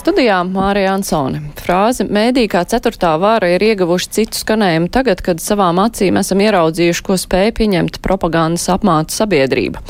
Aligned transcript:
Studijā 0.00 0.38
Mārija 0.48 0.94
Ansone. 0.96 1.42
Frāze 1.60 2.06
mēdī 2.08 2.46
kā 2.48 2.62
ceturtā 2.64 3.10
vāra 3.20 3.50
ir 3.52 3.60
ieguvuši 3.60 4.06
citu 4.16 4.38
skanējumu 4.38 4.88
tagad, 4.88 5.20
kad 5.20 5.42
savām 5.44 5.76
acīm 5.82 6.16
esam 6.16 6.40
ieraudzījuši, 6.40 7.02
ko 7.04 7.18
spēja 7.20 7.52
pieņemt 7.58 7.98
propagandas 8.00 8.64
apmāca 8.72 9.12
sabiedrība. 9.12 9.82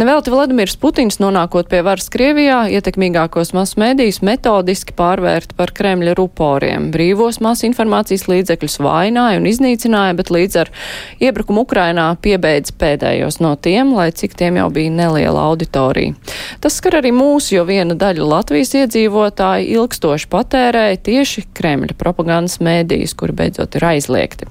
Nevelti 0.00 0.32
Vladimirs 0.34 0.74
Putins 0.82 1.20
nonākot 1.22 1.70
pie 1.70 1.84
varas 1.86 2.10
Krievijā, 2.10 2.64
ietekmīgākos 2.74 3.54
masu 3.54 3.78
mēdījus 3.78 4.24
metodiski 4.26 4.96
pārvērt 4.98 5.54
par 5.54 5.70
Kremļa 5.78 6.16
ruporiem. 6.18 6.90
Brīvos 6.90 7.38
masu 7.38 7.68
informācijas 7.70 8.26
līdzekļus 8.26 8.80
vaināja 8.82 9.38
un 9.38 9.46
iznīcināja, 9.52 10.18
bet 10.18 10.34
līdz 10.34 10.60
ar 10.64 10.72
iebrukumu 11.22 11.62
Ukrainā 11.62 12.08
piebeidz 12.26 12.74
pēdējos 12.82 13.38
no 13.38 13.54
tiem, 13.54 13.94
lai 13.94 14.10
cik 14.10 14.34
tiem 14.34 14.58
jau 14.58 14.66
bija 14.74 14.90
neliela 14.98 15.46
auditorija. 15.52 16.18
Tas 16.58 16.82
skar 16.82 16.98
arī 17.04 17.14
mūsu, 17.14 17.54
jo 17.60 17.68
viena 17.70 17.94
daļa 17.94 18.30
Latvijas 18.34 18.74
iedzīvotāja 18.82 19.43
iedzīvotāji 19.44 19.72
ilgstoši 19.76 20.28
patērēja 20.30 21.00
tieši 21.04 21.44
Kremļa 21.54 21.96
propagandas 21.98 22.60
mēdījus, 22.60 23.14
kuri 23.14 23.32
beidzot 23.32 23.76
ir 23.76 23.84
aizliegti. 23.84 24.46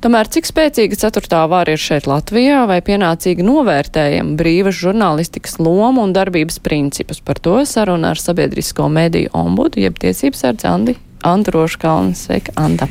Tomēr 0.00 0.28
cik 0.32 0.46
spēcīga 0.48 0.96
ceturtā 0.96 1.44
vāra 1.48 1.74
ir 1.74 1.80
šeit 1.80 2.06
Latvijā, 2.08 2.64
vai 2.66 2.80
pienācīgi 2.80 3.44
novērtējam 3.44 4.36
brīvas 4.36 4.78
žurnālistikas 4.80 5.58
lomu 5.60 6.06
un 6.06 6.14
darbības 6.16 6.58
principus? 6.64 7.20
Par 7.20 7.36
to 7.38 7.60
saruna 7.68 8.14
ar 8.14 8.20
sabiedrisko 8.20 8.88
mediju 8.88 9.28
ombudu, 9.36 9.80
jeb 9.80 10.00
tiesības 10.00 10.44
ar 10.48 10.62
Andi 10.72 10.96
Androškalnu. 11.20 12.16
Sveika, 12.16 12.56
Anda! 12.56 12.88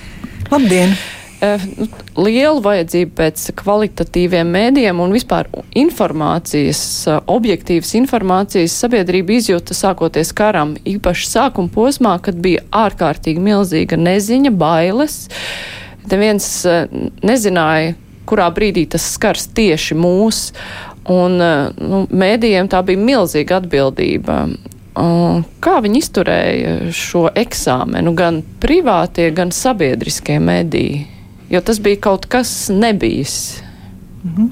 Labdien! 0.52 0.94
Eh, 1.40 1.62
nu, 1.80 1.86
lielu 2.20 2.60
vajadzību 2.60 3.14
pēc 3.16 3.46
kvalitatīviem 3.62 4.50
mēdiem 4.52 4.98
un 5.00 5.14
vispār 5.16 5.48
informācijas, 5.80 6.82
eh, 7.08 7.20
objektīvas 7.32 7.94
informācijas 7.96 8.74
sabiedrība 8.76 9.38
izjūta 9.38 9.78
sākoties 9.78 10.34
karam, 10.36 10.74
īpaši 10.84 11.30
sākuma 11.30 11.72
posmā, 11.72 12.18
kad 12.22 12.36
bija 12.44 12.66
ārkārtīgi 12.76 13.40
milzīga 13.40 13.96
neziņa, 13.96 14.52
bailes. 14.52 15.30
Neviens 16.12 16.48
eh, 16.68 16.92
nezināja, 17.24 17.94
kurā 18.28 18.50
brīdī 18.52 18.84
tas 18.92 19.06
skars 19.08 19.48
tieši 19.56 19.96
mūs, 19.96 20.50
un 21.08 21.40
nu, 21.40 22.02
mēdījiem 22.12 22.68
tā 22.70 22.84
bija 22.86 23.00
milzīga 23.00 23.62
atbildība. 23.64 24.42
Kā 25.64 25.78
viņi 25.82 26.02
izturēja 26.04 26.74
šo 26.94 27.24
eksāmenu, 27.34 28.14
gan 28.14 28.44
privātie, 28.62 29.32
gan 29.34 29.56
sabiedriskie 29.56 30.38
mediji? 30.44 31.08
Jo 31.50 31.62
tas 31.62 31.80
bija 31.82 32.00
kaut 32.02 32.26
kas 32.30 32.70
nebijis. 32.74 33.62
Mhm. 34.24 34.50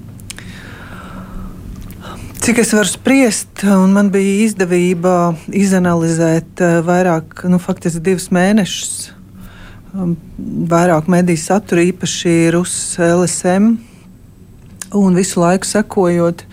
Cik 2.47 2.61
es 2.61 2.69
varu 2.71 2.87
spriest, 2.87 3.63
un 3.67 3.91
man 3.91 4.07
bija 4.13 4.45
izdevība 4.45 5.33
izanalizēt 5.51 6.61
eh, 6.63 6.77
vairāk, 6.85 7.41
nu, 7.51 7.59
faktiski 7.59 7.99
divus 8.05 8.29
mēnešus, 8.31 9.09
um, 9.91 10.13
vairāk 10.71 11.09
mediju 11.11 11.41
satura, 11.41 11.83
īpaši 11.89 12.35
Rusijas 12.55 13.01
LSM, 13.17 13.67
un 14.95 15.19
visu 15.19 15.41
laiku 15.43 15.67
sekojot, 15.67 16.45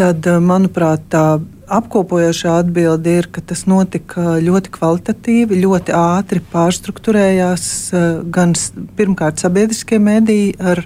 tad, 0.00 0.24
eh, 0.24 0.40
manuprāt, 0.40 1.04
tā 1.12 1.26
apkopojošā 1.72 2.58
atbilde 2.62 3.18
ir, 3.20 3.28
ka 3.32 3.42
tas 3.44 3.64
notika 3.68 4.38
ļoti 4.42 4.72
kvalitatīvi, 4.74 5.60
ļoti 5.64 5.94
ātri 5.96 6.42
pārstruktūrējās 6.52 7.66
eh, 7.92 8.08
gan 8.34 8.54
pirmkārt 8.98 9.42
sabiedriskie 9.42 10.00
mediji 10.02 10.54
ar 10.58 10.84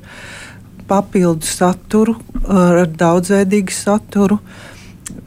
papildu 0.91 1.47
saturu, 1.47 2.17
ar 2.51 2.85
daudzveidīgu 2.87 3.73
saturu, 3.73 4.41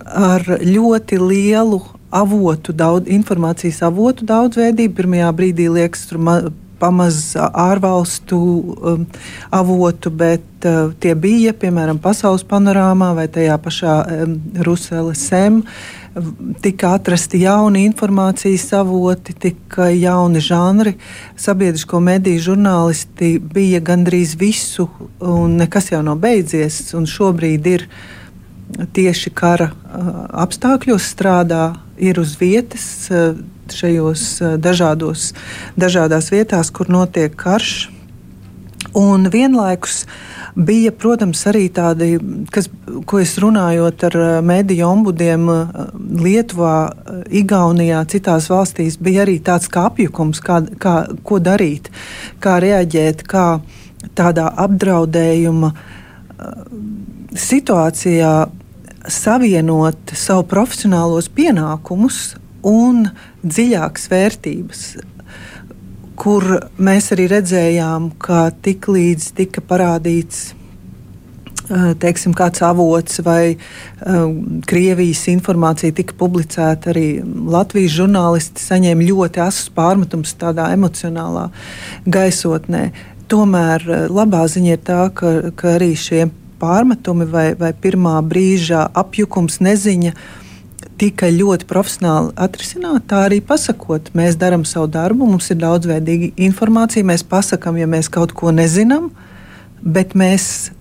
ar 0.05 0.43
ļoti 0.61 1.17
lielu 1.21 1.79
avotu, 2.15 2.75
daudz, 2.75 3.09
informācijas 3.11 3.81
avotu 3.87 4.27
daudzveidību. 4.29 4.93
Pirmajā 4.99 5.31
brīdī 5.35 5.67
liekas, 5.71 6.05
tur 6.09 6.21
pamaz 6.79 7.35
ārvalstu 7.39 8.37
um, 8.37 9.05
avotu, 9.53 10.11
bet 10.11 10.67
uh, 10.67 10.93
tie 10.99 11.15
bija 11.15 11.53
piemēram 11.57 11.99
pasaules 12.03 12.45
panorāmā 12.47 13.13
vai 13.17 13.27
tajā 13.31 13.57
pašā 13.61 13.95
um, 14.03 14.35
Rusēlesem. 14.65 15.61
Tika 16.63 16.93
atrasti 16.95 17.41
jauni 17.41 17.83
informācijas 17.89 18.69
avoti, 18.77 19.35
tika 19.35 19.89
jauni 19.91 20.39
žanri. 20.39 20.95
Sabiedrisko 21.35 21.99
mediju 21.99 22.43
žurnālisti 22.51 23.33
bija 23.39 23.81
gandrīz 23.83 24.37
visu, 24.39 24.87
un 25.19 25.57
nekas 25.59 25.91
jau 25.91 25.99
nav 26.05 26.21
beidzies. 26.23 26.93
Šobrīd 27.15 27.67
ir 27.67 27.89
tieši 28.95 29.33
kara 29.35 29.71
uh, 29.73 30.13
apstākļos 30.45 31.11
strādā, 31.15 31.65
ir 31.99 32.19
uz 32.19 32.37
vietas. 32.39 32.87
Uh, 33.11 33.35
šajos 33.73 34.23
eh, 34.41 34.55
dažādos, 34.61 35.33
dažādās 35.79 36.31
vietās, 36.33 36.71
kur 36.71 36.89
notiek 36.89 37.35
karš. 37.35 37.89
Un 38.95 39.27
vienlaikus 39.27 40.05
bija, 40.55 40.91
protams, 40.95 41.41
arī 41.49 41.65
tādi, 41.73 42.15
kas, 42.53 42.69
ko 43.09 43.19
es 43.19 43.35
runājot 43.41 44.05
ar 44.07 44.17
eh, 44.21 44.35
mediju 44.45 44.87
ombudiem 44.87 45.49
eh, 45.51 45.73
Lietuvā, 46.25 46.75
Igaunijā, 47.29 48.03
citās 48.11 48.49
valstīs, 48.51 48.99
bija 49.01 49.25
arī 49.25 49.39
tāds 49.43 49.71
kā 49.71 49.87
apjukums, 49.89 50.43
kā, 50.43 50.61
kā, 50.79 50.95
ko 51.23 51.39
darīt, 51.43 51.89
kā 52.43 52.59
reaģēt, 52.63 53.25
kā 53.27 53.47
tādā 54.15 54.51
apdraudējuma 54.63 55.73
situācijā 57.35 58.31
savienot 59.11 60.13
savu 60.17 60.45
profesionālos 60.49 61.29
pienākumus 61.33 62.35
un 62.65 63.07
dziļākas 63.45 64.09
vērtības, 64.11 64.83
kur 66.19 66.45
mēs 66.81 67.11
arī 67.15 67.29
redzējām, 67.31 68.11
ka 68.21 68.49
tik 68.65 68.89
līdz 68.91 69.31
tika 69.37 69.63
parādīts 69.65 70.53
teiksim, 71.97 72.33
kāds 72.37 72.61
avots 72.61 73.19
vai 73.25 73.55
um, 74.05 74.61
Krievijas 74.69 75.23
informācija 75.31 75.95
tika 75.97 76.13
publicēta, 76.19 76.91
arī 76.93 77.23
Latvijas 77.25 77.95
žurnālisti 77.97 78.61
saņēma 78.61 79.07
ļoti 79.09 79.41
asus 79.41 79.71
pārmetumus 79.73 80.35
tādā 80.37 80.69
emocionālā 80.75 81.47
gaisotnē. 82.05 82.91
Tomēr 83.31 83.85
labā 84.13 84.43
ziņa 84.45 84.73
ir 84.75 84.81
tā, 84.85 85.01
ka, 85.17 85.33
ka 85.57 85.75
arī 85.79 85.95
šie 85.97 86.27
pārmetumi 86.61 87.25
vai, 87.33 87.47
vai 87.57 87.73
pirmā 87.73 88.19
brīža 88.21 88.85
apjukums, 89.01 89.57
neziņa 89.65 90.13
uh, 90.13 90.44
tika 90.99 91.29
ļoti 91.31 91.67
profesionāli 91.69 92.31
atrisināta. 92.39 93.03
Tā 93.11 93.21
arī 93.27 93.41
pasakot, 93.43 94.11
mēs 94.17 94.37
darām 94.39 94.65
savu 94.67 94.87
darbu, 94.91 95.27
mums 95.27 95.49
ir 95.51 95.59
daudzveidīga 95.63 96.31
informācija, 96.47 97.07
mēs 97.07 97.25
pasakām, 97.27 97.79
ja 97.81 97.89
mēs 97.89 98.09
kaut 98.11 98.35
ko 98.37 98.55
nezinām, 98.55 99.11
bet 99.81 100.17
mēs. 100.17 100.71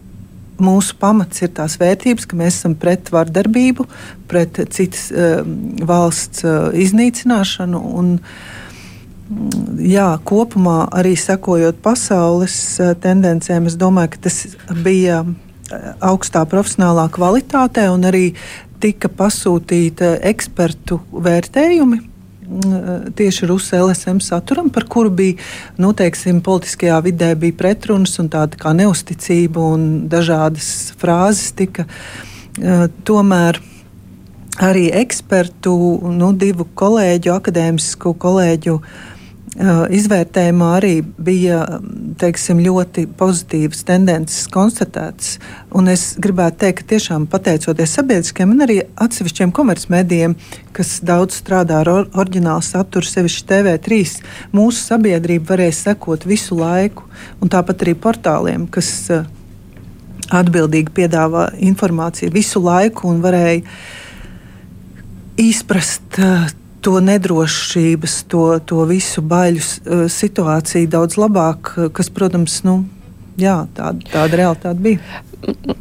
Mūsu 0.54 0.94
pamats 1.02 1.42
ir 1.42 1.48
tās 1.50 1.74
vērtības, 1.80 2.28
ka 2.30 2.36
mēs 2.38 2.60
esam 2.60 2.76
pret 2.78 3.08
vardarbību, 3.10 3.88
pret 4.30 4.60
citas 4.70 5.08
uh, 5.10 5.40
valsts 5.82 6.44
uh, 6.46 6.68
iznīcināšanu. 6.78 7.80
Un, 7.98 8.12
mm, 8.20 9.80
jā, 9.82 10.06
kopumā 10.22 10.76
arī 10.94 11.16
sekojot 11.18 11.82
pasaules 11.82 12.54
uh, 12.78 12.92
tendencēm, 12.94 13.66
es 13.66 13.74
domāju, 13.82 14.12
ka 14.14 14.22
tas 14.28 14.38
bija 14.86 15.24
augstā 16.04 16.44
profesionālā 16.46 17.08
kvalitātē 17.10 17.88
un 17.90 18.06
arī 18.06 18.28
tika 18.84 19.08
pasūtīta 19.08 20.18
ekspertu 20.28 20.98
vērtējumi 21.24 21.98
mm, 22.00 23.14
tieši 23.16 23.48
Rusu 23.48 23.78
LSM 23.80 24.20
saturam, 24.24 24.68
par 24.72 24.84
kuru 24.90 25.12
bija, 25.14 25.38
nu, 25.80 25.94
teiksim, 25.96 26.42
politiskajā 26.44 27.00
vidē 27.06 27.32
bija 27.40 27.56
pretrunas 27.64 28.18
un 28.20 28.28
tāda 28.32 28.60
kā 28.60 28.74
neusticība 28.76 29.70
un 29.74 29.86
dažādas 30.12 30.68
frāzes 31.00 31.54
tika. 31.56 31.88
Uh, 32.54 32.86
tomēr 33.08 33.58
arī 34.62 34.86
ekspertu, 34.94 35.74
nu, 36.14 36.30
divu 36.38 36.68
kolēģu, 36.78 37.32
akadēmisku 37.34 38.14
kolēģu 38.22 38.76
uh, 38.78 39.13
izvērtējumā 39.54 40.68
arī 40.80 40.94
bija 41.02 41.60
teiksim, 42.18 42.58
ļoti 42.64 43.06
pozitīvas 43.18 43.84
tendences 43.86 44.48
konstatētas. 44.50 45.36
Un 45.74 45.90
es 45.92 46.14
gribētu 46.18 46.64
teikt, 46.64 46.82
ka 46.82 46.94
tiešām 46.94 47.28
pateicoties 47.30 47.94
sabiedriskiem 47.98 48.54
un 48.54 48.64
arī 48.66 48.80
atsevišķiem 49.04 49.52
komercmedijiem, 49.54 50.34
kas 50.74 50.96
daudz 51.06 51.38
strādā 51.38 51.82
ar 51.84 51.92
or 51.92 52.10
oriģinālu 52.10 52.66
saturu, 52.66 53.06
sevišķi 53.06 53.46
TV3, 53.52 54.00
mūsu 54.56 54.82
sabiedrība 54.88 55.54
varēja 55.54 55.78
sekot 55.84 56.26
visu 56.26 56.58
laiku. 56.58 57.06
Un 57.40 57.52
tāpat 57.52 57.86
arī 57.86 57.94
portāliem, 57.94 58.66
kas 58.66 58.90
atbildīgi 60.34 60.90
piedāvā 60.94 61.50
informāciju 61.62 62.34
visu 62.34 62.62
laiku 62.64 63.10
un 63.12 63.22
varēja 63.22 63.62
izprast 65.38 66.18
to 66.84 67.00
nedrošības, 67.00 68.16
to, 68.28 68.46
to 68.68 68.84
visu 68.88 69.24
baļu 69.24 70.08
situāciju 70.12 70.90
daudz 70.92 71.16
labāk, 71.20 71.72
kas, 71.96 72.10
protams, 72.12 72.60
nu, 72.66 72.82
jā, 73.40 73.62
tāda, 73.76 74.04
tāda 74.12 74.42
realitāte 74.42 74.84
bija. 74.84 75.22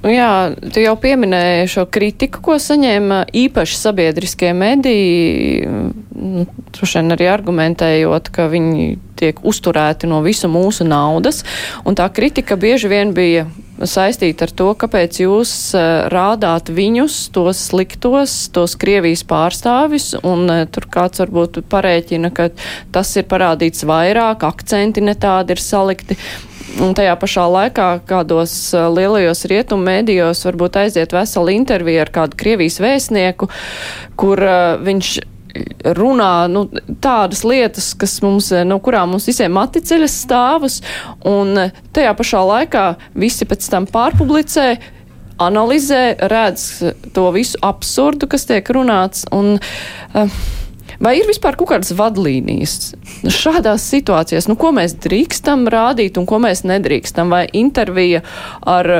Jā, 0.03 0.51
tu 0.73 0.81
jau 0.83 0.93
pieminēji 0.99 1.69
šo 1.71 1.85
kritiku, 1.91 2.41
ko 2.43 2.57
saņēma 2.59 3.21
īpaši 3.43 3.77
sabiedriskie 3.79 4.51
mediji, 4.57 5.67
nu, 6.15 6.43
droši 6.75 6.99
vien 6.99 7.15
arī 7.15 7.29
argumentējot, 7.31 8.31
ka 8.33 8.49
viņi 8.51 8.89
tiek 9.19 9.39
uzturēti 9.39 10.09
no 10.11 10.19
visu 10.25 10.51
mūsu 10.51 10.87
naudas, 10.87 11.43
un 11.87 11.95
tā 11.99 12.09
kritika 12.11 12.59
bieži 12.59 12.91
vien 12.91 13.15
bija 13.15 13.45
saistīta 13.81 14.47
ar 14.47 14.53
to, 14.53 14.69
kāpēc 14.77 15.19
jūs 15.23 15.51
uh, 15.77 16.05
rādāt 16.13 16.69
viņus, 16.73 17.17
tos 17.33 17.65
sliktos, 17.69 18.35
tos 18.53 18.77
Krievijas 18.79 19.25
pārstāvis, 19.27 20.13
un 20.21 20.45
uh, 20.47 20.63
tur 20.69 20.87
kāds 20.93 21.23
varbūt 21.23 21.63
parēķina, 21.71 22.33
ka 22.35 22.49
tas 22.93 23.15
ir 23.17 23.27
parādīts 23.29 23.85
vairāk, 23.89 24.45
akcenti 24.47 25.03
ne 25.03 25.17
tādi 25.17 25.57
ir 25.57 25.63
salikti. 25.63 26.19
Un 26.81 26.95
tajā 26.97 27.13
pašā 27.21 27.43
laikā 27.53 27.87
kādos 28.09 28.53
lielajos 28.73 29.43
rietumu 29.51 29.85
mēdījos 29.85 30.41
varbūt 30.47 30.79
aiziet 30.81 31.13
vesela 31.13 31.53
intervija 31.53 32.05
ar 32.05 32.11
kādu 32.15 32.39
Krievijas 32.39 32.79
vēstnieku, 32.81 33.49
kur 34.17 34.41
viņš 34.81 35.11
runā 35.97 36.47
nu, 36.49 36.65
tādas 37.03 37.43
lietas, 37.45 37.91
kas 37.99 38.17
mums, 38.25 38.49
no 38.65 38.79
kurām 38.83 39.13
mums 39.13 39.27
visiem 39.29 39.53
maticeļas 39.53 40.17
stāvus, 40.25 40.79
un 41.27 41.69
tajā 41.93 42.15
pašā 42.17 42.41
laikā 42.49 42.87
visi 43.19 43.47
pēc 43.49 43.69
tam 43.73 43.87
pārpublicē, 43.89 44.67
analizē, 45.43 46.01
redz 46.31 46.65
to 47.13 47.29
visu 47.35 47.61
absurdu, 47.65 48.29
kas 48.31 48.47
tiek 48.49 48.73
runāts. 48.75 49.27
Un, 49.33 49.57
uh, 49.57 50.41
Vai 51.03 51.17
ir 51.17 51.25
vispār 51.27 51.57
kaut 51.57 51.71
kādas 51.71 51.89
vadlīnijas 51.97 52.93
šādās 53.33 53.83
situācijās, 53.91 54.45
nu, 54.47 54.55
ko 54.59 54.69
mēs 54.75 54.93
drīkstam 55.03 55.65
rādīt 55.71 56.19
un 56.21 56.27
ko 56.29 56.37
mēs 56.43 56.61
nedrīkstam? 56.69 57.33
Vai 57.33 57.47
intervija 57.59 58.21
ar 58.61 58.91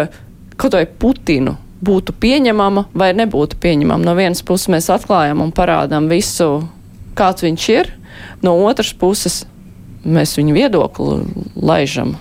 kaut 0.57 0.75
vai 0.75 0.83
Putinu 0.87 1.53
būtu 1.83 2.15
pieņemama 2.23 2.87
vai 2.95 3.11
nebūtu 3.17 3.59
pieņemama? 3.61 4.03
No 4.05 4.15
vienas 4.17 4.43
puses 4.45 4.71
mēs 4.71 4.89
atklājam 4.93 5.43
un 5.43 5.53
parādām 5.55 6.09
visu, 6.11 6.63
kāds 7.17 7.45
viņš 7.45 7.67
ir, 7.75 7.91
no 8.45 8.55
otras 8.63 8.93
puses 8.95 9.43
mēs 10.03 10.37
viņu 10.39 10.55
viedokli 10.55 11.21
laižam. 11.55 12.15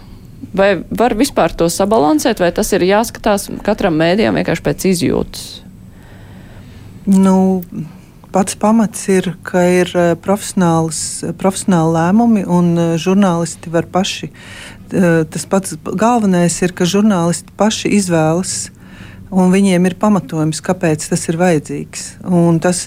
Vai 0.53 0.75
var 0.91 1.15
vispār 1.17 1.55
to 1.57 1.69
sabalansēt, 1.73 2.43
vai 2.43 2.51
tas 2.53 2.73
ir 2.77 2.85
jāskatās 2.85 3.49
katram 3.65 3.97
mēdījam 3.99 4.37
vienkārši 4.37 4.65
pēc 4.67 4.87
izjūtas? 4.91 5.47
Nu, 7.09 7.63
pats 8.33 8.55
pamats 8.59 9.09
ir, 9.11 9.33
ka 9.47 9.63
ir 9.67 9.91
eh, 9.99 10.13
profesionāli 10.21 11.95
lēmumi 11.97 12.45
un 12.47 12.71
eh, 12.77 12.93
žurnālisti 13.01 13.73
var 13.73 13.89
paši. 13.91 14.29
Eh, 14.93 15.25
tas 15.25 15.49
pats 15.49 15.77
galvenais 15.83 16.61
ir, 16.63 16.75
ka 16.77 16.89
žurnālisti 16.89 17.55
paši 17.59 17.93
izvēlas. 17.99 18.71
Un 19.33 19.49
viņiem 19.49 19.87
ir 19.89 19.95
pamatojums, 19.97 20.61
kāpēc 20.61 21.07
tas 21.09 21.23
ir 21.31 21.39
vajadzīgs. 21.41 22.03
Un 22.29 22.59
tas, 22.61 22.85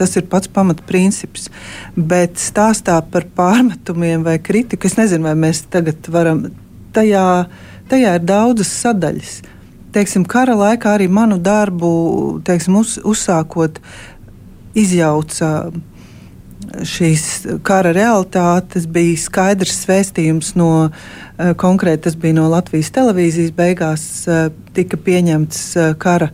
tas 0.00 0.16
ir 0.16 0.24
pats 0.30 0.48
pamatprincips. 0.48 1.50
Bet 1.92 2.40
stāstā 2.40 2.96
par 3.12 3.26
pārmetumiem 3.36 4.24
vai 4.24 4.38
kritiku, 4.40 4.88
es 4.88 4.96
nezinu, 4.96 5.28
vai 5.28 5.36
mēs 5.36 5.66
tagad 5.68 6.08
varam. 6.12 6.46
Tajā, 6.96 7.24
tajā 7.92 8.14
ir 8.16 8.24
daudzas 8.24 8.72
sadaļas. 8.80 9.34
Teiksim, 9.92 10.24
kara 10.28 10.56
laikā 10.56 10.94
arī 10.96 11.10
manu 11.12 11.36
darbu 11.36 11.90
teiksim, 12.48 12.80
uz, 12.80 12.96
uzsākot, 13.04 13.76
izjauca 14.78 15.52
šīs 16.86 17.24
kara 17.66 17.92
realitātes, 17.96 18.86
bija 18.90 19.16
skaidrs 19.20 19.80
vēstījums 19.88 20.54
no 20.58 20.70
eh, 20.88 21.52
konkrēti 21.58 22.06
tas 22.08 22.16
bija 22.20 22.38
no 22.38 22.48
Latvijas 22.52 22.92
televīzijas. 22.94 23.54
Beigās 23.56 24.04
eh, 24.28 24.48
tika 24.76 25.00
pieņemts 25.00 25.62
eh, 25.76 25.92
kara 26.00 26.30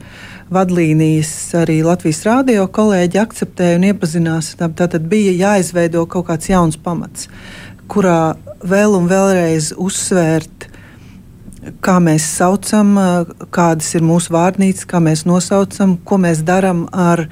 vadlīnijas, 0.54 1.32
arī 1.62 1.80
Latvijas 1.86 2.22
rādio 2.26 2.66
kolēģi 2.70 3.20
akceptēja 3.22 3.78
un 3.78 3.88
iepazinās. 3.90 4.52
Tātad 4.60 5.08
bija 5.10 5.32
jāizveido 5.38 6.04
kaut 6.10 6.28
kāds 6.28 6.50
jauns 6.50 6.78
pamats, 6.80 7.30
kurā 7.90 8.36
vēl 8.64 8.98
un 8.98 9.08
vēlreiz 9.10 9.72
uzsvērt 9.80 10.70
kā 11.84 11.96
mēs 12.02 12.26
saucam, 12.36 12.92
kādas 13.54 13.88
ir 13.96 14.04
mūsu 14.04 14.34
vārnīcas, 14.34 14.84
kā 14.88 15.00
mēs 15.00 15.24
nosaucam, 15.24 15.96
ko 16.04 16.18
mēs 16.20 16.42
darām 16.44 16.84
ar 16.92 17.24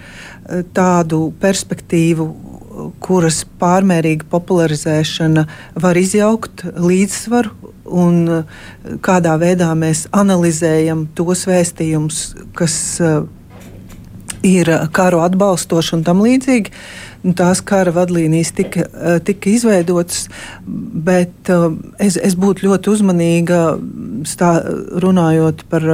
tādu 0.72 1.26
perspektīvu, 1.42 2.30
kuras 3.02 3.42
pārmērīga 3.60 4.26
popularizēšana 4.32 5.46
var 5.82 6.00
izjaukt 6.00 6.64
līdzsvaru 6.76 7.72
un 7.92 8.24
eh, 8.28 8.58
kādā 9.04 9.36
veidā 9.40 9.72
mēs 9.78 10.06
analizējam 10.14 11.06
tos 11.16 11.46
vēstījumus, 11.48 12.24
kas 12.56 12.74
uh, 13.02 13.22
ir 14.46 14.68
karu 14.94 15.22
atbalstoši 15.22 15.96
un 15.98 16.04
tam 16.06 16.22
līdzīgi. 16.24 16.72
Tās 17.38 17.60
kara 17.62 17.92
vadlīnijas 17.94 18.50
tika, 18.56 18.86
eh, 18.86 19.18
tika 19.22 19.50
izveidotas, 19.50 20.24
bet 20.66 21.50
es, 22.02 22.16
es 22.16 22.34
būtu 22.34 22.66
ļoti 22.66 22.90
uzmanīga 22.90 23.60
stā, 24.26 24.54
runājot 25.02 25.62
par, 25.70 25.86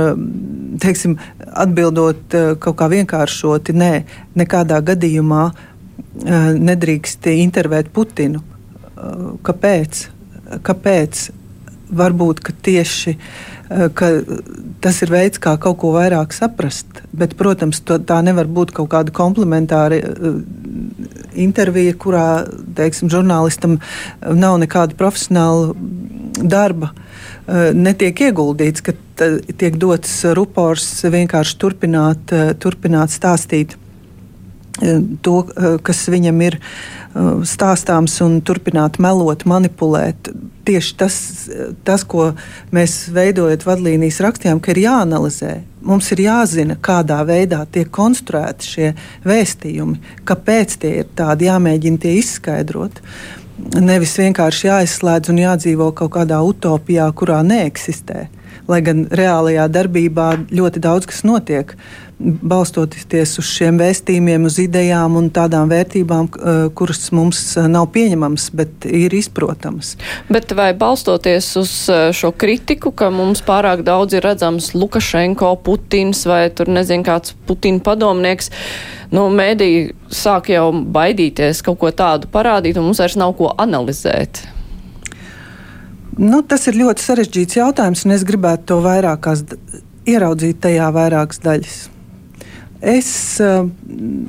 teiksim, 0.81 1.19
atbildot 1.49 2.37
kaut 2.61 2.77
kā 2.81 2.89
vienkāršoti. 2.93 3.77
Nē, 3.77 3.93
nekādā 4.37 4.81
gadījumā 4.85 5.51
nedrīkst 6.69 7.31
intervēt 7.35 7.93
Putinu. 7.95 8.43
Kāpēc? 9.47 10.07
Kāpēc? 10.67 11.29
Varbūt 11.89 12.43
ka 12.45 12.53
tieši 12.53 13.15
ka 13.69 14.11
tas 14.81 15.01
ir 15.05 15.13
veids, 15.13 15.41
kā 15.43 15.55
kaut 15.61 15.79
ko 15.83 15.93
vairāk 15.97 16.33
saprast. 16.37 17.03
Bet, 17.13 17.37
protams, 17.39 17.83
to, 17.85 17.99
tā 18.01 18.21
nevar 18.25 18.49
būt 18.49 18.73
kaut 18.77 18.91
kāda 18.95 19.13
komplementāra 19.15 19.99
intervija, 21.39 21.97
kurā 22.01 22.29
teiksim, 22.79 23.11
žurnālistam 23.13 23.79
nav 24.23 24.59
nekāda 24.63 24.97
profesionāla 24.99 25.75
darba. 26.39 26.93
Netiek 27.75 28.29
ieguldīts, 28.29 28.85
ka 28.85 28.95
tiek 29.59 29.77
dots 29.81 30.21
rupors 30.37 30.87
vienkārši 31.05 31.61
turpināt, 31.61 32.35
turpināt 32.63 33.13
stāstīt 33.13 33.77
to, 35.23 35.39
kas 35.83 36.05
viņam 36.11 36.43
ir 36.47 36.59
stāstāms, 37.49 38.19
un 38.25 38.39
turpināt 38.47 38.99
melot, 39.03 39.45
manipulēt. 39.49 40.31
Tieši 40.69 40.95
tas, 41.01 41.17
tas 41.87 42.05
ko 42.05 42.31
mēs 42.75 43.09
veidojot 43.15 43.65
vadlīnijas 43.67 44.21
rakstījām, 44.27 44.61
ka 44.61 44.75
ir 44.75 44.83
jāanalizē. 44.85 45.55
Mums 45.89 46.11
ir 46.13 46.23
jāzina, 46.27 46.77
kādā 46.77 47.23
veidā 47.27 47.63
tiek 47.73 47.91
konstruēti 47.95 48.69
šie 48.69 48.89
vēstījumi, 49.27 50.23
kāpēc 50.29 50.79
tie 50.83 50.95
ir 51.03 51.13
tādi, 51.17 51.49
jāmēģina 51.49 52.03
tie 52.05 52.17
izskaidrot. 52.21 53.01
Nevis 53.81 54.13
vienkārši 54.21 54.69
jāizslēdz 54.69 55.33
un 55.33 55.41
jādzīvo 55.43 55.89
kaut 55.97 56.13
kādā 56.15 56.39
utopijā, 56.47 57.09
kurā 57.17 57.41
neeksistē. 57.47 58.29
Lai 58.69 58.83
gan 58.85 59.07
reālajā 59.09 59.65
darbībā 59.73 60.29
ļoti 60.53 60.83
daudz 60.85 61.09
kas 61.09 61.23
notiek. 61.25 61.73
Balstoties 62.19 63.37
uz 63.39 63.47
šiem 63.47 63.79
vēstījumiem, 63.79 64.49
uz 64.49 64.59
idejām 64.59 65.15
un 65.21 65.29
tādām 65.33 65.71
vērtībām, 65.71 66.27
eh, 66.29 66.59
kuras 66.77 67.13
mums 67.15 67.41
eh, 67.57 67.69
nav 67.71 67.87
pieņemamas, 67.95 68.49
bet 68.59 68.85
ir 68.85 69.15
izprotamas. 69.15 69.95
Bet 70.29 70.53
vai 70.59 70.73
balstoties 70.77 71.49
uz 71.57 71.73
eh, 71.89 72.11
šo 72.13 72.33
kritiku, 72.35 72.91
ka 72.91 73.09
mums 73.15 73.41
pārāk 73.47 73.87
daudz 73.87 74.19
ir 74.19 74.27
redzams 74.27 74.75
Lukašenko, 74.75 75.55
Putins 75.63 76.27
vai 76.27 76.51
tur 76.51 76.69
nezinu 76.69 77.07
kāds 77.07 77.39
Putina 77.47 77.81
padomnieks, 77.81 78.51
nu, 79.15 79.31
mēdī 79.31 79.95
sāk 80.11 80.51
jau 80.53 80.73
baidīties 80.75 81.63
kaut 81.65 81.79
ko 81.81 81.95
tādu 81.95 82.29
parādīt, 82.35 82.77
un 82.77 82.91
mums 82.91 83.01
vairs 83.01 83.17
nav 83.17 83.37
ko 83.39 83.55
analizēt. 83.57 84.43
Nu, 86.19 86.41
tas 86.43 86.65
ir 86.67 86.75
ļoti 86.75 87.05
sarežģīts 87.05 87.61
jautājums, 87.61 88.01
un 88.03 88.17
es 88.17 88.25
gribētu 88.27 88.65
to 88.73 88.77
vairākās 88.83 89.45
ieraudzīt 90.09 90.59
tajā 90.65 90.89
vairākas 90.91 91.39
daļas. 91.45 91.77
Es 92.83 93.11
uh, 93.39 93.69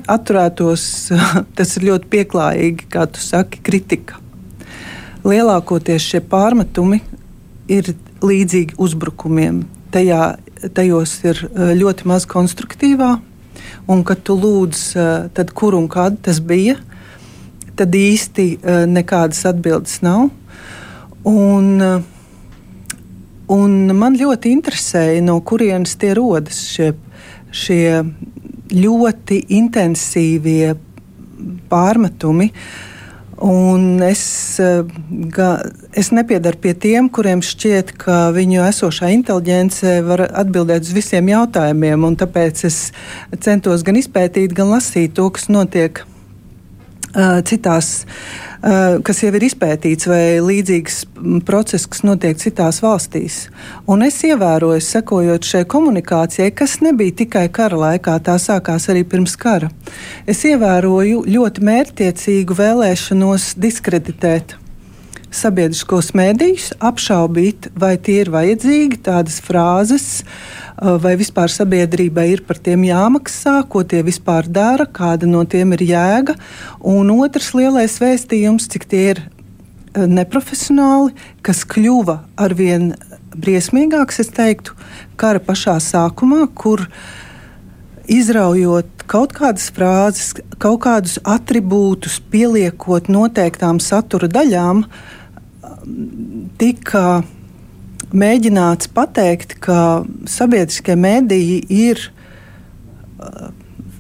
atturētos, 0.06 0.84
tas 1.58 1.74
ir 1.80 1.88
ļoti 1.88 2.12
pieklājīgi, 2.14 2.86
kā 2.94 3.08
tu 3.10 3.24
saki, 3.24 3.64
kritika. 3.66 4.22
Lielākoties 5.26 6.06
šie 6.12 6.22
pārmetumi 6.30 7.02
ir 7.74 7.90
līdzīgi 8.22 8.78
uzbrukumiem. 8.78 9.64
Tajā, 9.90 10.36
tajos 10.78 11.16
ir 11.26 11.42
uh, 11.48 11.72
ļoti 11.74 12.06
maz 12.10 12.30
konstruktīvā, 12.30 13.16
un 13.90 14.06
kad 14.06 14.22
tu 14.30 14.38
lūdz, 14.38 14.84
uh, 14.94 15.10
tad 15.34 15.58
kur 15.58 15.74
un 15.80 15.90
kad 15.90 16.22
tas 16.22 16.38
bija, 16.38 16.78
tad 17.74 17.98
īsti 17.98 18.52
nekādas 18.92 19.46
atbildes 19.48 20.04
nav. 20.04 20.28
Un, 21.28 21.82
uh, 21.84 22.04
un 23.52 23.96
man 23.98 24.16
ļoti 24.20 24.54
interesēja, 24.56 25.24
no 25.26 25.40
kurienes 25.42 25.98
tie 26.00 26.14
rodas 26.18 26.62
šie, 26.72 26.94
šie 27.52 28.04
ļoti 28.72 29.42
intensīvie 29.58 30.76
pārmetumi. 31.72 32.52
Un 33.40 34.02
es, 34.04 34.22
ga, 35.32 35.50
es 35.96 36.10
nepiedaru 36.12 36.60
pie 36.60 36.74
tiem, 36.76 37.08
kuriem 37.08 37.40
šķiet, 37.46 37.94
ka 38.02 38.18
viņu 38.36 38.66
esošā 38.68 39.14
inteligence 39.16 39.94
var 40.04 40.26
atbildēt 40.28 40.84
uz 40.84 40.92
visiem 40.96 41.32
jautājumiem. 41.32 42.04
Tāpēc 42.20 42.66
es 42.68 42.82
centos 43.40 43.86
gan 43.88 44.00
izpētīt, 44.02 44.52
gan 44.56 44.74
lasīt 44.76 45.16
to, 45.16 45.30
kas 45.32 45.48
notiek 45.48 46.04
citās, 47.48 47.90
kas 49.06 49.22
jau 49.24 49.32
ir 49.34 49.46
izpētīts, 49.48 50.08
vai 50.10 50.22
līdzīgs 50.44 51.00
process, 51.48 51.88
kas 51.90 52.04
notiek 52.06 52.38
citās 52.38 52.82
valstīs. 52.84 53.42
Un 53.90 54.04
es 54.06 54.20
ievēroju, 54.28 54.84
sekojot 54.84 55.48
šai 55.48 55.64
komunikācijai, 55.70 56.52
kas 56.54 56.80
nebija 56.86 57.18
tikai 57.24 57.48
kara 57.56 57.80
laikā, 57.86 58.20
tā 58.22 58.38
sākās 58.42 58.90
arī 58.92 59.06
pirms 59.10 59.38
kara. 59.40 59.72
Es 60.30 60.46
ievēroju 60.46 61.26
ļoti 61.30 61.70
mērķtiecīgu 61.72 62.60
vēlēšanos 62.60 63.54
diskreditēt 63.60 64.60
sabiedriskos 65.30 66.12
mēdījus, 66.18 66.72
apšaubīt, 66.82 67.70
vai 67.78 67.96
tie 68.02 68.20
ir 68.24 68.32
vajadzīgi, 68.34 69.02
tādas 69.06 69.40
frāzes, 69.46 70.24
vai 70.80 71.16
vispār 71.20 71.52
sabiedrībai 71.52 72.28
ir 72.34 72.44
par 72.48 72.60
tiem 72.64 72.86
jāmaksā, 72.88 73.60
ko 73.70 73.84
tie 73.84 74.02
vispār 74.06 74.48
dara, 74.48 74.86
kāda 74.86 75.28
no 75.28 75.44
tiem 75.44 75.74
ir 75.78 75.84
jēga. 75.92 76.36
Un 76.88 77.12
otrs 77.16 77.52
lielais 77.58 77.98
vēstījums, 78.00 78.70
cik 78.72 78.88
tie 78.90 79.04
ir 79.14 79.24
neprofesionāli, 79.96 81.16
kas 81.44 81.66
kļuva 81.68 82.20
arvien 82.40 82.94
briesmīgāks, 83.36 84.22
es 84.24 84.32
teiktu, 84.36 84.76
kara 85.20 85.42
pašā 85.44 85.78
sākumā, 85.84 86.46
kur 86.56 86.86
izraujot 88.10 89.06
kaut 89.10 89.34
kādas 89.38 89.70
frāzes, 89.74 90.34
kaut 90.62 90.82
kādus 90.86 91.18
attribūtus, 91.26 92.20
pieliekot 92.32 93.10
noteiktām 93.10 93.82
satura 93.82 94.30
daļām, 94.32 94.86
uh, 94.86 95.16
tika 96.58 97.24
mēģināts 98.16 98.90
pateikt, 98.94 99.58
ka 99.64 100.04
sabiedriskie 100.30 100.96
mediji 101.00 101.60
ir 101.70 102.02
uh, 103.20 103.50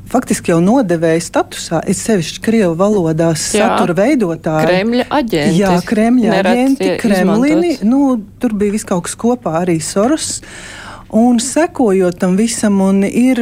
faktiski 0.10 0.54
jau 0.54 0.60
nodevēja 0.63 1.22
statusā, 1.24 1.82
ir 1.89 1.98
sevišķi 1.98 2.44
krievu 2.44 2.74
valodā 2.80 3.30
satura 3.38 3.96
veidotāji. 3.98 4.68
Kremļa 4.68 5.08
aģenti. 5.20 5.60
Jā, 5.62 5.74
Kremļa 5.86 6.38
aģenti, 6.42 6.92
Kremlini. 7.01 7.75
Nu, 7.86 8.16
tur 8.42 8.56
bija 8.58 8.78
viss 8.78 8.89
kaut 8.89 9.06
kas 9.08 9.18
kopā, 9.20 9.60
arī 9.63 9.80
Soros. 9.84 10.39
Un 11.16 11.39
sekojot 11.42 12.20
tam 12.22 12.36
visam, 12.38 12.82
un 12.86 13.01
ir, 13.06 13.42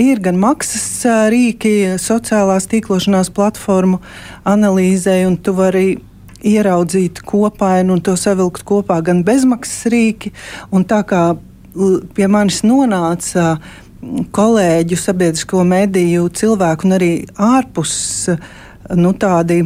ir 0.00 0.20
gan 0.24 0.38
maksas 0.40 0.86
uh, 1.08 1.26
rīki 1.32 1.96
sociālās 2.00 2.68
tīklošanās 2.70 3.32
platformu 3.36 4.00
analīzē, 4.48 5.20
un 5.28 5.36
tu 5.40 5.56
vari 5.56 5.98
ieraudzīt 6.46 7.22
kopainu 7.26 7.96
un 7.96 8.02
to 8.04 8.16
savilkt 8.18 8.64
kopā 8.68 9.00
gan 9.04 9.24
bezmaksas 9.26 9.90
rīki. 9.92 10.32
Tā 10.90 11.00
kā 11.08 11.22
pie 12.16 12.28
manis 12.30 12.62
nonāca 12.66 13.58
kolēģu, 14.34 14.96
sabiedrisko 14.96 15.64
mediju 15.68 16.30
cilvēku 16.32 16.88
un 16.88 16.96
arī 16.96 17.12
ārpus 17.36 17.92
nu, 18.96 19.12
tādi 19.12 19.62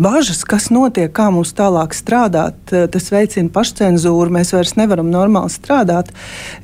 bažas, 0.00 0.40
kas 0.48 0.70
notiek, 0.72 1.10
kā 1.12 1.26
mums 1.32 1.52
tālāk 1.56 1.92
strādāt. 1.96 2.56
Uh, 2.72 2.86
tas 2.88 3.10
veicina 3.12 3.52
pašcensūru, 3.52 4.32
mēs 4.32 4.54
vairs 4.56 4.74
nevaram 4.80 5.10
normāli 5.12 5.52
strādāt. 5.52 6.14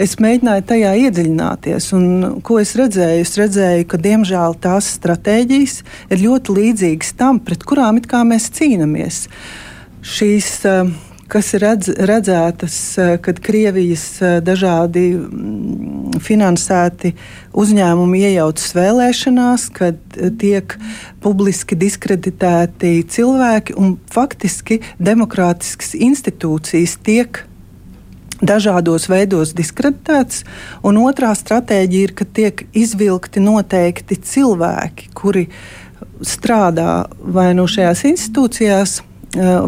Es 0.00 0.16
mēģināju 0.22 0.66
tajā 0.70 0.94
iedziļināties, 1.04 1.90
un 1.98 2.06
ko 2.46 2.60
es 2.62 2.72
redzēju? 2.80 3.26
Es 3.26 3.36
redzēju, 3.40 3.84
ka 3.90 4.00
diemžēl 4.00 4.56
tās 4.64 4.88
stratēģijas 4.96 5.76
ir 6.08 6.24
ļoti 6.24 6.56
līdzīgas 6.56 7.14
tam, 7.20 7.42
pret 7.44 7.66
kurām 7.68 8.00
mēs 8.30 8.48
cīnāmies. 8.56 9.26
Šīs 10.00 10.52
uh, 10.64 10.88
kas 11.30 11.52
ir 11.54 11.62
redz, 11.64 11.90
redzētas, 12.10 12.76
eh, 12.98 13.12
kad 13.22 13.38
Krievijas 13.42 14.04
eh, 14.22 14.38
dažādi 14.44 15.04
mm, 15.14 16.20
finansēti 16.22 17.12
uzņēmumi 17.56 18.22
iejaucas 18.26 18.74
vēlēšanās, 18.76 19.68
kad 19.76 20.00
eh, 20.16 20.32
tiek 20.40 20.76
publiski 21.22 21.78
diskreditēti 21.78 23.00
cilvēki 23.14 23.76
un 23.78 23.94
faktiski 24.10 24.80
demokrātiskas 24.98 25.94
institūcijas 25.98 26.96
tiek 27.06 27.44
dažādos 28.40 29.06
veidos 29.12 29.52
diskreditēts, 29.56 30.44
un 30.86 30.98
otrā 31.02 31.34
stratēģija 31.36 32.08
ir, 32.08 32.16
ka 32.16 32.24
tiek 32.24 32.64
izvilkti 32.72 33.42
noteikti 33.44 34.16
cilvēki, 34.16 35.12
kuri 35.14 35.46
strādā 36.24 37.04
vai 37.20 37.50
nu 37.56 37.66
šajās 37.68 38.06
institūcijās, 38.08 39.00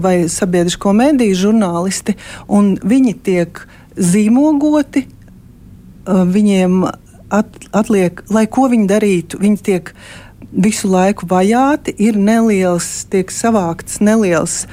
vai 0.02 0.28
sabiedrisko 0.28 0.92
mediju 0.96 1.38
žurnālisti, 1.46 2.16
un 2.50 2.74
viņi 2.82 3.14
tiek 3.22 3.62
zīmogoti. 3.96 5.06
Viņiem 6.06 6.82
atliek, 7.72 8.22
lai 8.34 8.46
ko 8.50 8.66
viņi 8.72 8.88
darītu, 8.90 9.38
viņi 9.40 9.60
tiek 9.62 9.92
visu 10.52 10.90
laiku 10.90 11.28
vajāti, 11.30 11.94
ir 12.02 12.18
neliels, 12.18 13.04
tiek 13.12 13.30
savākts 13.32 14.00
neliels 14.04 14.64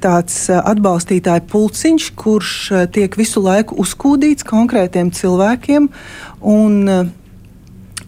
tāds 0.00 0.46
atbalstītāju 0.48 1.44
pulciņš, 1.52 2.06
kurš 2.16 2.52
tiek 2.94 3.16
visu 3.20 3.42
laiku 3.44 3.76
uzkūdīts 3.82 4.46
konkrētiem 4.48 5.12
cilvēkiem. 5.12 5.90
Un, 6.40 7.12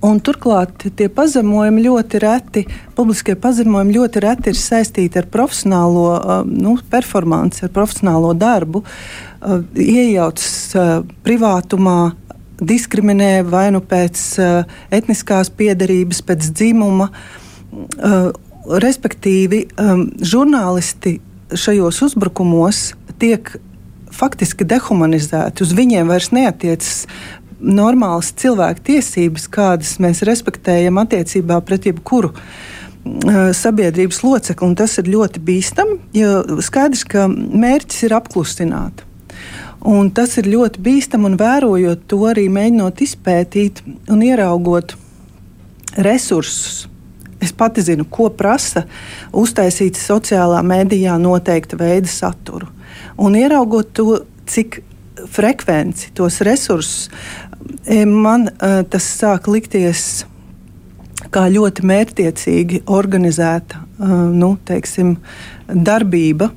Un 0.05 0.19
turklāt 0.21 0.85
tie 0.99 1.07
pazemojumi 1.09 1.87
ļoti 1.87 2.19
reti, 2.21 2.65
publiskie 2.97 3.37
pazemojumi 3.41 3.95
ļoti 3.97 4.21
reti 4.25 4.53
ir 4.53 4.59
saistīti 4.59 5.21
ar 5.21 5.29
profesionālo 5.33 6.09
uh, 6.13 6.35
nu, 6.45 6.75
performanci, 6.93 7.63
ar 7.65 7.73
profesionālo 7.73 8.35
darbu. 8.37 8.83
Uh, 8.85 9.63
iejaucas 9.81 10.51
uh, 10.77 10.93
privātumā, 11.25 12.13
diskriminē 12.61 13.43
vai 13.49 13.67
nu 13.75 13.81
pēc 13.83 14.21
etniskās 14.95 15.49
piedarības, 15.59 16.21
pēc 16.23 16.47
dzimuma. 16.55 17.09
Respektīvi, 18.85 19.65
žurnālisti 20.23 21.17
šajos 21.51 21.99
uzbrukumos 22.07 22.93
tiek 23.19 23.51
faktiski 24.15 24.67
dehumanizēti. 24.71 25.67
Uz 25.67 25.75
viņiem 25.75 26.15
vairs 26.15 26.31
neatiecas 26.35 27.07
normālas 27.65 28.33
cilvēku 28.37 28.85
tiesības, 28.91 29.49
kādas 29.53 29.97
mēs 30.03 30.23
respektējam 30.27 31.01
attiecībā 31.01 31.61
pret 31.65 31.89
jebkuru 31.89 32.35
uh, 32.35 33.51
sabiedrības 33.57 34.23
locekli. 34.25 34.71
Tas 34.79 34.99
ir 35.01 35.11
ļoti 35.15 35.43
bīstami, 35.45 35.99
jo 36.17 36.61
skaidrs, 36.65 37.05
ka 37.09 37.27
mērķis 37.31 38.07
ir 38.09 38.17
apklusināt. 38.21 39.05
Un 39.85 40.09
tas 40.17 40.39
ir 40.41 40.49
ļoti 40.49 40.81
bīstami, 40.81 41.29
un 41.29 41.41
vērojot 41.41 42.07
to 42.09 42.23
arī 42.31 42.47
mēģinot 42.53 43.03
izpētīt 43.05 43.83
un 44.13 44.23
ieraugot 44.25 44.97
resursus. 46.01 46.87
Es 47.45 47.53
pati 47.53 47.83
zinu, 47.85 48.07
ko 48.09 48.31
prasa 48.33 48.87
uztaisīt 49.37 49.99
sociālā 50.01 50.63
mēdījā 50.65 51.19
noteikta 51.21 51.77
veida 51.77 52.09
saturu. 52.09 52.71
Un 53.21 53.37
ieraugot 53.37 53.93
to, 53.93 54.23
cik 54.49 54.81
frekvenci, 55.31 56.15
tos 56.17 56.41
resursus, 56.45 57.11
man 58.07 58.49
e, 58.49 58.71
tas 58.91 59.07
sāk 59.19 59.49
likties 59.51 60.25
kā 61.35 61.47
ļoti 61.51 61.85
mērķiecīgi 61.89 62.83
organizēta 62.91 63.81
e, 63.81 64.11
nu, 64.35 64.55
teiksim, 64.69 65.17
darbība. 65.69 66.51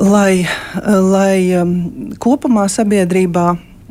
Lai, 0.00 0.46
lai 0.80 2.16
kopumā 2.22 2.64
sabiedrībā 2.72 3.48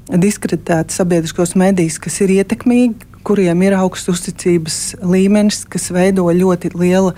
diskreditētu 0.09 0.95
sabiedriskos 0.95 1.53
medijus, 1.59 1.99
kas 2.01 2.17
ir 2.23 2.31
ietekmīgi, 2.39 3.11
kuriem 3.27 3.61
ir 3.67 3.75
augsts 3.77 4.09
uzticības 4.09 4.77
līmenis, 5.05 5.63
kas 5.69 5.91
veido 5.93 6.25
ļoti 6.33 6.73
liela 6.73 7.13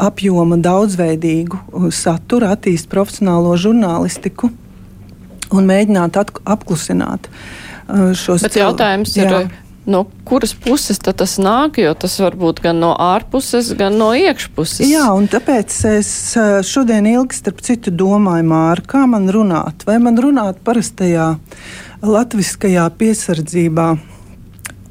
apjoma 0.00 0.58
daudzveidīgu 0.62 1.88
saturu, 1.94 2.50
attīst 2.52 2.90
profesionālo 2.92 3.56
žurnālistiku 3.60 4.50
un 5.58 5.68
mēģināt 5.68 6.18
apklusināt 6.18 7.28
uh, 7.28 8.12
šos 8.16 8.44
cilvēkus. 8.44 8.58
Jautājums 8.60 9.16
ir, 9.18 9.30
jā. 9.32 9.40
no 9.92 10.04
kuras 10.28 10.54
puses 10.54 11.00
tas 11.02 11.36
nāk, 11.42 11.80
jo 11.82 11.94
tas 11.98 12.18
var 12.22 12.36
būt 12.38 12.62
gan 12.64 12.80
no 12.82 12.92
ārpuses, 12.94 13.72
gan 13.78 13.98
no 14.00 14.12
iekšpuses. 14.16 14.86
Jā, 14.90 15.08
un 15.16 15.28
tāpēc 15.32 15.78
es 15.92 16.12
uh, 16.40 16.60
šodien 16.66 17.08
ilgi 17.10 17.40
starp 17.40 17.62
citu 17.64 17.94
domāju, 17.94 18.48
Māra, 18.52 18.84
kā 18.94 19.04
man 19.10 19.30
runāt. 19.32 19.86
Vai 19.88 19.98
man 20.02 20.20
runāt 20.20 20.62
parastajā 20.66 21.34
latviskajā 22.02 22.88
piesardzībā 22.98 23.88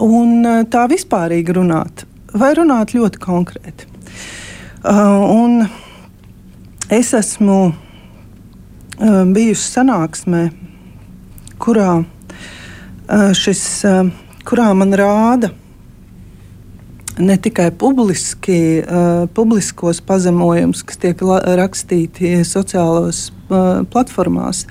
un 0.01 0.35
uh, 0.41 0.61
tā 0.71 0.87
vispārīgi 0.91 1.57
runāt, 1.59 2.05
vai 2.33 2.53
runāt 2.57 2.95
ļoti 2.97 3.21
konkrēti. 3.21 3.91
Un 4.81 5.67
es 6.89 7.11
esmu 7.13 7.57
bijusi 9.33 9.65
sanāksmē, 9.75 10.43
kurā, 11.61 12.03
šis, 13.37 13.63
kurā 14.45 14.67
man 14.77 14.93
rāda 14.97 15.49
ne 17.21 17.37
tikai 17.37 17.71
publiski, 17.71 18.83
uh, 18.83 19.29
publiskos 19.33 20.01
pazemojumus, 20.01 20.83
kas 20.83 20.99
tiek 21.01 21.21
rakstīti 21.59 22.33
sociālos 22.47 23.29
uh, 23.29 23.83
platformās, 23.91 24.65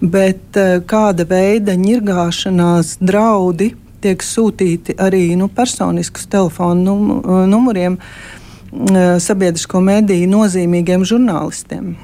bet 0.00 0.58
uh, 0.58 0.80
kāda 0.88 1.26
veida 1.28 1.76
ņirgāšanās, 1.78 2.96
draudi 3.00 3.72
tiek 4.02 4.22
sūtīti 4.24 4.96
arī 4.98 5.28
nu, 5.38 5.48
personiskus 5.52 6.26
telefonu 6.30 6.84
num, 6.84 7.10
uh, 7.18 7.42
numuriem 7.50 7.98
uh, 7.98 9.18
sabiedrisko 9.22 9.82
mediju 9.84 10.30
nozīmīgiem 10.32 11.06
žurnālistiem. 11.06 11.94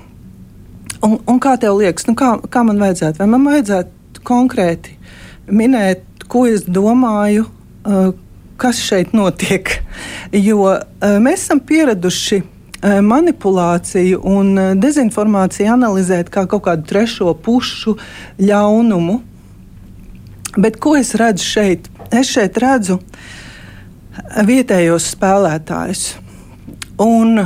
Un, 1.04 1.18
un 1.30 1.38
kā 1.42 1.54
tev 1.60 1.78
liekas, 1.78 2.08
nu, 2.08 2.16
kā, 2.18 2.34
kā 2.50 2.64
man 2.66 2.80
vajadzētu? 2.82 3.20
Vai 3.20 3.28
man 3.30 3.44
vajadzētu 3.46 4.22
konkrēti 4.26 4.96
minēt, 5.46 6.02
ko 6.30 6.46
es 6.50 6.64
domāju? 6.66 7.46
Uh, 7.86 8.10
kas 8.58 8.80
šeit 8.82 9.14
notiek. 9.16 9.70
Jo 10.48 10.60
uh, 10.66 10.80
mēs 11.24 11.46
esam 11.46 11.60
pieraduši 11.64 12.42
uh, 12.42 12.98
manipulāciju 13.00 14.18
un 14.28 14.50
dezinformāciju 14.76 15.70
analizēt 15.72 16.28
kā 16.34 16.44
kaut 16.50 16.66
kādu 16.66 16.84
trešo 16.90 17.32
pušu 17.44 17.94
ļaunumu. 18.42 19.20
Bet 20.58 20.76
ko 20.82 20.96
es 20.98 21.14
redzu 21.16 21.46
šeit? 21.46 21.88
Es 22.12 22.28
šeit 22.34 22.58
redzu 22.60 22.98
vietējos 24.44 25.12
spēlētājus. 25.14 26.04
Un 27.00 27.38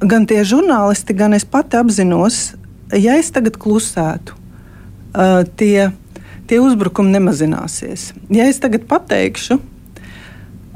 gan 0.00 0.26
tie 0.30 0.44
žurnālisti, 0.46 1.16
gan 1.16 1.34
es 1.36 1.44
pati 1.44 1.76
apzinos, 1.80 2.54
ja 2.96 3.16
es 3.18 3.30
tagad 3.34 3.58
klusētu, 3.60 4.36
tie, 5.58 5.90
tie 6.46 6.58
uzbrukumi 6.62 7.10
nemazināsies. 7.16 8.12
Ja 8.30 8.46
es 8.46 8.60
tagad 8.62 8.86
pateikšu, 8.90 9.58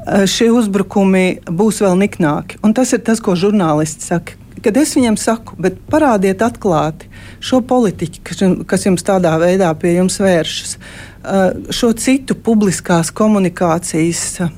Eh, 0.05 0.27
šie 0.29 0.51
uzbrukumi 0.53 1.41
būs 1.49 1.81
vēl 1.81 1.95
niknāki. 1.97 2.59
Un 2.61 2.75
tas 2.77 2.91
ir 2.93 3.01
tas, 3.05 3.21
ko 3.23 3.33
žurnālisti 3.33 4.05
saka. 4.05 4.37
Kad 4.61 4.77
es 4.77 4.93
viņiem 4.97 5.17
saku, 5.17 5.57
bet 5.61 5.79
parādiet 5.89 6.41
atklāti 6.45 7.09
šo 7.43 7.59
politiķu, 7.65 8.21
kas 8.69 8.85
jums 8.85 9.05
tādā 9.05 9.33
veidā 9.41 9.71
pie 9.77 9.95
jums 9.97 10.19
vēršas, 10.21 10.77
eh, 10.77 11.57
šo 11.73 11.89
citu 11.97 12.37
publiskās 12.37 13.09
komunikācijas 13.09 14.23
eh, 14.45 14.53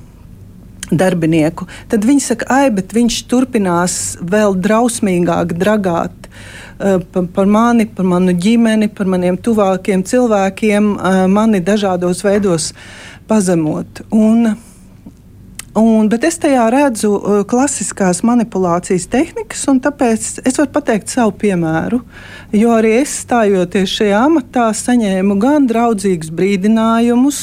darbinieku, 0.91 1.67
tad 1.87 2.03
viņi 2.03 2.23
saka, 2.23 2.45
ai, 2.49 2.69
bet 2.69 2.91
viņš 2.95 3.23
turpinās 3.31 4.17
vēl 4.19 4.55
drausmīgāk 4.55 5.55
dragāt 5.55 6.27
par 6.77 7.49
mani, 7.49 7.87
par 7.89 8.05
manu 8.05 8.35
ģimeni, 8.37 8.91
par 8.93 9.09
maniem 9.09 9.37
tuvākiem 9.37 10.05
cilvēkiem, 10.05 10.93
mani 11.33 11.61
dažādos 11.65 12.23
veidos 12.25 12.71
pazemot. 13.27 14.05
Un, 14.13 14.55
Un, 15.77 16.07
bet 16.09 16.23
es 16.25 16.39
tajā 16.41 16.63
redzu 16.73 17.11
uh, 17.13 17.41
klasiskās 17.45 18.23
manipulācijas 18.25 19.03
tehnikas, 19.13 19.61
un 19.69 19.77
tāpēc 19.83 20.39
es 20.47 20.57
varu 20.57 20.71
pateikt 20.73 21.13
savu 21.13 21.35
piemēru. 21.43 21.99
Jo 22.57 22.71
arī 22.79 22.95
es 23.03 23.13
stājoties 23.21 23.93
šajā 23.99 24.23
amatā, 24.25 24.71
saņēmu 24.73 25.37
gan 25.37 25.67
draudzīgus 25.69 26.31
brīdinājumus, 26.33 27.39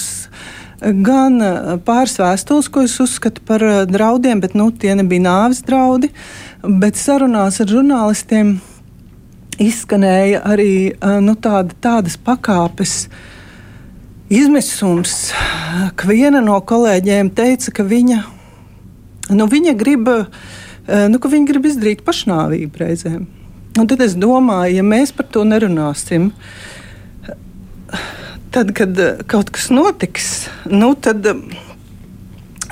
gan 1.07 1.39
pāris 1.87 2.19
vēstules, 2.19 2.73
ko 2.75 2.83
es 2.89 2.99
uzskatu 3.05 3.45
par 3.47 3.63
draudiem, 3.87 4.43
bet 4.43 4.59
nu, 4.59 4.73
tie 4.75 4.97
nebija 4.99 5.29
nāves 5.29 5.63
draudi. 5.63 6.11
Bet 6.65 6.99
sarunās 6.99 7.61
ar 7.63 7.71
žurnālistiem 7.71 8.57
izskanēja 9.63 10.43
arī 10.49 10.73
nu, 11.25 11.35
tāda, 11.37 11.77
tādas 11.83 12.17
pakāpes. 12.21 13.07
Izmisums, 14.33 15.33
ka 15.99 16.09
viena 16.09 16.41
no 16.43 16.57
kolēģiem 16.65 17.31
teica, 17.37 17.75
ka 17.77 17.85
viņa, 17.87 18.21
nu, 19.37 19.47
viņa, 19.53 19.75
grib, 19.79 20.09
nu, 20.09 21.21
ka 21.21 21.31
viņa 21.31 21.51
grib 21.51 21.69
izdarīt 21.69 22.03
pašnāvību 22.07 22.81
reizēm. 22.81 23.27
Un 23.75 23.91
tad 23.91 24.05
es 24.05 24.15
domāju, 24.19 24.79
ja 24.79 24.87
mēs 24.87 25.13
par 25.15 25.29
to 25.35 25.43
nerunāsim, 25.47 26.31
tad, 28.55 28.71
kad 28.79 29.01
kaut 29.31 29.51
kas 29.55 29.69
notiks, 29.75 30.29
nu, 30.71 30.93
tad, 30.95 31.27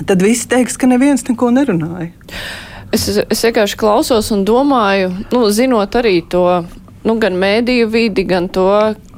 tad 0.06 0.22
visi 0.22 0.48
teiks, 0.50 0.78
ka 0.78 0.88
neviens 0.90 1.26
neko 1.28 1.50
nerunāja. 1.54 2.12
Es, 2.92 3.08
es 3.08 3.44
vienkārši 3.46 3.78
klausos 3.80 4.28
un 4.34 4.44
domāju, 4.44 5.12
nu, 5.32 5.46
zinot 5.48 5.96
arī 5.96 6.18
to 6.28 6.44
nu, 7.06 7.16
gan 7.18 7.36
mēdīju 7.38 7.88
vidi, 7.90 8.24
gan 8.28 8.48
to, 8.52 8.66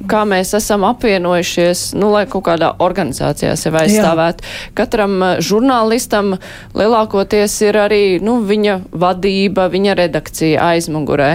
kā 0.08 0.22
mēs 0.28 0.54
esam 0.56 0.86
apvienojušies, 0.88 1.86
nu, 1.98 2.10
lai 2.14 2.24
kaut 2.30 2.46
kādā 2.48 2.70
organizācijā 2.82 3.54
sevi 3.60 3.82
aizstāvētu. 3.82 4.46
Katram 4.78 5.16
eh, 5.22 5.34
žurnālistam 5.44 6.36
lielākoties 6.76 7.58
ir 7.66 7.78
arī 7.84 8.02
nu, 8.24 8.38
viņa 8.46 8.78
vadība, 9.04 9.68
viņa 9.72 9.98
redakcija 10.00 10.70
aizmugurē. 10.72 11.30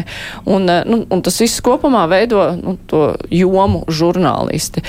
Un, 0.49 0.69
eh, 0.69 0.83
nu, 0.89 1.03
un 1.09 1.25
tas 1.25 1.39
viss 1.41 1.63
kopumā 1.65 2.07
veido 2.11 2.49
nu, 2.57 2.77
to 2.89 3.13
jomu 3.33 3.85
žurnālisti. 3.87 4.85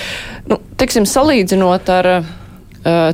Nu, 0.49 0.61
teiksim, 0.81 1.05
salīdzinot 1.09 1.91
ar 1.93 2.09
uh, 2.17 2.25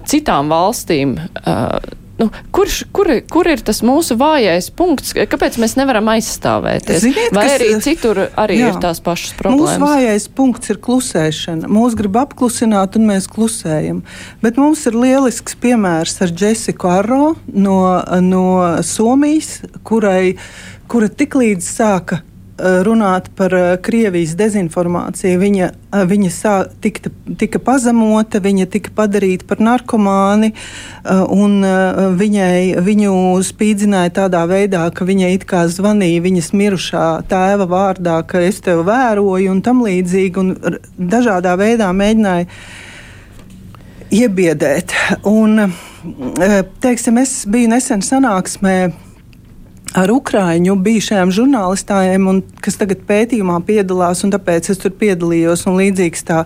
citām 0.07 0.53
valstīm. 0.53 1.17
Uh, 1.43 2.05
Nu, 2.17 2.31
kurš, 2.51 2.79
kur, 2.97 3.11
kur 3.29 3.49
ir 3.51 3.61
tas 3.65 3.83
mūsu 3.85 4.17
vājais 4.17 4.71
punkts? 4.73 5.13
Kāpēc 5.17 5.59
mēs 5.61 5.75
nevaram 5.77 6.09
aizstāvēties? 6.15 7.03
Ziniet, 7.05 7.35
Vai 7.37 7.45
kas, 7.45 7.57
arī 7.59 7.69
citur 7.85 8.21
arī 8.41 8.57
jā, 8.63 8.71
ir 8.73 8.79
tās 8.81 9.03
pašas 9.05 9.35
problēmas? 9.37 9.77
Mūsu 9.77 9.85
vājais 9.85 10.29
punkts 10.39 10.73
ir 10.73 10.81
klusēšana. 10.87 11.69
Mūs 11.69 11.97
grib 11.99 12.17
apklusināt, 12.21 12.97
un 12.97 13.11
mēs 13.11 13.29
klusējam. 13.33 14.01
Bet 14.41 14.61
mums 14.61 14.87
ir 14.89 14.97
lielisks 14.97 15.59
piemērs 15.61 16.17
ar 16.25 16.33
Jessiku 16.33 16.89
Arro 16.95 17.35
no, 17.53 17.77
no 18.25 18.47
Somijas, 18.87 19.59
kurai, 19.85 20.39
kura 20.89 21.13
tiklīdz 21.13 21.69
sāka 21.69 22.23
Eh, 22.23 22.36
runāt 22.59 23.29
par 23.37 23.55
eh, 23.55 23.77
Krievijas 23.83 24.35
dezinformāciju. 24.37 25.39
Viņa, 25.41 25.69
eh, 25.69 26.05
viņa 26.09 26.31
sā, 26.33 26.55
tikta, 26.81 27.11
tika 27.39 27.61
pazemota, 27.61 28.41
viņa 28.41 28.67
tika 28.73 28.91
padarīta 28.97 29.47
par 29.47 29.61
narkomāni, 29.61 30.53
un 31.31 31.61
viņai, 32.19 32.81
viņu 32.83 33.13
spīdzināja 33.47 34.11
tādā 34.17 34.43
veidā, 34.49 34.83
ka 34.95 35.05
viņa 35.07 35.31
it 35.35 35.47
kā 35.47 35.67
zvanīja 35.71 36.25
viņas 36.25 36.51
mirušā 36.57 37.07
tēva 37.31 37.67
vārdā, 37.71 38.19
ka 38.27 38.43
es 38.43 38.61
tevi 38.65 38.83
vēroju 38.87 39.53
un 39.53 39.63
tam 39.63 39.85
līdzīgi, 39.87 40.37
un 40.43 40.81
dažādā 40.99 41.55
veidā 41.61 41.93
mēģināja 41.95 42.49
iebiedēt. 44.11 44.95
Un, 45.31 45.73
teiksim, 46.83 47.19
es 47.23 47.45
biju 47.51 47.71
nesen 47.75 48.03
sanāksmē 48.03 48.77
ar 49.97 50.13
Ukrāņu 50.13 50.77
bijušajām 50.85 51.33
žurnālistājiem, 51.35 52.29
un, 52.31 52.41
kas 52.65 52.79
tagad 52.81 53.03
pētījumā 53.09 53.59
piedalās, 53.67 54.23
un 54.27 54.35
tāpēc 54.35 54.71
es 54.73 54.81
tur 54.83 54.93
piedalījos. 55.01 55.65
Līdzīgs 55.67 56.27
tā, 56.29 56.43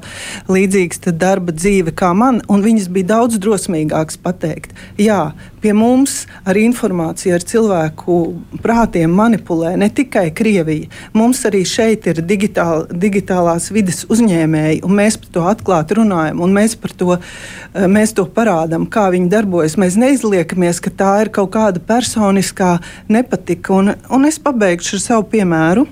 līdzīgs 0.51 1.05
tā 1.07 1.15
darba 1.15 1.55
dzīve 1.57 1.95
kā 1.97 2.13
man, 2.17 2.41
un 2.51 2.65
viņas 2.65 2.91
bija 2.95 3.13
daudz 3.15 3.41
drosmīgākas 3.43 4.21
pateikt. 4.23 4.75
Jā, 5.01 5.33
pie 5.61 5.73
mums 5.77 6.25
ar 6.49 6.59
informāciju, 6.59 7.35
ar 7.37 7.45
cilvēku 7.47 8.17
prātiem 8.65 9.13
manipulē 9.17 9.75
ne 9.81 9.91
tikai 9.93 10.29
Krievija. 10.37 10.89
Mums 11.17 11.43
arī 11.49 11.63
šeit 11.69 12.09
ir 12.11 12.23
digitāl, 12.27 12.87
digitālās 12.91 13.71
vidas 13.75 14.03
uzņēmēji, 14.11 14.83
un 14.87 14.97
mēs 15.01 15.21
par 15.21 15.33
to 15.37 15.47
atklāti 15.53 16.01
runājam, 16.01 16.43
un 16.45 16.57
mēs, 16.57 16.77
to, 16.97 17.19
eh, 17.19 17.87
mēs 17.87 18.15
to 18.17 18.27
parādām, 18.27 18.89
kā 18.89 19.11
viņi 19.13 19.31
darbojas. 19.31 19.77
Mēs 19.77 19.97
neizliekamies, 20.01 20.81
ka 20.81 20.91
tā 20.91 21.15
ir 21.23 21.29
kaut 21.29 21.53
kāda 21.53 21.81
personiskā 21.81 22.81
nepatika, 23.09 23.75
un, 23.75 23.95
un 24.11 24.25
es 24.25 24.39
pabeigšu 24.39 24.97
ar 24.97 25.07
savu 25.07 25.29
piemēru. 25.33 25.87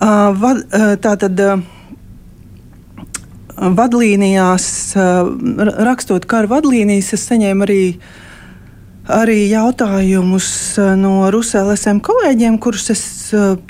Uh, 0.00 0.32
vad, 0.32 0.64
uh, 0.72 0.96
tā 0.96 1.12
tad. 1.20 1.38
Uh, 1.38 1.79
vadlīnijās, 3.60 4.66
rakstot 5.84 6.26
kara 6.30 6.48
vadlīnijas, 6.50 7.12
es 7.16 7.26
saņēmu 7.28 7.66
arī, 7.66 7.82
arī 9.20 9.38
jautājumus 9.50 10.48
no 11.00 11.28
Rusēlēsiem 11.34 12.00
kolēģiem, 12.04 12.58
kurus 12.62 12.88
es 12.94 13.04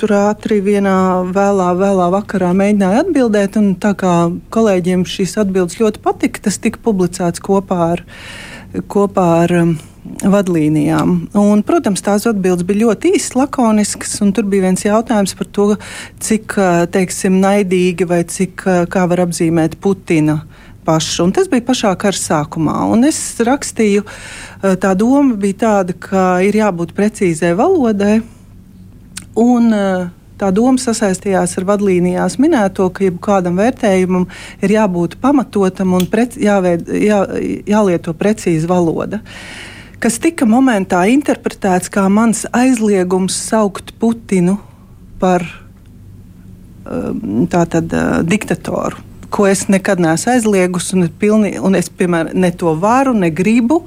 tur 0.00 0.14
ātri 0.16 0.60
vienā 0.64 0.96
vēlā, 1.34 1.72
vēlā 1.80 2.08
vakarā 2.14 2.52
mēģināju 2.56 3.04
atbildēt. 3.04 3.60
Tā 3.82 3.94
kā 3.98 4.14
kolēģiem 4.54 5.04
šīs 5.08 5.36
atbildes 5.42 5.80
ļoti 5.82 6.02
patika, 6.04 6.46
tas 6.46 6.60
tika 6.62 6.82
publicēts 6.84 7.42
kopā 7.42 7.80
ar, 7.96 8.04
kopā 8.88 9.30
ar 9.44 9.56
vadlīnijām. 10.04 11.14
Un, 11.38 11.62
protams, 11.66 12.02
tās 12.04 12.26
atbildes 12.28 12.66
bija 12.68 12.86
ļoti 12.86 13.14
īsas, 13.16 13.36
lakoniskas, 13.38 14.16
un 14.24 14.32
tur 14.36 14.48
bija 14.50 14.68
viens 14.68 14.84
jautājums 14.84 15.34
par 15.38 15.48
to, 15.52 15.66
cik 16.22 16.56
teiksim, 16.94 17.40
naidīgi 17.42 18.08
vai 18.08 18.22
cik 18.28 18.64
kā 18.90 19.06
var 19.10 19.26
apzīmēt 19.26 19.78
Putina. 19.82 20.42
Pašu. 20.80 21.26
Un 21.26 21.32
tas 21.36 21.44
bija 21.52 21.60
pašā 21.60 21.90
kara 22.00 22.16
sākumā. 22.16 22.72
Un 22.88 23.04
es 23.04 23.18
rakstīju, 23.44 24.00
tā 24.80 24.94
doma 24.96 25.36
bija 25.38 25.58
tāda, 25.60 25.92
ka 25.92 26.22
ir 26.40 26.56
jābūt 26.56 26.94
precīzai 26.96 27.52
valodai. 27.58 28.22
Un 29.38 29.68
tā 30.40 30.48
doma 30.56 30.80
sasaistījās 30.80 31.52
ar 31.60 31.66
vadlīnijās 31.68 32.38
minēto, 32.40 32.88
ka 32.96 33.04
jebkādam 33.04 33.60
vērtējumam 33.60 34.24
ir 34.64 34.74
jābūt 34.78 35.18
pamatotam 35.20 35.92
un 35.98 36.08
prec, 36.10 36.38
jāveid, 36.40 36.88
jā, 36.96 37.20
jālieto 37.68 38.16
precīza 38.16 38.70
valoda. 38.70 39.20
Kas 40.00 40.16
tika 40.16 40.46
momentā 40.48 41.02
interpretēts 41.12 41.92
kā 41.92 42.06
mans 42.08 42.46
aizliegums 42.56 43.36
saukt 43.36 43.92
Putinu 44.00 44.56
par 45.20 45.44
um, 46.88 47.44
tātad, 47.52 47.92
uh, 47.92 48.20
diktatoru 48.24 49.10
ko 49.30 49.46
es 49.46 49.66
nekad 49.70 50.00
neesmu 50.02 50.34
aizliegusi, 50.34 50.96
un, 50.98 51.08
pilni, 51.18 51.54
un 51.62 51.78
es, 51.78 51.90
piemēram, 51.90 52.34
ne 52.34 52.50
to 52.50 52.74
varu, 52.80 53.14
ne 53.16 53.30
gribu. 53.30 53.82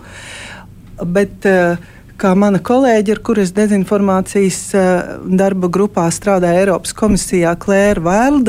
Bet, 1.03 1.47
uh, 1.49 1.81
kā 2.19 2.33
mana 2.39 2.61
kolēģe, 2.63 3.17
ar 3.17 3.21
kuras 3.27 3.51
dezinformācijas 3.55 4.61
uh, 4.77 4.85
darba 5.27 5.69
grupā 5.73 6.07
strādāja 6.13 6.63
Eiropas 6.63 6.95
komisijā, 6.95 7.55
Klēra 7.59 8.03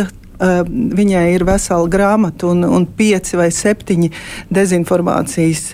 uh, 0.07 0.63
viņai 0.69 1.27
ir 1.35 1.47
vesela 1.49 1.91
grāmata 1.91 2.53
un, 2.53 2.65
un 2.69 2.87
pieci 2.87 3.41
vai 3.41 3.51
septiņi 3.55 4.13
dezinformācijas 4.55 5.73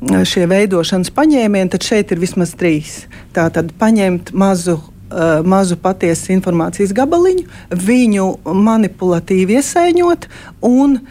šie 0.00 0.46
veidošanas 0.50 1.10
paņēmieni, 1.14 1.72
tad 1.72 1.86
šeit 1.86 2.12
ir 2.14 2.22
vismaz 2.22 2.54
trīs. 2.58 3.02
Tā 3.34 3.48
tad 3.54 3.72
paņemt 3.80 4.30
mazu 4.36 4.78
uh, 4.78 5.40
mazu 5.46 5.78
patiesu 5.80 6.32
informācijas 6.36 6.94
gabaliņu, 6.96 7.46
viņu 7.72 8.28
manipulatīvi 8.44 9.58
iesaiņot 9.58 10.28
un 10.68 10.98
uh, 11.00 11.08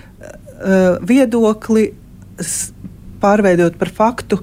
viedokli 1.08 1.90
pārveidot 3.22 3.78
par 3.80 3.92
faktu, 3.92 4.40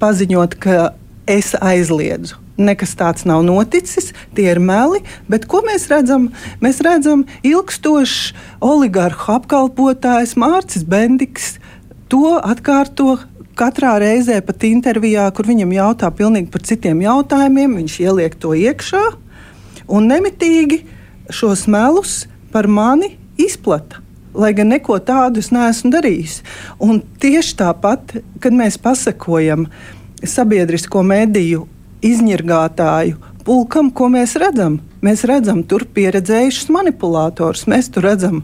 paziņot, 0.00 0.58
ka 0.60 0.92
es 1.28 1.54
aizliedzu. 1.54 2.38
Nekas 2.58 2.96
tāds 2.98 3.22
nav 3.28 3.44
noticis, 3.46 4.10
tie 4.34 4.48
ir 4.50 4.58
meli, 4.58 5.04
bet 5.30 5.46
ko 5.46 5.60
mēs 5.62 5.86
redzam? 5.92 6.32
Mēs 6.58 6.80
redzam 6.82 7.22
ilgstošs 7.46 8.32
oligarhu 8.58 9.36
apkalpotājs 9.36 10.34
Mārcis 10.40 10.82
Bendiks. 10.82 11.54
To 12.10 12.40
atkārto 12.42 13.20
katrā 13.58 13.96
reizē, 14.02 14.38
pat 14.44 14.64
intervijā, 14.68 15.26
kur 15.34 15.48
viņam 15.48 15.74
jautā 15.74 16.10
pilnīgi 16.14 16.50
par 16.52 16.64
citiem 16.66 17.02
jautājumiem, 17.04 17.78
viņš 17.80 17.96
ieliek 18.04 18.36
to 18.38 18.54
iekšā 18.56 19.04
un 19.88 20.08
nemitīgi 20.10 20.82
šos 21.32 21.66
melus 21.70 22.26
par 22.52 22.68
mani 22.70 23.16
izplata. 23.40 24.02
Lai 24.38 24.52
gan 24.54 24.70
neko 24.70 24.98
tādu 25.02 25.40
es 25.42 25.48
neesmu 25.50 25.90
darījis. 25.90 26.42
Un 26.84 27.00
tieši 27.20 27.56
tāpat, 27.58 28.18
kad 28.42 28.54
mēs 28.54 28.76
pasakojam 28.78 29.66
sabiedrisko 30.22 31.02
mediju 31.02 31.64
izņirgātāju 32.04 33.18
pulkam, 33.48 33.88
ko 33.90 34.10
mēs 34.12 34.36
redzam, 34.38 34.78
mēs 35.02 35.24
redzam 35.26 35.62
tur 35.66 35.86
pieredzējušus 35.96 36.68
manipulators, 36.74 37.64
mēs 37.70 37.88
tur 37.94 38.04
redzam 38.10 38.42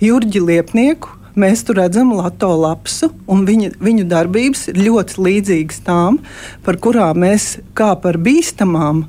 Jurģi 0.00 0.42
Liepnieku, 0.46 1.10
mēs 1.40 1.64
tur 1.66 1.80
redzam 1.80 2.12
Lato 2.16 2.52
lapsu, 2.58 3.10
un 3.30 3.44
viņa, 3.48 3.74
viņu 3.82 4.06
darbības 4.10 4.68
ir 4.72 4.80
ļoti 4.86 5.20
līdzīgas 5.26 5.82
tām, 5.86 6.20
par 6.66 6.78
kurām 6.82 7.22
mēs 7.24 7.58
kā 7.76 7.94
par 8.00 8.18
bīstamām 8.22 9.04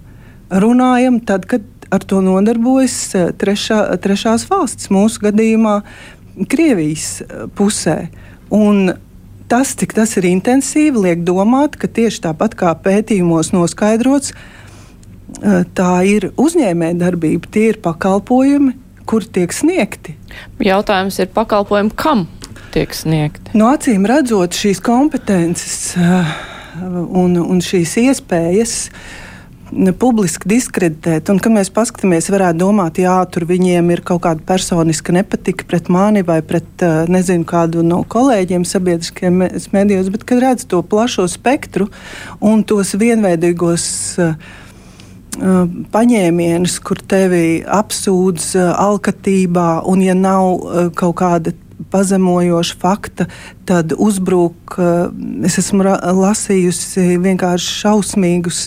runājam, 0.50 1.20
tad, 1.26 1.48
kad 1.50 1.66
ar 1.94 2.04
to 2.04 2.22
nodarbojas 2.26 2.98
eh, 3.16 3.32
trešā, 3.38 3.80
trešās 4.02 4.48
valsts, 4.50 4.92
mūsu 4.94 5.28
gadījumā 5.28 5.80
Krievijas 6.52 7.22
eh, 7.24 7.46
pusē. 7.56 7.98
Un 8.54 8.92
tas, 9.52 9.74
cik 9.78 9.96
tas 9.96 10.16
ir 10.20 10.28
intensīvi, 10.30 11.06
liek 11.08 11.26
domāt, 11.28 11.78
ka 11.80 11.88
tieši 11.88 12.26
tāpat 12.28 12.58
kā 12.60 12.74
pētījumos 12.86 13.54
noskaidrots, 13.56 14.34
eh, 14.34 15.62
tā 15.78 15.94
ir 16.10 16.32
uzņēmējdarbība, 16.42 17.52
tie 17.52 17.70
ir 17.74 17.82
pakalpojumi, 17.86 18.76
kur 19.10 19.26
tiek 19.26 19.54
sniegti. 19.54 20.16
Jautājums 20.64 21.20
ir 21.22 21.30
pakalpojumi, 21.36 21.94
kam 21.98 22.26
tiek 22.76 22.96
sniegti? 22.96 23.54
No 23.58 23.70
acīm 23.74 24.08
redzot, 24.10 24.56
šīs 24.58 24.82
kompetences 24.84 25.94
uh, 26.00 26.34
un, 27.06 27.38
un 27.40 27.62
šīs 27.64 27.96
iespējas 28.06 28.76
publiski 30.00 30.48
diskreditēt. 30.48 31.32
Un, 31.34 31.40
kad 31.42 31.52
mēs 31.52 31.72
paskatāmies, 31.74 32.30
varētu 32.32 32.60
domāt, 32.62 33.00
jā, 33.02 33.16
tur 33.34 33.48
viņiem 33.50 33.90
ir 33.96 34.04
kaut 34.06 34.22
kāda 34.24 34.44
personiska 34.46 35.16
nepatika 35.16 35.66
pret 35.68 35.90
mani 35.92 36.22
vai 36.28 36.42
pret, 36.46 36.68
uh, 36.86 37.10
nezinu, 37.12 37.48
kādu 37.50 37.86
no 37.86 38.04
kolēģiem 38.08 38.68
sabiedriskajiem 38.68 39.42
medijos, 39.76 40.12
bet, 40.14 40.28
kad 40.28 40.44
redz 40.44 40.68
to 40.70 40.84
plašo 40.86 41.28
spektru 41.32 41.90
un 42.44 42.66
tos 42.68 42.94
vienveidīgos 43.00 43.90
Uh, 44.16 44.62
paņēmienus, 45.92 46.80
kur 46.86 47.02
tevi 47.04 47.60
apsūdz 47.68 48.54
alkatībā, 48.80 49.84
un 49.90 50.04
ja 50.06 50.16
nav 50.18 50.92
kaut 50.96 51.18
kāda 51.20 51.56
pazemojoša 51.92 52.78
fakta, 52.80 53.28
tad 53.68 53.94
uzbruk. 53.98 54.78
Es 55.46 55.58
esmu 55.60 55.86
lasījusi 55.86 57.18
vienkārši 57.24 57.76
šausmīgus, 57.82 58.62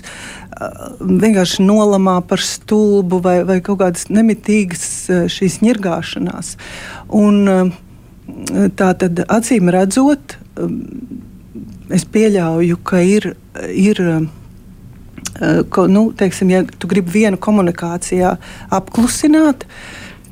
vienkārši 1.00 1.64
nolamā 1.64 2.18
par 2.28 2.42
stulbu 2.44 3.20
vai, 3.24 3.38
vai 3.48 3.60
kaut 3.64 3.80
kādas 3.82 4.08
nemitīgas 4.12 4.86
šīs 5.32 5.60
ņirgāšanās. 5.64 6.56
Un, 7.16 7.72
tā 8.78 8.90
tad 9.00 9.22
acīm 9.24 9.70
redzot, 9.72 10.36
es 11.94 12.04
pieļauju, 12.04 12.82
ka 12.84 13.04
ir. 13.06 13.32
ir 13.72 14.02
ko, 15.70 15.86
nu, 15.90 16.08
teiksim, 16.16 16.50
ja 16.52 16.64
tu 16.66 16.90
gribi 16.90 17.20
vienu 17.20 17.40
komunikācijā 17.40 18.36
apklusināt, 18.74 19.66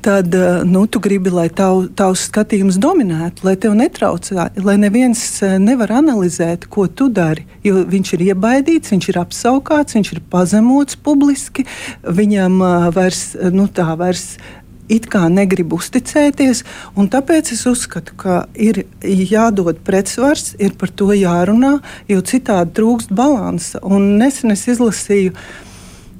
tad 0.07 0.35
eh, 0.35 0.61
nu, 0.63 0.85
tu 0.87 0.99
gribi, 0.99 1.31
lai 1.33 1.47
tav, 1.53 1.87
tavs 1.97 2.27
skatījums 2.29 2.77
dominētu, 2.81 3.43
lai 3.47 3.55
tev 3.59 3.75
netraucē, 3.77 4.49
lai 4.63 4.77
neviens 4.79 5.23
eh, 5.43 5.57
nevar 5.61 5.91
analizēt, 5.99 6.67
ko 6.71 6.87
tu 6.87 7.09
dari. 7.11 7.43
Jo 7.65 7.81
viņš 7.87 8.13
ir 8.15 8.27
iebaidīts, 8.29 8.93
viņš 8.93 9.09
ir 9.11 9.19
apsaukāts, 9.23 9.97
viņš 9.97 10.13
ir 10.15 10.23
pazemots 10.31 10.99
publiski, 11.03 11.67
viņam 12.03 12.61
vairs, 12.95 13.33
nu, 13.51 13.67
tā 13.67 13.89
vairs 13.99 14.37
it 14.89 15.07
kā 15.11 15.27
negrib 15.31 15.75
uzticēties. 15.77 16.63
Tāpēc 16.95 17.53
es 17.55 17.63
uzskatu, 17.69 18.15
ka 18.19 18.39
ir 18.53 18.83
jādod 19.03 19.79
pretsvars, 19.85 20.55
ir 20.59 20.75
par 20.79 20.91
to 20.91 21.11
jārunā, 21.15 21.77
jo 22.11 22.19
citādi 22.21 22.75
trūkst 22.79 23.13
balansa. 23.15 23.83
Un 23.83 24.17
nesen 24.21 24.55
es 24.55 24.67
izlasīju. 24.71 25.35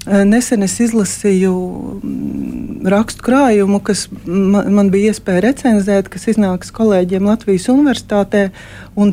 Eh, 0.07 0.23
nesen 0.23 0.63
es 0.63 0.77
izlasīju 0.79 1.53
mm, 1.99 2.85
rakstu 2.87 3.25
krājumu, 3.25 3.81
kas 3.83 4.05
man, 4.23 4.69
man 4.77 4.91
bija 4.93 5.11
iespēja 5.11 5.43
recenzēt, 5.49 6.07
kas 6.13 6.29
iznāks 6.31 6.71
kolēģiem 6.71 7.27
Latvijas 7.27 7.67
Universitātē. 7.73 8.47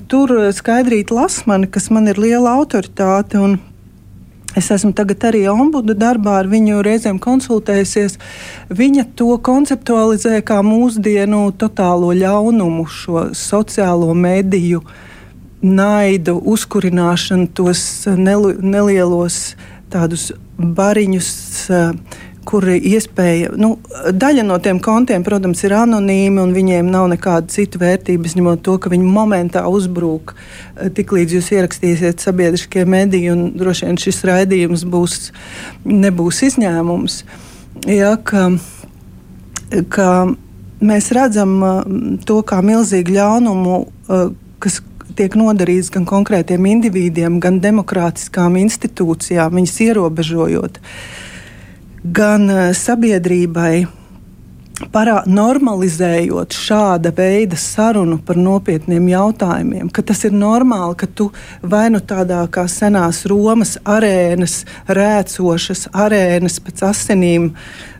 Tur 0.09 0.37
skaidrīt 0.55 1.11
Lasmani, 1.11 1.67
kas 1.67 1.91
man 1.91 2.07
ir 2.13 2.21
liela 2.23 2.55
autoritāte. 2.61 3.43
Un, 3.43 3.59
Es 4.55 4.71
esmu 4.71 4.93
tagad 4.95 5.25
arī 5.27 5.45
ombudu 5.51 5.97
darbā 5.99 6.37
ar 6.43 6.49
viņu 6.51 6.83
reizēm 6.87 7.19
konsultējusies. 7.23 8.19
Viņa 8.71 9.09
to 9.19 9.35
konceptualizē 9.43 10.39
kā 10.47 10.61
mūsdienu 10.63 11.49
totālo 11.59 12.13
ļaunumu, 12.15 12.87
šo 12.87 13.29
sociālo 13.35 14.15
mediju 14.15 14.85
naidu, 15.65 16.37
uzkurināšanu, 16.55 17.49
tos 17.57 18.05
nelielos 18.15 19.57
tādus 19.91 20.31
bariņus, 20.59 21.31
kur 22.47 22.65
iespēja, 22.71 23.51
nu, 23.61 23.75
daļa 24.13 24.45
no 24.47 24.59
tiem 24.63 24.79
kontiem, 24.83 25.25
protams, 25.27 25.63
ir 25.67 25.75
anonīmi 25.79 26.43
un 26.43 26.53
viņiem 26.57 26.91
nav 26.93 27.09
nekāda 27.13 27.51
cita 27.53 27.81
vērtība, 27.81 28.31
ņemot 28.39 28.63
to, 28.65 28.77
ka 28.79 28.93
viņi 28.93 29.09
momentā 29.09 29.65
uzbrūk. 29.71 30.35
Tiklīdz 30.97 31.37
jūs 31.39 31.51
ierakstīsiet 31.57 32.23
sabiedriskie 32.25 32.87
mediji, 32.89 33.33
un 33.35 33.51
droši 33.59 33.89
vien 33.89 34.01
šis 34.01 34.23
raidījums 34.29 34.87
būs, 34.91 35.19
nebūs 35.89 36.43
izņēmums. 36.51 37.21
Ja, 37.91 38.15
ka, 38.17 38.47
ka 39.93 40.09
mēs 40.85 41.13
redzam 41.17 41.59
to 42.29 42.41
kā 42.47 42.63
milzīgu 42.65 43.19
ļaunumu, 43.19 43.79
kas 44.63 44.81
tiek 45.15 45.37
nodarīts 45.39 45.93
gan 45.95 46.07
konkrētiem 46.09 46.65
individiem, 46.67 47.39
gan 47.43 47.61
demokrātiskām 47.63 48.57
institūcijām, 48.65 49.55
viņas 49.61 49.79
ierobežojot. 49.89 50.81
Uh, 50.81 51.31
gan 52.05 52.49
eh, 52.51 52.71
sabiedrībai. 52.77 53.87
Parā, 54.91 55.21
normalizējot 55.31 56.57
šāda 56.59 57.13
veida 57.15 57.57
sarunu 57.57 58.19
par 58.27 58.37
nopietniem 58.37 59.07
jautājumiem, 59.13 59.87
ka 59.95 60.03
tas 60.03 60.25
ir 60.27 60.35
normāli, 60.35 60.97
ka 60.99 61.07
tu 61.07 61.29
vai 61.63 61.87
nu 61.95 62.03
tādā 62.03 62.41
kā 62.51 62.67
senās 62.69 63.23
Romas 63.31 63.77
arēnas, 63.87 64.65
rēcošas 64.91 65.87
arēnas 65.95 66.59
pēc 66.67 66.83
asinīm, 66.91 67.53
uh, 67.53 67.94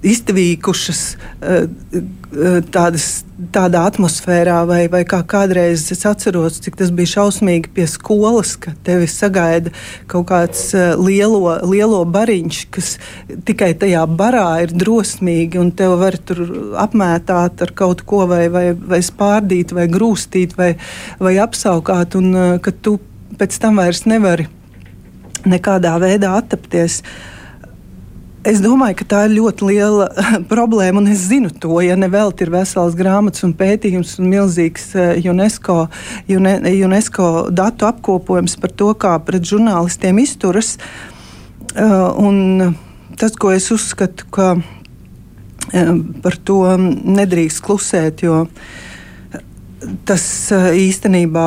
izdevīgušas 0.00 1.00
uh, 1.12 2.10
tādas, 2.70 3.24
tādā 3.50 3.82
atmosfērā, 3.88 4.60
vai, 4.68 4.84
vai 4.92 5.00
kā 5.08 5.18
kādreiz 5.26 5.88
es 5.92 6.04
atceros, 6.06 6.60
cik 6.62 6.76
tas 6.78 6.92
bija 6.94 7.10
šausmīgi 7.16 7.72
pie 7.74 7.86
skolas, 7.90 8.54
ka 8.60 8.72
tevi 8.86 9.08
sagaida 9.10 9.72
kaut 10.10 10.28
kāds 10.30 10.70
lielo, 11.00 11.56
lielo 11.66 12.04
bariņš, 12.06 12.60
kas 12.74 12.92
tikai 13.48 13.72
tajā 13.80 14.04
barā 14.06 14.46
ir 14.64 14.74
drosmīgi, 14.76 15.58
un 15.60 15.72
tev 15.74 15.96
var 16.00 16.18
tur 16.22 16.44
apmētāt 16.80 17.66
ar 17.66 17.74
kaut 17.74 18.04
ko, 18.06 18.24
vai, 18.30 18.44
vai, 18.52 18.70
vai 18.74 19.02
spārdīt, 19.04 19.74
vai 19.74 19.88
grūstīt, 19.90 20.54
vai, 20.58 20.74
vai 21.18 21.34
apsaukāt, 21.42 22.16
un 22.20 22.60
ka 22.62 22.74
tu 22.78 22.98
pēc 23.40 23.58
tam 23.62 23.82
vairs 23.82 24.06
nevari 24.06 24.46
nekādā 25.48 25.96
veidā 26.02 26.36
attapties. 26.38 27.00
Es 28.40 28.62
domāju, 28.64 28.94
ka 29.02 29.04
tā 29.04 29.18
ir 29.26 29.34
ļoti 29.36 29.66
liela 29.68 30.06
problēma, 30.52 31.02
un 31.02 31.10
es 31.12 31.26
zinu 31.28 31.50
to, 31.52 31.74
ja 31.84 31.92
ne 32.00 32.08
vēl 32.08 32.32
ir 32.40 32.52
vesels 32.54 32.94
grāmatas 32.96 33.44
un 33.44 33.52
pētījums 33.56 34.14
un 34.16 34.30
milzīgs 34.32 34.86
eh, 34.96 35.10
UNESCO, 35.28 35.76
UNESCO 36.32 37.26
datu 37.52 37.88
apkopojums 37.90 38.56
par 38.62 38.72
to, 38.72 38.94
kā 38.96 39.12
pret 39.26 39.44
žurnālistiem 39.44 40.22
izturas. 40.24 40.78
Eh, 41.74 41.92
un 42.16 42.78
tas, 43.20 43.36
ko 43.36 43.52
es 43.52 43.68
uzskatu, 43.76 44.30
ka 44.32 44.54
eh, 44.56 45.92
par 46.24 46.38
to 46.40 46.62
nedrīkst 46.80 47.60
klusēt, 47.66 48.24
jo 48.24 48.46
tas 50.08 50.24
īstenībā 50.80 51.44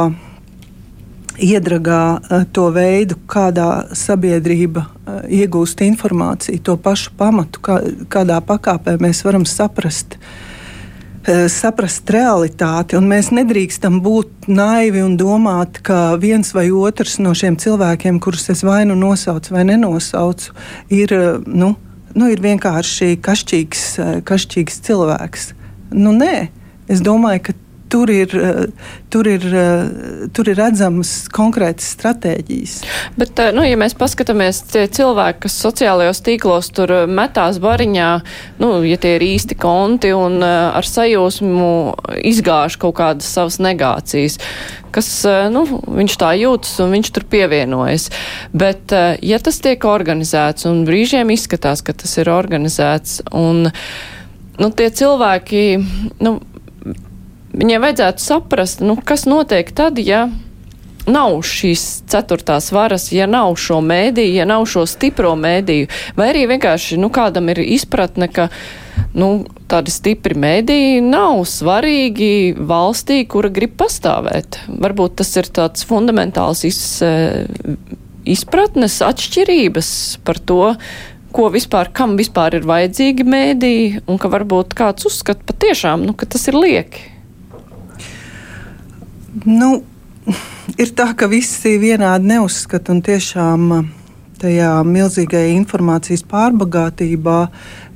iedragā 1.40 2.20
eh, 2.20 2.46
to 2.54 2.70
veidu, 2.74 3.18
kādā 3.30 3.96
sabiedrība 3.98 4.86
eh, 4.86 5.44
iegūst 5.44 5.84
informāciju, 5.86 6.62
to 6.64 6.78
pašu 6.78 7.14
pamatu, 7.18 7.62
kā, 7.64 7.80
kādā 8.12 8.40
pakāpē 8.46 8.98
mēs 9.02 9.24
varam 9.26 9.46
saprast. 9.50 10.18
Eh, 11.24 11.46
saprast 11.52 12.10
realitāti, 12.12 12.98
un 13.00 13.08
mēs 13.10 13.32
nedrīkstam 13.36 14.02
būt 14.04 14.50
naivi 14.52 15.04
un 15.06 15.16
domāt, 15.18 15.80
ka 15.86 16.16
viens 16.22 16.54
vai 16.56 16.68
otrs 16.70 17.18
no 17.24 17.34
šiem 17.38 17.58
cilvēkiem, 17.62 18.20
kurus 18.24 18.50
es 18.54 18.64
vai 18.68 18.84
nu 18.90 18.98
nosaucu 19.00 19.56
vai 19.56 19.64
nenosaucu, 19.72 20.54
ir, 20.94 21.16
nu, 21.48 21.74
nu, 22.14 22.30
ir 22.30 22.44
vienkārši 22.44 23.16
kašķīgs, 23.24 23.88
kašķīgs 24.28 24.82
cilvēks. 24.86 25.52
Nu, 25.96 26.12
nē, 26.12 26.50
es 26.92 27.02
domāju, 27.06 27.48
ka 27.48 27.60
tur 27.94 28.10
ir, 28.10 28.32
eh, 28.34 28.66
tur 29.10 29.28
ir, 29.30 29.44
eh, 29.46 30.28
tur 30.34 30.50
ir 30.50 30.58
redzamas 30.58 31.12
konkrētas 31.34 31.94
stratēģijas. 31.94 32.76
Bet, 33.18 33.38
eh, 33.40 33.52
nu, 33.54 33.62
ja 33.68 33.78
mēs 33.78 33.94
paskatāmies, 33.94 34.64
cilvēki, 34.98 35.44
kas 35.46 35.60
sociālajos 35.62 36.24
tīklos 36.26 36.72
tur 36.74 36.90
metās 37.08 37.60
bariņā, 37.62 38.10
nu, 38.64 38.70
ja 38.88 38.98
tie 38.98 39.18
ir 39.20 39.28
īsti 39.28 39.58
konti 39.62 40.14
un 40.18 40.42
ar 40.44 40.82
sajūsmu 40.82 41.70
izgāž 42.26 42.80
kaut 42.82 42.96
kādas 42.98 43.30
savas 43.30 43.60
negācijas, 43.62 44.40
kas, 44.94 45.10
nu, 45.54 45.66
viņš 45.86 46.18
tā 46.18 46.32
jūtas 46.38 46.80
un 46.82 46.96
viņš 46.98 47.12
tur 47.14 47.28
pievienojas. 47.30 48.10
Bet, 48.54 48.94
ja 49.22 49.38
tas 49.40 49.60
tiek 49.60 49.86
organizēts 49.86 50.66
un 50.70 50.86
brīžiem 50.86 51.30
izskatās, 51.34 51.86
ka 51.86 51.94
tas 51.94 52.18
ir 52.18 52.30
organizēts 52.34 53.22
un, 53.34 53.70
nu, 54.58 54.72
tie 54.74 54.90
cilvēki, 54.90 55.64
nu, 56.22 56.40
viņiem 57.54 57.86
vajadzētu 57.86 58.24
saprast, 58.24 58.82
nu, 58.86 58.98
kas 58.98 59.28
notiek 59.30 59.70
tad, 59.76 60.02
ja 60.02 60.28
nav 61.10 61.42
šīs 61.46 62.04
ceturtās 62.12 62.70
varas, 62.74 63.10
ja 63.12 63.28
nav 63.28 63.56
šo 63.60 63.82
mēdīju, 63.84 64.38
ja 64.40 64.48
nav 64.48 64.66
šo 64.72 64.86
stipro 64.88 65.34
mēdīju, 65.40 65.90
vai 66.18 66.30
arī 66.32 66.46
vienkārši 66.54 67.00
nu, 67.02 67.10
kādam 67.14 67.52
ir 67.52 67.60
izpratne, 67.64 68.30
ka 68.32 68.48
nu, 69.18 69.46
tādi 69.72 69.94
stipri 69.94 70.38
mēdīji 70.40 71.02
nav 71.06 71.44
svarīgi 71.50 72.56
valstī, 72.60 73.24
kura 73.30 73.52
grib 73.54 73.76
pastāvēt. 73.80 74.62
Varbūt 74.68 75.20
tas 75.22 75.34
ir 75.40 75.50
tāds 75.54 75.86
fundamentāls 75.90 76.64
iz, 76.70 76.80
eh, 77.04 77.44
izpratnes 78.24 79.02
atšķirības 79.04 79.90
par 80.24 80.40
to, 80.40 80.76
ko 81.34 81.50
vispār, 81.50 81.90
kam 81.92 82.14
vispār 82.16 82.60
ir 82.60 82.68
vajadzīgi 82.70 83.26
mēdīji, 83.26 84.04
un 84.08 84.22
ka 84.22 84.30
varbūt 84.30 84.76
kāds 84.78 85.10
uzskata 85.10 85.42
patiešām, 85.50 86.06
nu, 86.06 86.14
ka 86.14 86.30
tas 86.30 86.48
ir 86.48 86.54
lieki. 86.54 87.13
Nu, 89.42 89.82
ir 90.82 90.94
tā, 90.94 91.10
ka 91.18 91.28
visi 91.32 91.78
vienādi 91.82 92.30
neuzskata 92.36 92.94
un 92.94 93.02
tiešām 93.06 93.68
uh, 93.74 93.92
tajā 94.44 94.72
milzīgajā 94.88 95.54
informācijas 95.56 96.24
pārbagātībā 96.30 97.38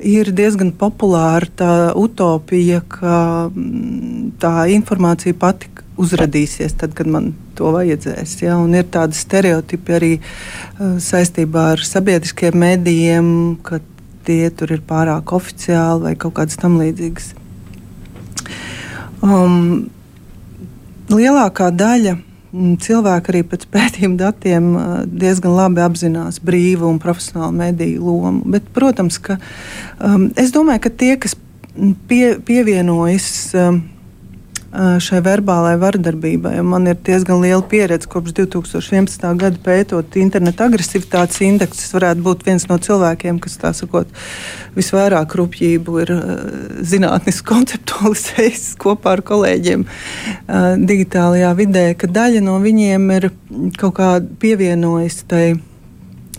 ir 0.07 0.31
diezgan 0.35 0.71
populāra 0.79 1.49
tā 1.59 1.73
utopija, 1.97 2.81
ka 2.87 3.17
mm, 3.51 4.37
tā 4.41 4.53
informācija 4.73 5.37
pati 5.37 5.69
uzradīsies 5.97 6.77
tad, 6.77 6.93
kad 6.97 7.09
man 7.09 7.31
to 7.57 7.71
vajadzēs. 7.73 8.37
Ja? 8.43 8.59
Un 8.61 8.75
ir 8.77 8.87
tādi 8.93 9.17
stereotipi 9.17 9.97
arī 9.97 10.13
uh, 10.21 10.97
saistībā 11.03 11.71
ar 11.75 11.85
sabiedriskiem 11.85 12.57
medijiem, 12.61 13.29
ka 13.65 13.81
tie 14.27 14.47
tur 14.51 14.73
ir 14.75 14.83
pārāk 14.87 15.31
oficiāli 15.35 16.09
vai 16.09 16.15
kaut 16.19 16.37
kādas 16.39 16.59
tam 16.59 16.79
līdzīgas. 16.81 17.33
Um, 19.23 19.87
lielākā 21.13 21.69
daļa 21.75 22.15
mm, 22.17 22.77
cilvēku 22.83 23.33
arī 23.33 23.43
pēc 23.51 23.65
pētījuma 23.73 24.19
datiem 24.21 24.69
diezgan 25.07 25.55
labi 25.57 25.83
apzinās 25.85 26.41
brīvu 26.43 26.89
un 26.89 27.01
profesionālu 27.03 27.55
mediju 27.57 28.05
lomu. 28.07 28.43
Bet, 28.55 28.69
protams, 28.75 29.19
ka 29.23 29.39
um, 29.99 30.29
es 30.39 30.53
domāju, 30.55 30.85
ka 30.87 30.93
tie, 31.03 31.13
kas 31.21 31.37
pie, 32.09 32.37
pievienojas 32.47 33.29
um, 33.57 33.83
šai 34.77 35.21
verbālajai 35.25 35.79
vardarbībai. 35.81 36.53
Man 36.65 36.89
ir 36.89 36.97
diezgan 37.05 37.41
liela 37.41 37.63
pieredze 37.65 38.09
kopš 38.11 38.35
2011. 38.37 39.25
gada 39.41 39.61
pētot 39.63 40.17
internetu 40.21 40.65
agresivitātes 40.67 41.41
indeksu. 41.45 41.81
Tas 41.81 41.95
varētu 41.97 42.25
būt 42.25 42.45
viens 42.45 42.67
no 42.69 42.77
cilvēkiem, 42.81 43.39
kas 43.43 43.57
sakot, 43.79 44.11
visvairāk 44.77 45.33
rupjību 45.39 45.97
ir 46.03 46.13
zinātniski 46.85 47.47
konceptualizējis 47.53 48.75
kopā 48.81 49.17
ar 49.17 49.25
kolēģiem 49.25 49.87
digitālajā 50.87 51.55
vidē, 51.57 51.87
ka 51.97 52.09
daļa 52.11 52.43
no 52.45 52.59
viņiem 52.63 53.09
ir 53.17 53.31
kaut 53.79 53.97
kā 53.97 54.11
pievienojusi 54.41 55.25
tai 55.31 55.45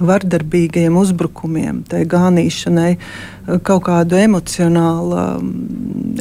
vardarbīgiem 0.01 0.97
uzbrukumiem, 0.99 1.83
tai 1.89 2.05
gānīšanai, 2.09 2.91
kaut 3.65 3.85
kādu 3.87 4.19
emocionālu, 4.21 5.23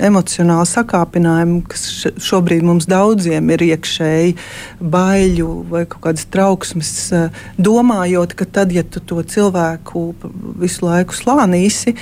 emocionālu 0.07 0.67
sakāpinājumu, 0.69 1.59
kas 1.67 1.83
šobrīd 2.23 2.63
mums 2.67 2.87
daudziem 2.89 3.51
ir 3.55 3.65
iekšēji, 3.67 4.35
baiļu 4.95 5.49
vai 5.71 5.83
kādas 5.91 6.27
trauksmes, 6.31 6.93
domājot, 7.59 8.37
ka 8.37 8.47
tad, 8.59 8.73
ja 8.75 8.85
tu 8.87 9.03
to 9.03 9.19
cilvēku 9.21 10.07
visu 10.61 10.87
laiku 10.87 11.17
slānīsi, 11.17 11.97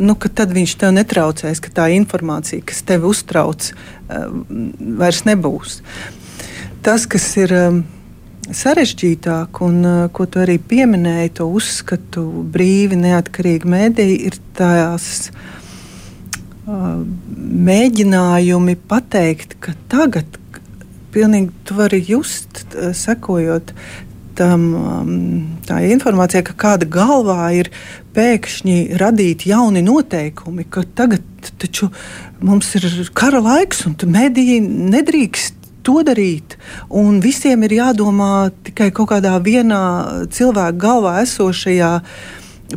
nu, 0.00 0.16
tad 0.16 0.56
viņš 0.56 0.76
tev 0.80 0.96
netraucēs, 0.96 1.62
ka 1.62 1.74
tā 1.82 1.90
informācija, 1.96 2.64
kas 2.64 2.84
tevi 2.88 3.10
uztrauc, 3.10 3.72
vairs 4.08 5.24
nebūs. 5.28 5.80
Tas, 6.80 7.04
kas 7.04 7.26
ir 7.36 7.52
sarežģītāk, 8.56 9.60
un 9.66 9.78
uh, 9.86 10.02
ko 10.14 10.26
tu 10.30 10.42
arī 10.42 10.58
pieminēji, 10.58 11.34
to 11.40 11.46
uzskatu 11.50 12.24
brīvi, 12.52 12.98
neatkarīgi 13.00 13.70
mēdīji, 13.70 14.18
ir 14.30 14.38
tās 14.58 15.30
uh, 15.30 17.00
mēģinājumi 17.70 18.76
pateikt, 18.90 19.58
ka 19.62 19.74
tagad 19.92 20.38
pilnīgi 21.14 21.52
tu 21.66 21.78
vari 21.78 22.02
just, 22.06 22.64
uh, 22.74 22.90
sekojot 22.96 23.74
tam, 24.40 24.66
um, 24.74 25.14
tā 25.68 25.82
informācija, 25.90 26.42
ka 26.46 26.56
kāda 26.58 26.88
galvā 26.88 27.50
ir 27.58 27.70
pēkšņi 28.16 28.98
radīti 29.00 29.50
jauni 29.52 29.82
noteikumi, 29.84 30.66
ka 30.70 30.84
tagad 30.96 31.26
taču 31.60 31.90
mums 32.44 32.72
ir 32.78 32.88
kara 33.16 33.40
laiks 33.44 33.84
un 33.88 33.96
mediji 34.10 34.60
nedrīkst 34.64 35.59
to 35.86 36.00
darīt. 36.06 36.56
Un 36.88 37.20
visiem 37.24 37.62
ir 37.66 37.76
jādomā 37.80 38.50
tikai 38.66 38.90
kaut 38.94 39.12
kādā 39.12 39.36
vienā 39.44 39.82
cilvēka 40.32 40.78
galvā 40.80 41.18
esošajā 41.24 41.92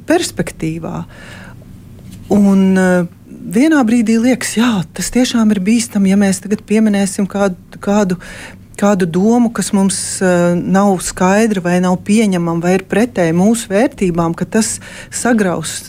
perspektīvā. 0.08 1.04
Un, 2.34 2.64
uh, 2.80 3.06
vienā 3.28 3.84
brīdī 3.86 4.18
liekas, 4.22 4.56
jā, 4.58 4.72
tas 4.96 5.12
tiešām 5.14 5.52
ir 5.54 5.62
bīstami, 5.64 6.14
ja 6.14 6.18
mēs 6.20 6.42
tagad 6.44 6.64
pieminēsim 6.68 7.28
kādu, 7.30 7.58
kādu, 7.84 8.18
kādu 8.80 9.08
domu, 9.10 9.52
kas 9.54 9.74
mums 9.76 10.00
uh, 10.24 10.54
nav 10.58 10.96
skaidra, 11.06 11.64
vai 11.66 11.78
nav 11.84 12.00
pieņemama, 12.08 12.64
vai 12.64 12.78
ir 12.80 12.88
pretēji 12.90 13.36
mūsu 13.38 13.70
vērtībām, 13.74 14.36
ka 14.38 14.48
tas 14.58 14.78
sagraus. 15.14 15.82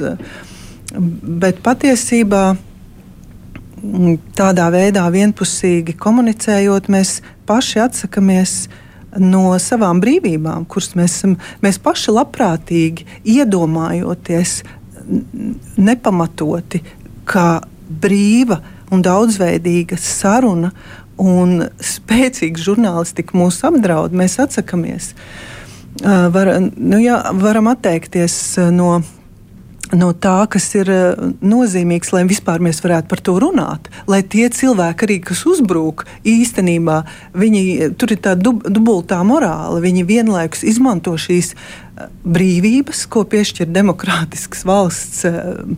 Bet 0.94 1.62
patiesībā 1.64 2.54
tādā 4.36 4.68
veidā 4.72 5.04
vienpusīgi 5.12 5.96
komunicējot, 6.00 6.88
mēs 6.92 7.18
paši 7.48 7.82
atsakāmies 7.84 8.54
no 9.20 9.52
savām 9.62 10.00
brīvībām, 10.02 10.66
kuras 10.70 10.94
mēs, 10.98 11.20
mēs 11.62 11.78
paši 11.82 12.14
labprātīgi 12.16 13.06
iedomājoties 13.36 14.62
nepamatoti, 15.76 16.80
ka 17.28 17.62
brīva 17.88 18.60
un 18.92 19.02
daudzveidīga 19.04 19.98
saruna 20.00 20.72
un 21.20 21.60
spēcīga 21.78 22.60
žurnālistika 22.60 23.36
mūs 23.38 23.60
apdraud, 23.66 24.14
mēs 24.16 24.38
atsakāmies. 24.42 25.12
Var, 26.02 26.50
nu 26.74 26.98
jā, 26.98 27.20
varam 27.38 27.68
atteikties 27.70 28.56
no 28.74 28.96
no 29.94 30.10
tā, 30.12 30.36
kas 30.50 30.66
ir 30.76 30.90
nozīmīgs, 31.44 32.12
lai 32.14 32.24
vispār 32.28 32.62
mēs 32.64 32.82
varētu 32.84 33.10
par 33.10 33.22
to 33.24 33.36
runāt. 33.42 33.90
Lai 34.10 34.22
tie 34.22 34.48
cilvēki, 34.52 35.06
arī, 35.06 35.18
kas 35.30 35.44
uzbrūk, 35.48 36.04
īstenībā 36.28 37.00
viņi, 37.38 37.64
tur 37.98 38.14
ir 38.14 38.22
tā 38.24 38.34
dub, 38.38 38.64
dubultā 38.66 39.20
morāla. 39.26 39.82
Viņi 39.84 40.06
vienlaikus 40.08 40.64
izmanto 40.66 41.14
šīs 41.20 41.54
brīvības, 42.24 43.04
ko 43.10 43.22
piešķir 43.30 43.70
demokrātiskas 43.70 44.64
valsts 44.66 45.22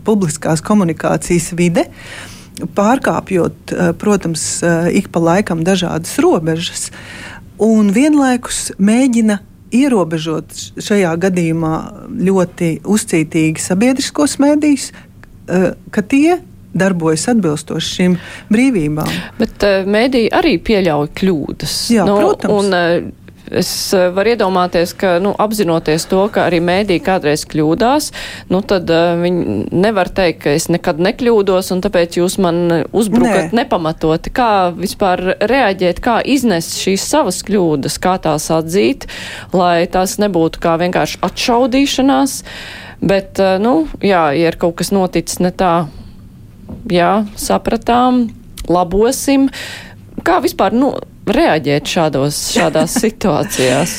publiskās 0.06 0.64
komunikācijas 0.64 1.52
vide. 1.58 1.86
Pārkāpjot, 2.56 3.72
eh, 3.72 3.92
protams, 3.92 4.62
eh, 4.62 4.96
ik 4.96 5.12
pa 5.12 5.20
laikam 5.20 5.64
dažādas 5.64 6.16
robežas, 6.18 6.90
un 7.58 7.92
vienlaikus 7.92 8.72
mēģina 8.80 9.40
ierobežot 9.76 10.58
šajā 10.82 11.12
gadījumā 11.26 11.74
ļoti 12.28 12.70
uzcītīgi 12.84 13.62
sabiedriskos 13.62 14.38
mēdījus, 14.42 14.90
eh, 14.92 15.72
ka 15.90 16.04
tie 16.06 16.38
darbojas 16.76 17.28
atbilstoši 17.32 17.92
šīm 17.98 18.16
brīvībām. 18.52 19.12
Bet 19.38 19.64
uh, 19.64 19.86
mēdī 19.88 20.26
arī 20.34 20.56
pieļauj 20.60 21.08
kļūdas. 21.16 21.76
Jā, 21.94 22.04
nu, 22.08 22.18
protams. 22.20 22.52
Un, 22.52 22.76
uh, 22.76 23.25
es 23.50 23.70
eh, 23.94 24.08
varu 24.14 24.32
iedomāties, 24.34 24.92
ka, 24.98 25.16
nu, 25.22 25.32
apzinoties 25.38 26.06
to, 26.10 26.24
ka 26.32 26.46
arī 26.48 26.60
mēdī 26.64 26.98
kādreiz 27.04 27.46
kļūdās, 27.48 28.10
nu, 28.52 28.60
tad 28.66 28.90
uh, 28.92 29.14
viņi 29.20 29.68
nevar 29.74 30.10
teikt, 30.12 30.42
ka 30.44 30.54
es 30.56 30.68
nekad 30.72 31.00
nekļūdos, 31.02 31.70
un 31.74 31.82
tāpēc 31.84 32.18
jūs 32.20 32.38
man 32.42 32.88
uzbrukat 32.90 33.52
Nē. 33.52 33.62
nepamatoti. 33.62 34.32
Kā 34.36 34.50
vispār 34.76 35.36
reaģēt, 35.40 36.02
kā 36.04 36.18
iznest 36.22 36.78
šīs 36.82 37.06
savas 37.06 37.42
kļūdas, 37.46 37.98
kā 38.02 38.16
tās 38.22 38.48
atzīt, 38.54 39.08
lai 39.56 39.86
tās 39.90 40.18
nebūtu 40.22 40.62
kā 40.62 40.76
vienkārši 40.82 41.22
atšaudīšanās, 41.26 42.38
bet, 43.06 43.36
uh, 43.42 43.56
nu, 43.62 43.76
jā, 44.00 44.28
ja 44.36 44.52
ir 44.52 44.60
kaut 44.60 44.78
kas 44.80 44.92
noticis 44.94 45.42
ne 45.44 45.52
tā, 45.54 45.74
jā, 46.90 47.12
sapratām, 47.38 48.26
labosim. 48.68 49.50
Kā 50.26 50.40
vispār, 50.42 50.74
nu, 50.74 50.94
reaģēt 51.26 51.96
šādos, 51.96 52.42
šādās 52.56 52.98
situācijās? 53.04 53.96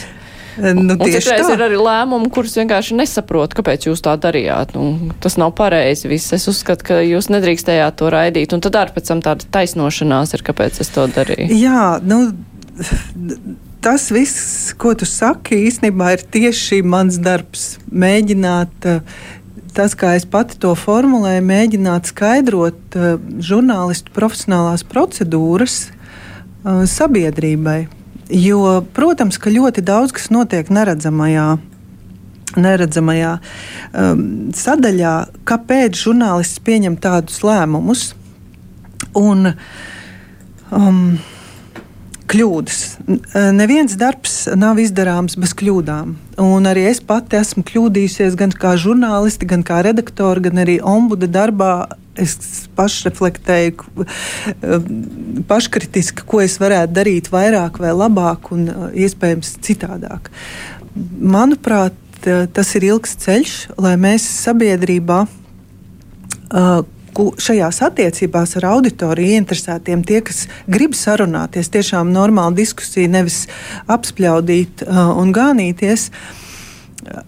Nu, 0.57 0.95
un 0.97 1.11
citreiz 1.13 1.49
ir 1.53 1.61
arī 1.61 1.77
lēmumi, 1.77 2.31
kurus 2.33 2.55
vienkārši 2.57 2.97
nesaprot, 2.97 3.53
kāpēc 3.57 3.87
jūs 3.89 4.01
tā 4.05 4.15
darījāt. 4.21 4.73
Nu, 4.73 5.13
tas 5.21 5.37
nav 5.37 5.53
pareizi. 5.57 6.09
Viss. 6.09 6.33
Es 6.33 6.47
uzskatu, 6.49 6.87
ka 6.89 6.99
jūs 7.05 7.29
nedrīkstējāt 7.33 7.99
to 8.01 8.09
raidīt. 8.13 8.55
Un 8.57 8.63
tad 8.65 8.79
arī 8.79 8.95
pēc 8.95 9.11
tam 9.11 9.21
tāda 9.25 9.45
taisnošanās 9.53 10.33
ir, 10.33 10.43
kāpēc 10.47 10.81
es 10.81 10.89
to 10.93 11.05
darīju. 11.13 11.53
Jā, 11.53 11.83
nu, 12.01 12.23
tas 13.85 14.09
viss, 14.13 14.71
ko 14.81 14.95
tu 14.97 15.05
saki, 15.09 15.61
īstenībā 15.69 16.15
ir 16.15 16.25
tieši 16.25 16.81
mans 16.85 17.19
darbs. 17.21 17.75
Mēģināt. 17.91 18.89
Tas, 19.77 19.93
kā 19.93 20.15
es 20.17 20.25
pati 20.25 20.57
to 20.57 20.71
formulēju, 20.73 21.43
mēģināt 21.45 22.09
skaidrot 22.09 22.95
uh, 22.97 23.19
žurnālistu 23.45 24.09
profesionālās 24.15 24.81
procedūras, 24.89 25.91
Uh, 26.67 26.83
sabiedrībai. 26.83 27.85
Jo, 28.27 28.81
protams, 28.91 29.37
ka 29.39 29.53
ļoti 29.53 29.79
daudz 29.87 30.11
kas 30.11 30.27
notiek 30.35 30.67
neredzamajā 30.67 31.55
neredzamajā 32.57 33.31
um, 33.37 34.19
sadaļā, 34.55 35.13
kāpēc 35.47 35.99
žurnālists 35.99 36.59
pieņem 36.63 36.97
tādus 37.03 37.39
lēmumus. 37.45 38.09
Un, 39.15 39.53
um, 40.75 41.01
kļūdas. 42.27 42.79
Neviens 43.55 43.95
darbs 43.99 44.33
nav 44.59 44.81
izdarāms 44.83 45.37
bez 45.39 45.53
kļūdām. 45.57 46.15
Un 46.43 46.67
arī 46.69 46.83
es 46.89 46.99
pati 46.99 47.39
esmu 47.39 47.63
kļūdījusies 47.67 48.35
gan 48.39 48.51
kā 48.51 48.75
žurnālisti, 48.79 49.47
gan 49.47 49.63
kā 49.67 49.79
redaktore, 49.85 50.43
gan 50.49 50.59
arī 50.65 50.77
ombuda 50.83 51.29
darbā. 51.31 51.71
Es 52.17 52.37
pašreflektēju, 52.77 54.05
paškritiski, 55.49 56.25
ko 56.27 56.41
es 56.41 56.57
varētu 56.61 56.95
darīt 56.97 57.31
vairāk 57.33 57.79
vai 57.83 57.93
labāk 57.93 58.51
un 58.55 58.67
iespējams 58.97 59.55
citādāk. 59.65 60.31
Manuprāt, 61.21 61.97
tas 62.25 62.75
ir 62.77 62.89
ilgs 62.89 63.17
ceļš, 63.21 63.57
lai 63.77 63.95
mēs 64.01 64.25
sabiedrībā 64.41 65.25
šajās 67.41 67.81
attiecībās 67.81 68.55
ar 68.59 68.67
auditoriju 68.73 69.37
ieinteresētiem, 69.37 70.03
tie, 70.05 70.21
kas 70.25 70.45
grib 70.69 70.95
sarunāties, 70.97 71.71
tiešām 71.73 72.11
normāli 72.13 72.61
diskusiju, 72.61 73.09
nevis 73.13 73.45
apspļaudīt 73.89 74.85
uh, 74.85 75.13
un 75.17 75.33
gānīties. 75.35 76.11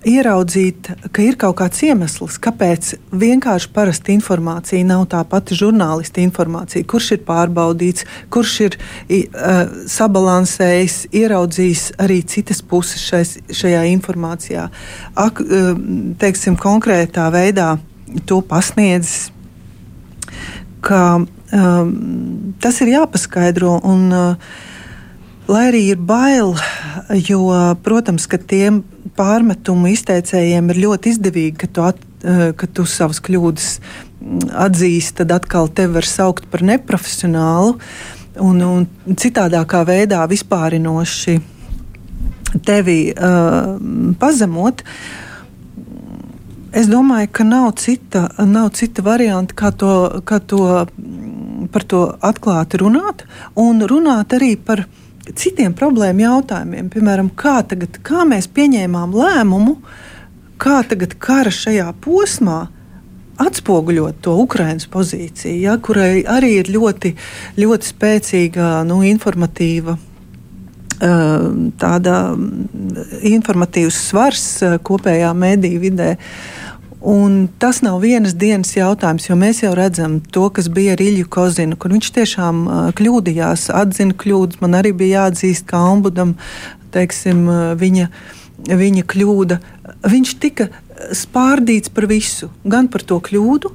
Ieraudzīt, 0.10 0.90
ka 1.16 1.24
ir 1.24 1.38
kaut 1.40 1.58
kāds 1.62 1.82
iemesls, 1.86 2.38
kāpēc 2.42 2.92
vienkārši 3.16 3.72
parasta 3.76 4.14
informācija 4.14 4.86
nav 4.88 5.06
tā 5.12 5.22
pati 5.30 5.58
žurnālista 5.60 6.24
informācija, 6.24 6.88
kurš 6.90 7.12
ir 7.16 7.24
pārbaudīts, 7.28 8.06
kurš 8.34 8.54
ir 8.68 8.78
uh, 8.80 9.64
sabalansējis, 9.90 11.00
ieraudzījis 11.22 11.86
arī 12.02 12.22
citas 12.28 12.62
puses 12.62 13.04
šais, 13.08 13.36
šajā 13.62 13.84
informācijā. 13.96 14.70
Ak, 15.16 15.44
uh, 15.44 15.74
teiksim, 16.20 16.60
konkrētā 16.60 17.30
veidā 17.34 17.76
to 18.28 18.42
pasniedzis 18.46 19.30
ka 20.82 21.20
um, 21.20 21.94
tas 22.62 22.82
ir 22.84 22.94
jāpaskaidro. 22.96 23.80
Un, 23.84 24.10
uh, 24.14 24.58
Lai 25.50 25.64
arī 25.72 25.80
ir 25.96 25.98
bail, 25.98 26.52
jo, 27.26 27.40
protams, 27.82 28.28
ka 28.30 28.38
tiem 28.38 28.84
pārmetumu 29.18 29.90
izteicējiem 29.90 30.68
ir 30.70 30.82
ļoti 30.84 31.14
izdevīgi, 31.16 31.56
ka 31.64 31.70
tu, 31.74 31.86
at, 31.90 32.04
uh, 32.22 32.52
ka 32.54 32.70
tu 32.70 32.86
savas 32.86 33.18
kļūdas 33.26 33.70
atzīsti, 34.68 35.16
tad 35.24 35.34
atkal 35.40 35.72
tevi 35.74 35.96
var 35.96 36.06
saukt 36.06 36.46
par 36.52 36.62
neprofesionālu 36.70 37.80
un, 38.46 38.62
un 38.62 39.18
citādākā 39.18 39.82
veidā 39.90 40.22
vispārinoši 40.30 41.40
tevi 42.70 43.00
uh, 43.16 43.74
pazemot. 44.22 44.86
Es 46.78 46.94
domāju, 46.94 47.34
ka 47.34 47.50
nav 47.50 47.72
cita, 47.82 48.28
nav 48.46 48.70
cita 48.78 49.02
varianta, 49.02 49.58
kā, 49.58 49.74
to, 49.74 50.22
kā 50.30 50.38
to, 50.46 50.62
par 51.74 51.90
to 51.90 52.06
atklāti 52.22 52.86
runāt, 52.86 53.26
un 53.58 53.82
runāt 53.90 54.38
arī 54.38 54.54
par 54.62 54.86
citiem 55.38 55.76
problēmu 55.78 56.26
jautājumiem. 56.26 56.90
Piemēram, 56.94 57.32
kā, 57.38 57.60
tagad, 57.68 58.00
kā 58.06 58.26
mēs 58.28 58.50
pieņēmām 58.56 59.16
lēmumu, 59.16 59.78
kā 60.60 60.82
tagad 60.90 61.16
kara 61.22 61.54
šajā 61.54 61.88
posmā 62.04 62.66
atspoguļot 63.40 64.20
to 64.26 64.36
Ukraiņas 64.44 64.90
pozīciju, 64.92 65.56
ja, 65.64 65.78
kurai 65.80 66.26
arī 66.28 66.58
ir 66.60 66.72
ļoti, 66.74 67.14
ļoti 67.60 67.92
spēcīga 67.94 68.72
nu, 68.88 69.00
informatīva 69.08 69.96
tāda 71.00 72.16
informatīvs 73.24 74.00
svars 74.10 74.48
kopējā 74.84 75.30
mediju 75.38 75.80
vidē. 75.86 76.10
Un 77.00 77.48
tas 77.60 77.80
nav 77.80 78.02
vienas 78.04 78.34
dienas 78.36 78.74
jautājums, 78.76 79.30
jo 79.30 79.36
mēs 79.40 79.62
jau 79.64 79.72
redzam 79.78 80.18
to, 80.36 80.50
kas 80.52 80.68
bija 80.68 80.98
ar 80.98 81.04
Ilju 81.04 81.30
Kozinu, 81.32 81.78
kur 81.80 81.94
viņš 81.96 82.10
tiešām 82.18 82.58
kļūdījās, 82.98 83.70
atzina 83.72 84.16
kļūdas. 84.20 84.60
Man 84.60 84.76
arī 84.76 84.92
bija 84.92 85.24
jāatzīst, 85.24 85.64
kā 85.70 85.80
ombudam, 85.94 86.34
teiksim, 86.92 87.46
viņa, 87.80 88.10
viņa 88.84 89.06
kļūda. 89.14 89.60
Viņš 90.12 90.34
tika 90.44 90.68
spārdīts 91.16 91.94
par 91.96 92.10
visu, 92.12 92.52
gan 92.68 92.92
par 92.92 93.08
to 93.08 93.22
kļūdu, 93.24 93.72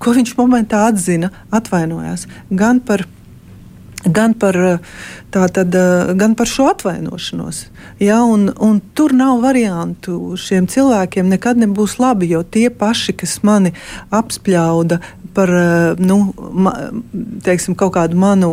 ko 0.00 0.16
viņš 0.16 0.32
momentā 0.40 0.86
atzina, 0.88 1.34
atvainojās, 1.52 2.24
gan 2.48 2.80
par 2.80 3.04
gan 4.04 4.34
par, 4.34 4.56
tātad, 5.32 5.76
gan 6.18 6.34
par 6.36 6.50
šo 6.50 6.68
atvainošanos. 6.72 7.64
Ja, 8.02 8.22
un, 8.24 8.50
un 8.60 8.80
tur 8.94 9.14
nav 9.16 9.40
variantu. 9.44 10.34
Šiem 10.40 10.68
cilvēkiem 10.70 11.30
nekad 11.32 11.60
nebūs 11.60 11.98
labi, 12.02 12.30
jo 12.34 12.42
tie 12.42 12.68
paši, 12.70 13.16
kas 13.20 13.38
mani 13.46 13.74
apspļauda 14.14 15.00
par 15.34 15.50
nu, 15.98 16.18
ma, 16.52 16.74
teiksim, 17.44 17.74
kaut 17.78 17.96
kādu 17.96 18.18
manu 18.20 18.52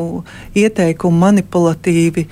ieteikumu, 0.57 1.19
manipulatīvi 1.21 2.25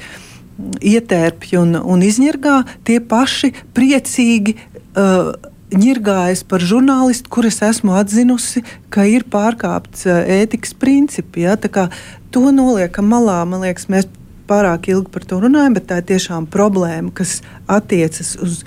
ietērpj 0.90 1.56
un, 1.62 1.78
un 1.78 2.02
izņirgā, 2.04 2.58
tie 2.88 3.00
paši 3.00 3.54
priecīgi. 3.78 4.58
Uh, 4.98 5.32
ņirgājas 5.76 6.44
par 6.50 6.64
žurnālistu, 6.66 7.30
kuras 7.32 7.62
esmu 7.66 7.94
atzinusi, 8.00 8.64
ka 8.94 9.06
ir 9.10 9.28
pārkāpts 9.30 10.08
ētikas 10.10 10.74
principi. 10.80 11.46
Ja? 11.46 11.58
To 11.60 12.50
noliekam 12.54 13.10
malā. 13.12 13.42
Man 13.50 13.66
liekas, 13.66 13.90
mēs 13.92 14.10
pārāk 14.50 14.90
ilgi 14.90 15.12
par 15.14 15.26
to 15.30 15.42
runājam, 15.44 15.76
bet 15.78 15.90
tā 15.90 16.00
ir 16.02 16.08
tiešām 16.14 16.50
problēma, 16.50 17.14
kas 17.16 17.40
attiecas 17.70 18.36
uz 18.42 18.64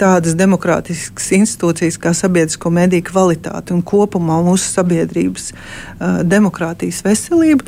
tādas 0.00 0.34
demokrātiskas 0.34 1.28
institūcijas 1.36 1.98
kā 2.02 2.10
sabiedrisko 2.16 2.70
mediju 2.74 3.06
kvalitāti 3.12 3.74
un 3.76 3.82
kopumā 3.86 4.40
mūsu 4.42 4.66
sabiedrības 4.72 5.52
uh, 5.52 6.22
demokrātijas 6.26 7.04
veselību, 7.06 7.66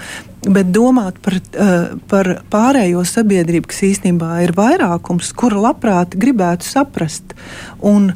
bet 0.51 0.73
domāt 0.75 1.21
par, 1.23 1.39
uh, 1.39 1.77
par 2.11 2.33
pārējo 2.51 3.05
sabiedrību, 3.07 3.71
kas 3.71 3.85
īstenībā 3.93 4.41
ir 4.43 4.57
vairākums, 4.59 5.31
kura 5.39 5.69
labprāt 5.69 6.19
gribētu 6.19 6.67
saprast. 6.67 7.37
Un, 7.79 8.11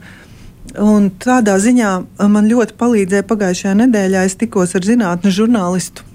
Un 0.78 1.08
tādā 1.18 1.56
ziņā 1.58 1.90
man 2.30 2.46
ļoti 2.50 2.76
palīdzēja 2.78 3.26
pagājušajā 3.26 3.74
nedēļā. 3.80 4.22
Es 4.28 4.38
tikos 4.38 4.76
ar 4.78 4.86
zinātnē 4.86 5.32
žurnālistu 5.34 6.06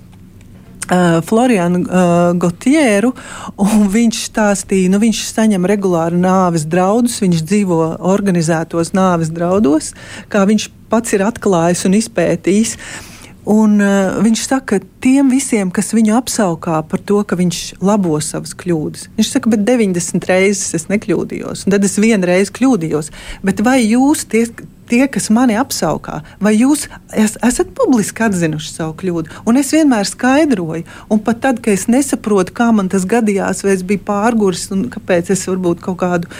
Uh, 0.85 1.17
Florianu 1.25 1.79
uh, 1.81 2.37
Gotieru, 2.37 3.09
un 3.57 3.87
viņš 3.89 4.19
stāstīja, 4.27 4.85
ka 4.85 4.93
nu, 4.93 4.99
viņš 5.01 5.21
saņem 5.31 5.63
regulāri 5.65 6.19
nāves 6.21 6.67
draudus, 6.69 7.15
viņš 7.23 7.41
dzīvo 7.41 7.79
organizētos 8.05 8.93
nāves 8.93 9.31
draudos, 9.33 9.95
kā 10.29 10.43
viņš 10.45 10.67
pats 10.93 11.15
ir 11.17 11.25
atklājis 11.25 11.87
un 11.89 11.97
izpētījis. 11.97 12.75
Un, 13.45 13.77
uh, 13.77 14.17
viņš 14.25 14.43
saka, 14.47 14.79
tiem 15.03 15.29
visiem, 15.29 15.69
kas 15.73 15.93
viņu 15.93 16.15
apskaukā 16.17 16.79
par 16.89 17.01
to, 17.05 17.19
ka 17.29 17.37
viņš 17.37 17.59
labo 17.85 18.17
savas 18.23 18.55
kļūdas. 18.57 19.09
Viņš 19.19 19.33
saka, 19.35 19.51
bet 19.53 19.61
90 19.67 20.25
reizes 20.31 20.73
es 20.73 20.87
nekļūdījos, 20.89 21.67
un 21.67 21.75
tad 21.75 21.85
es 21.85 21.99
vienreiz 22.01 22.49
kļūdījos. 22.55 23.11
Bet 23.45 23.61
vai 23.65 23.77
jūs, 23.83 24.25
tie, 24.31 24.47
tie, 24.89 25.03
kas 25.13 25.29
mani 25.33 25.59
apskaukā, 25.61 26.23
vai 26.41 26.55
jūs 26.57 26.87
es, 27.13 27.35
esat 27.45 27.69
publiski 27.77 28.25
atzinuši 28.25 28.71
savu 28.73 28.95
kļūdu? 29.03 29.43
Un 29.45 29.61
es 29.61 29.69
vienmēr 29.77 30.09
skaidroju, 30.09 30.87
un 31.13 31.21
pat 31.21 31.43
tad, 31.45 31.61
kad 31.61 31.77
es 31.77 31.85
nesaprotu, 31.85 32.55
kā 32.57 32.71
man 32.73 32.89
tas 32.89 33.05
gadījās, 33.09 33.61
vai 33.65 33.77
es 33.77 33.85
biju 33.85 34.01
pārguris 34.09 34.71
un 34.73 34.87
kāpēc 34.93 35.29
es 35.37 35.45
varbūt 35.51 35.85
kaut 35.85 36.01
kādu 36.01 36.33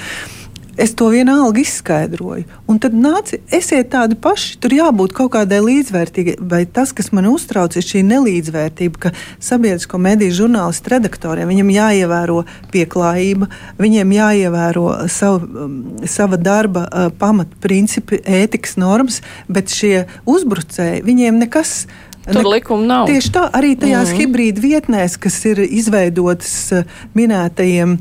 Es 0.78 0.91
to 0.95 1.07
vienalga 1.07 1.61
izskaidroju. 1.61 2.43
Un 2.67 2.80
tad 2.84 2.95
nāci, 2.99 3.39
esiet 3.53 3.93
tādi 3.93 4.17
paši. 4.19 4.57
Tur 4.59 4.73
jābūt 4.76 5.13
kaut 5.15 5.32
kādai 5.36 5.61
līdzvērtīgai. 5.63 6.36
Vai 6.51 6.65
tas, 6.67 6.91
kas 6.95 7.13
man 7.15 7.30
uztrauc, 7.32 7.78
ir 7.80 7.86
šī 7.86 8.01
nelīdzvērtība, 8.03 8.99
ka 9.05 9.11
sabiedrisko 9.39 9.99
mediju 10.03 10.36
žurnālistu 10.41 10.91
redaktoriem 10.91 11.53
jāievēro 11.71 12.41
pieklājība, 12.73 13.47
viņiem 13.80 14.11
jāievēro 14.17 14.88
savu, 15.11 15.47
um, 15.65 15.78
sava 16.11 16.39
darba 16.41 16.84
uh, 16.89 17.07
pamatprincipi, 17.19 18.19
ētikas 18.41 18.76
normas, 18.82 19.21
bet 19.47 19.71
šie 19.71 20.09
uzbrucēji 20.28 21.05
viņiem 21.07 21.39
nekas. 21.45 21.86
Tur 22.26 22.49
likuma 22.49 22.84
nav. 22.89 23.07
Tieši 23.07 23.32
tā, 23.32 23.45
arī 23.55 23.76
tajās 23.80 24.11
mm. 24.11 24.19
hibrīda 24.19 24.65
vietnēs, 24.65 25.15
kas 25.21 25.39
ir 25.47 25.63
izveidotas 25.69 26.57
uh, 26.76 26.99
minētajiem 27.15 27.95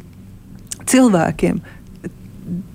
cilvēkiem 0.91 1.63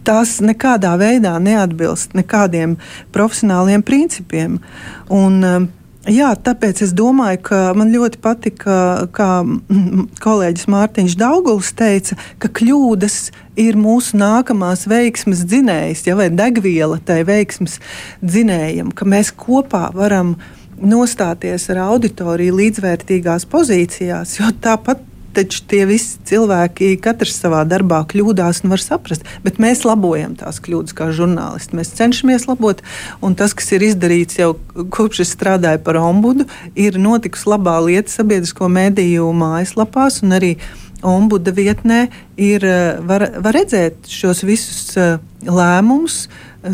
tās 0.08 0.40
nekādā 0.44 0.96
veidā 1.00 1.36
neatbilst 1.42 2.16
nekādiem 2.18 2.78
profesionāliem 3.16 3.84
principiem. 3.86 4.62
Un, 5.10 5.44
um, 5.44 5.68
Jā, 6.10 6.30
tāpēc 6.32 6.80
es 6.86 6.94
domāju, 6.96 7.42
ka 7.50 7.58
man 7.78 7.92
ļoti 7.92 8.22
patika, 8.24 8.76
kā 9.14 9.44
kolēģis 10.26 10.70
Mārtiņš 10.72 11.18
Dauguls 11.20 11.74
teica, 11.78 12.16
ka 12.40 12.50
kļūdas 12.56 13.18
ir 13.60 13.78
mūsu 13.78 14.18
nākamās 14.18 14.88
veiksmes 14.90 15.44
dzinējs, 15.44 16.06
ja, 16.08 16.16
vai 16.18 16.30
degviela 16.32 17.02
tai 17.06 17.20
veiksmes 17.28 17.78
dzinējam, 18.24 18.94
ka 18.96 19.06
mēs 19.12 19.34
kopā 19.36 19.90
varam 19.94 20.38
nostāties 20.80 21.68
ar 21.74 21.84
auditoriju 21.90 22.56
līdzvērtīgās 22.62 23.46
pozīcijās, 23.52 24.38
jo 24.40 24.50
tāpat 24.64 25.04
taču 25.36 25.64
tie 25.70 25.84
visi 25.90 26.18
cilvēki, 26.30 26.96
katrs 27.04 27.38
savā 27.42 27.62
darbā 27.70 28.02
kļūdās 28.10 28.64
un 28.64 28.74
var 28.74 28.84
saprast, 28.84 29.28
bet 29.46 29.62
mēs 29.62 29.86
labojam 29.88 30.36
tās 30.40 30.62
kļūdas 30.66 30.96
kā 30.98 31.10
žurnālisti. 31.16 31.78
Mēs 31.80 31.94
cenšamies 32.00 32.48
labot, 32.50 32.84
un 33.26 33.38
tas, 33.40 33.56
kas 33.58 33.72
ir 33.76 33.86
izdarīts 33.92 34.40
jau 34.42 34.54
kopš 34.76 35.24
es 35.26 35.34
strādāju 35.38 35.84
par 35.86 36.02
ombudu, 36.02 36.48
ir 36.76 37.00
notikusi 37.02 37.50
labā 37.52 37.78
lieta 37.86 38.12
sabiedrisko 38.14 38.70
mediju 38.72 39.32
mājaslapās 39.38 40.22
un 40.26 40.38
arī 40.40 40.56
ombuda 41.06 41.52
vietnē 41.56 42.08
ir, 42.40 42.66
var, 43.08 43.30
var 43.40 43.56
redzēt 43.56 44.10
šos 44.12 44.44
visus 44.48 44.98
eh, 45.00 45.18
lēmumus, 45.48 46.26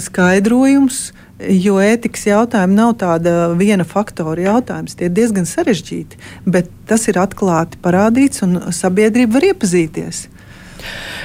skaidrojumus, 0.08 1.12
Jo 1.36 1.82
ētikas 1.84 2.30
jautājumi 2.30 2.78
nav 2.78 2.94
tāda 3.02 3.50
viena 3.60 3.84
faktora 3.84 4.46
jautājums. 4.46 4.96
Tie 4.96 5.10
ir 5.10 5.16
diezgan 5.18 5.48
sarežģīti, 5.50 6.20
bet 6.48 6.70
tas 6.88 7.10
ir 7.12 7.20
atklāti 7.20 7.82
parādīts 7.84 8.46
un 8.46 8.62
sabiedrība 8.72 9.36
var 9.36 9.50
iepazīties. 9.52 10.22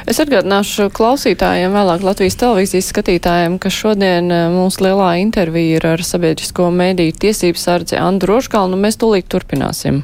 Es 0.08 0.18
atgādināšu 0.22 0.88
klausītājiem, 0.96 1.74
vēlāk 1.76 2.02
Latvijas 2.02 2.38
televīzijas 2.40 2.88
skatītājiem, 2.90 3.58
ka 3.60 3.70
šodien 3.70 4.32
eh, 4.32 4.46
mūsu 4.50 4.86
lielā 4.86 5.12
intervija 5.20 5.78
ir 5.78 5.88
ar 5.92 6.04
sabiedrisko 6.06 6.70
mēdīju 6.74 7.18
tiesību 7.26 7.60
sardzi 7.60 8.00
Andru 8.00 8.38
Roškalnu. 8.38 8.80
Mēs 8.80 8.98
tūlīt 8.98 9.30
turpināsim. 9.30 10.02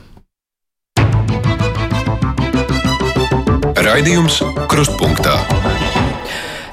Raidījums 3.87 4.43
Krustpunktā. 4.71 5.56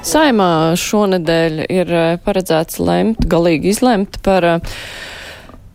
Saimā 0.04 0.76
šonedēļ 0.76 1.60
ir 1.72 1.90
eh, 1.96 2.14
paredzēts 2.20 2.76
lemt, 2.76 3.24
galīgi 3.30 3.70
izlemt 3.72 4.18
par 4.24 4.44
uh, 4.44 4.74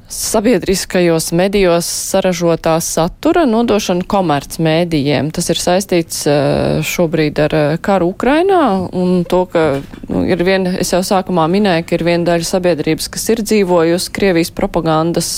sabiedriskajos 0.10 1.32
medijos 1.38 1.90
saražotā 2.12 2.76
satura 2.82 3.48
nodošanu 3.50 4.06
komercmēdījiem. 4.10 5.32
Tas 5.34 5.50
ir 5.50 5.62
saistīts 5.62 6.22
uh, 6.30 6.86
šobrīd 6.86 7.42
ar 7.48 7.58
karu 7.82 8.12
Ukrainā 8.14 8.62
un 8.94 9.26
to, 9.26 9.42
ka 9.50 9.66
nu, 10.12 10.22
ir 10.30 10.46
viena, 10.46 10.76
es 10.78 10.94
jau 10.94 11.02
sākumā 11.10 11.50
minēju, 11.50 11.90
ka 11.90 11.98
ir 11.98 12.06
viena 12.12 12.30
daļa 12.30 12.50
sabiedrības, 12.54 13.10
kas 13.10 13.26
ir 13.34 13.42
dzīvojusi 13.42 14.14
Krievijas 14.14 14.54
propagandas 14.54 15.34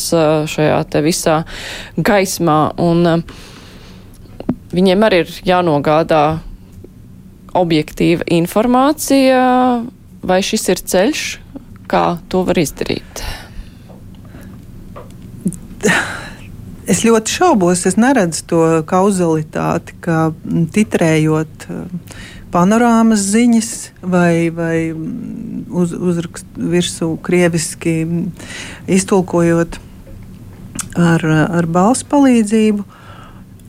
šajā 0.52 0.84
te 0.92 1.08
visā 1.08 1.42
gaismā 1.96 2.62
un 2.84 3.24
viņiem 4.76 5.08
arī 5.08 5.24
ir 5.24 5.36
jānogādā 5.48 6.26
objektīva 7.58 8.26
informācija, 8.32 9.42
vai 10.24 10.42
šis 10.46 10.68
ir 10.72 10.84
ceļš, 10.94 11.24
kā 11.92 12.06
to 12.32 12.44
var 12.48 12.60
izdarīt? 12.62 13.24
Es 16.92 17.04
ļoti 17.06 17.32
šaubos, 17.32 17.86
es 17.88 17.96
neredzu 18.00 18.46
to 18.50 18.62
kauzalitāti, 18.90 19.96
ka 20.04 20.32
titrējot 20.76 21.68
eh, 21.70 21.84
panorāmas 22.52 23.22
ziņas 23.32 23.70
vai, 24.02 24.50
vai 24.54 24.92
uz, 24.92 25.94
uzrakst 25.94 26.58
virsū 26.58 27.14
krieviski 27.24 27.96
iztulkojot 28.92 29.78
ar, 31.00 31.26
ar 31.62 31.70
balss 31.72 32.04
palīdzību, 32.12 32.84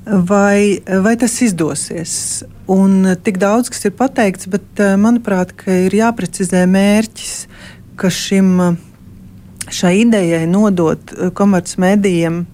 vai, 0.07 0.83
vai 1.03 1.17
tas 1.17 1.41
izdosies. 1.41 2.45
Un 2.67 3.05
eh, 3.07 3.17
tik 3.17 3.39
daudz, 3.43 3.71
kas 3.73 3.85
ir 3.87 3.95
pateikts, 3.99 4.49
bet 4.51 4.83
eh, 4.83 4.95
manuprāt, 5.01 5.55
ir 5.67 5.95
jāprecizē 5.95 6.65
mērķis, 6.71 7.35
ka 8.01 8.11
šim, 8.11 8.51
eh, 8.61 8.81
šai 9.73 9.95
idejai 10.03 10.47
nodot 10.51 11.15
komercmedijiem 11.39 12.45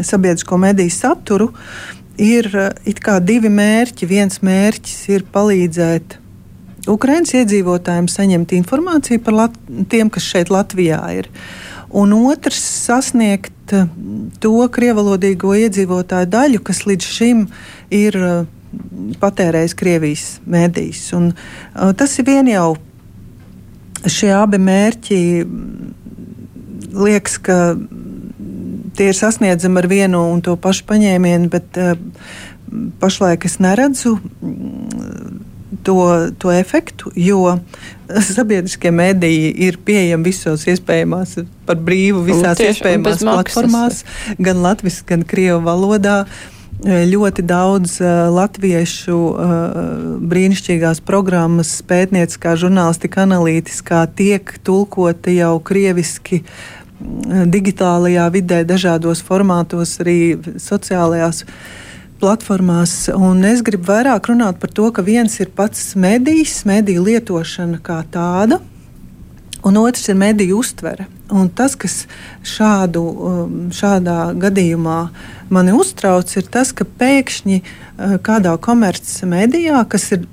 sabiedrisko 0.00 0.56
mediju 0.60 0.92
saturu 0.94 1.50
ir 2.20 2.46
divi 3.26 3.50
mērķi. 3.50 4.06
Viens 4.08 4.40
mērķis 4.44 5.00
ir 5.10 5.26
palīdzēt 5.34 6.16
Ukraiņas 6.88 7.34
iedzīvotājiem 7.42 8.06
saņemt 8.08 8.54
informāciju 8.56 9.20
par 9.24 9.36
Lat 9.36 9.58
tiem, 9.92 10.08
kas 10.08 10.24
šeit 10.24 10.52
Latvijā 10.52 11.00
ir. 11.18 11.28
Un 11.90 12.12
otrs- 12.14 12.60
sasniegt 12.86 13.74
to 14.40 14.68
krievalodīgo 14.70 15.54
iedzīvotāju 15.58 16.28
daļu, 16.30 16.62
kas 16.62 16.84
līdz 16.86 17.10
šim 17.16 17.48
ir 17.90 18.18
patērējis 19.20 19.74
Krievijas 19.74 20.26
mēdījis. 20.46 21.02
Un, 21.18 21.32
uh, 21.32 21.92
tas 21.92 22.18
ir 22.18 22.28
vien 22.28 22.46
jau 22.46 22.76
šie 24.06 24.30
abi 24.34 24.60
mērķi. 24.62 25.20
Liekas, 26.90 27.38
ka 27.38 27.58
tie 28.96 29.10
ir 29.10 29.18
sasniedzami 29.18 29.78
ar 29.78 29.88
vienu 29.90 30.22
un 30.32 30.40
to 30.42 30.56
pašu 30.56 30.86
paņēmienu, 30.88 31.50
bet 31.50 31.78
pašlaik 33.00 33.46
es 33.46 33.58
neredzu 33.62 34.16
to, 35.86 36.30
to 36.38 36.52
efektu, 36.52 37.12
jo 37.14 37.58
sabiedriskie 38.36 38.90
mediji 38.90 39.50
ir 39.66 39.78
pieejami 39.84 40.30
visos 40.30 40.66
iespējamās, 40.70 41.38
par 41.66 41.80
brīvu 41.80 42.24
visās 42.28 42.58
Tieši, 42.60 42.78
iespējamās 42.78 43.26
platformās, 43.26 44.04
gan 44.38 44.64
latviešu, 44.64 45.04
gan 45.10 45.26
krievu 45.28 45.62
valodā. 45.66 46.22
Uh, 46.24 46.56
ļoti 46.80 47.42
daudz 47.44 47.98
uh, 48.00 48.30
latviešu 48.32 49.16
uh, 49.16 49.64
brīnišķīgās 50.24 51.02
programmas, 51.04 51.74
pētnieciskā, 51.84 52.54
žurnālistika, 52.56 53.26
analītiskā 53.26 54.06
tiek 54.16 54.54
tulkota 54.64 55.30
jau 55.30 55.58
krieviski. 55.60 56.44
Digitālajā 57.00 58.26
vidē, 58.28 58.58
dažādos 58.68 59.22
formātos, 59.24 59.94
arī 60.02 60.36
sociālajās 60.60 61.46
platformās. 62.20 63.08
Un 63.16 63.44
es 63.48 63.62
gribu 63.66 63.90
vairāk 63.90 64.30
runāt 64.30 64.60
par 64.60 64.72
to, 64.74 64.90
ka 64.94 65.04
viens 65.04 65.38
ir 65.40 65.52
pats 65.56 65.94
medijs, 65.98 66.60
mediju 66.68 67.06
lietošana 67.08 67.80
kā 67.84 68.02
tāda, 68.12 68.60
un 69.66 69.80
otrs 69.80 70.08
ir 70.08 70.18
mediju 70.20 70.60
uztvere. 70.60 71.06
Un 71.30 71.48
tas, 71.54 71.76
kas 71.78 72.04
šādu, 72.46 73.02
um, 73.02 73.56
šādā 73.74 74.32
gadījumā 74.40 74.98
mani 75.52 75.74
uztrauc, 75.76 76.32
ir 76.36 76.48
tas, 76.50 76.72
ka 76.74 76.84
pēkšņi 76.84 77.60
uh, 77.60 78.16
kādā 78.26 78.56
komercmedijā, 78.58 79.84
kas 79.90 80.10
ir 80.16 80.26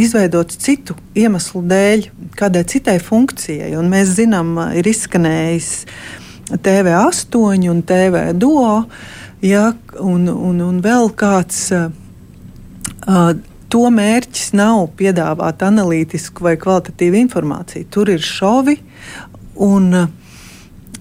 izveidots 0.00 0.60
citu 0.60 0.96
iemeslu 1.16 1.62
dēļ, 1.70 2.10
kādai 2.36 2.66
citai 2.68 2.98
funkcijai, 3.02 3.72
un 3.80 3.88
mēs 3.92 4.16
zinām, 4.20 4.52
uh, 4.58 4.74
ir 4.76 4.90
izskanējis 4.92 5.72
TV8 6.50 7.70
un 7.70 7.82
TV 7.86 8.30
duo, 8.36 8.84
ja, 9.42 9.70
un, 9.98 10.28
un, 10.28 10.60
un 10.60 10.80
vēl 10.84 11.12
kāds. 11.18 11.68
Uh, 13.00 13.36
to 13.70 13.86
mērķis 13.94 14.50
nav 14.58 14.88
piedāvāt 14.98 15.62
analītisku 15.62 16.42
vai 16.42 16.56
kvalitatīvu 16.60 17.20
informāciju. 17.22 17.86
Tur 17.90 18.10
ir 18.16 18.24
šovi 18.24 18.80
un 19.66 19.92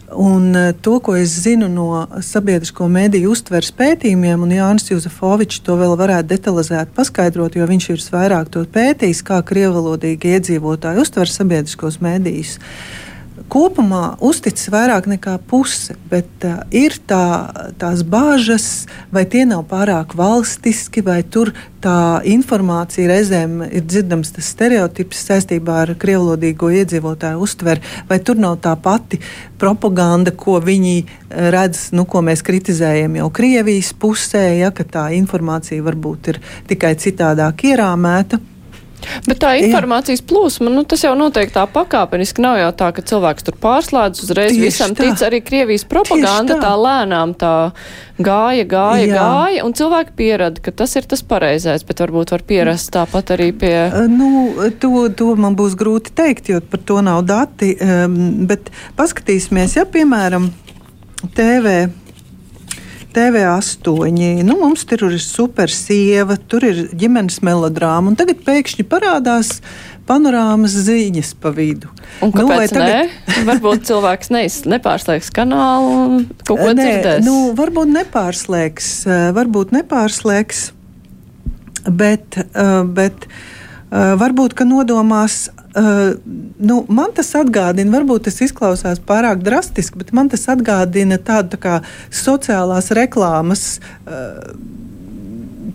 Un 0.09 0.55
to, 0.81 0.95
ko 1.05 1.13
es 1.13 1.29
zinu 1.43 1.67
no 1.69 2.07
sabiedrisko 2.25 2.87
mediju 2.89 3.29
uztveres 3.29 3.69
pētījumiem, 3.77 4.41
un 4.41 4.55
Jānis 4.55 4.89
Juzefovičs 4.89 5.61
to 5.61 5.75
vēl 5.77 5.93
varētu 5.99 6.31
detalizēt 6.31 6.95
paskaidrot, 6.97 7.53
jo 7.53 7.67
viņš 7.69 7.89
ir 7.93 8.01
vairāk 8.15 8.49
to 8.49 8.63
pētījis, 8.73 9.21
kā 9.27 9.37
krievalodīgi 9.45 10.33
iedzīvotāji 10.33 11.03
uztver 11.03 11.29
sabiedriskos 11.29 11.99
medijus. 12.01 12.57
Uh, 12.57 13.08
kopumā 13.51 14.03
uzticis 14.25 14.69
vairāk 14.73 15.07
nekā 15.09 15.37
puse, 15.49 15.95
bet 16.11 16.45
uh, 16.47 16.61
ir 16.75 16.95
tā, 17.09 17.23
tās 17.81 18.03
bāžas, 18.07 18.85
vai 19.13 19.25
tie 19.29 19.45
nav 19.49 19.65
pārāk 19.71 20.15
valstiski, 20.17 21.03
vai 21.05 21.21
tur 21.23 21.51
tā 21.83 22.19
informācija 22.27 23.07
reizēm 23.09 23.63
ir 23.67 23.85
dzirdams 23.87 24.33
tas 24.35 24.51
stereotips 24.53 25.23
saistībā 25.29 25.79
ar 25.85 25.93
krievlodīgo 25.99 26.71
iedzīvotāju 26.81 27.41
uztveri, 27.45 27.83
vai 28.09 28.19
tur 28.23 28.39
nav 28.41 28.59
tā 28.63 28.75
pati 28.79 29.21
propaganda, 29.59 30.31
ko 30.35 30.59
viņi 30.63 30.95
redz, 31.55 31.89
nu, 31.95 32.05
ko 32.09 32.23
mēs 32.25 32.43
kritizējam 32.45 33.17
jau 33.19 33.31
Krievijas 33.33 33.91
pusē, 33.97 34.45
ja 34.59 34.71
tā 34.71 35.09
informācija 35.17 35.83
varbūt 35.85 36.33
ir 36.33 36.41
tikai 36.69 36.95
citādāk 36.99 37.67
ierāmēta. 37.71 38.39
Bet 39.27 39.39
tā 39.41 39.53
informācijas 39.61 40.21
plūsma, 40.27 40.69
nu, 40.73 40.83
tas 40.87 41.03
jau 41.05 41.13
notiek 41.17 41.51
tā 41.53 41.63
pakāpeniski. 41.71 42.43
Nav 42.43 42.59
jau 42.59 42.69
tā, 42.81 42.89
ka 42.95 43.03
cilvēks 43.11 43.47
tur 43.47 43.57
pārslēdz 43.61 44.23
uzreiz 44.25 44.53
Tieši 44.53 44.63
visam 44.65 44.95
tā. 44.95 45.07
tic. 45.07 45.23
Arī 45.29 45.41
Krievijas 45.45 45.85
propaganda 45.89 46.57
tā. 46.57 46.61
tā 46.67 46.73
lēnām 46.79 47.33
tā 47.39 47.53
gāja, 48.19 48.65
gāja, 48.69 49.05
Jā. 49.07 49.21
gāja, 49.23 49.63
un 49.65 49.75
cilvēki 49.77 50.15
pierada, 50.19 50.63
ka 50.63 50.73
tas 50.75 50.95
ir 50.99 51.07
tas 51.09 51.23
pareizais, 51.25 51.85
bet 51.87 52.03
varbūt 52.03 52.33
var 52.35 52.43
pierast 52.47 52.91
tāpat 52.95 53.33
arī 53.37 53.49
pie. 53.55 53.75
Nu, 54.11 54.29
to, 54.81 55.07
to 55.15 55.31
man 55.39 55.55
būs 55.59 55.77
grūti 55.79 56.13
teikt, 56.15 56.51
jo 56.51 56.59
par 56.59 56.83
to 56.83 56.99
nav 57.05 57.23
dati, 57.29 57.75
bet 58.49 58.71
paskatīsimies, 58.99 59.77
ja 59.79 59.87
piemēram 59.87 60.51
TV 61.35 61.87
TV8. 63.15 64.43
Nu, 64.45 64.57
mums 64.59 64.85
tur 64.89 65.07
ir 65.09 65.19
super 65.23 65.71
sieva, 65.73 66.37
tur 66.49 66.65
ir 66.67 66.87
ģimenes 66.93 67.39
melodrāma, 67.45 68.11
un 68.11 68.17
tagad 68.19 68.43
pēkšņi 68.45 68.85
parādās 68.89 69.59
panorāmas 70.09 70.73
ziņas 70.87 71.35
pa 71.41 71.51
vidu. 71.53 71.91
Un 72.23 72.33
nu, 72.33 72.37
kāpēc 72.37 72.73
nu, 72.73 72.79
tagad... 72.79 73.13
ne? 73.13 73.45
varbūt 73.51 73.85
cilvēks 73.89 74.33
neiz, 74.33 74.59
nepārslēgs 74.69 75.31
kanālu 75.35 75.93
un 75.99 76.25
kaut 76.43 76.61
ko 76.61 76.73
dzirdēs. 76.77 77.23
Nu, 77.25 77.37
varbūt 77.57 77.93
nepārslēgs, 77.93 78.91
varbūt 79.37 79.73
nepārslēgs, 79.77 80.65
bet, 81.89 82.41
bet 82.97 83.29
varbūt, 83.89 84.57
ka 84.57 84.69
nodomās 84.69 85.47
Uh, 85.69 86.15
nu, 86.57 86.79
man 86.89 87.11
tas 87.13 87.29
atgādina, 87.37 87.91
varbūt 87.93 88.25
tas 88.25 88.39
izklausās 88.41 88.97
pārāk 89.05 89.43
drastiski, 89.45 89.99
bet 90.01 90.09
man 90.17 90.31
tas 90.31 90.47
atgādina 90.49 91.19
tādu 91.21 91.53
tā 91.53 91.61
kā 91.61 91.75
sociālās 92.09 92.89
reklāmas. 92.97 93.77
Uh, 94.07 94.49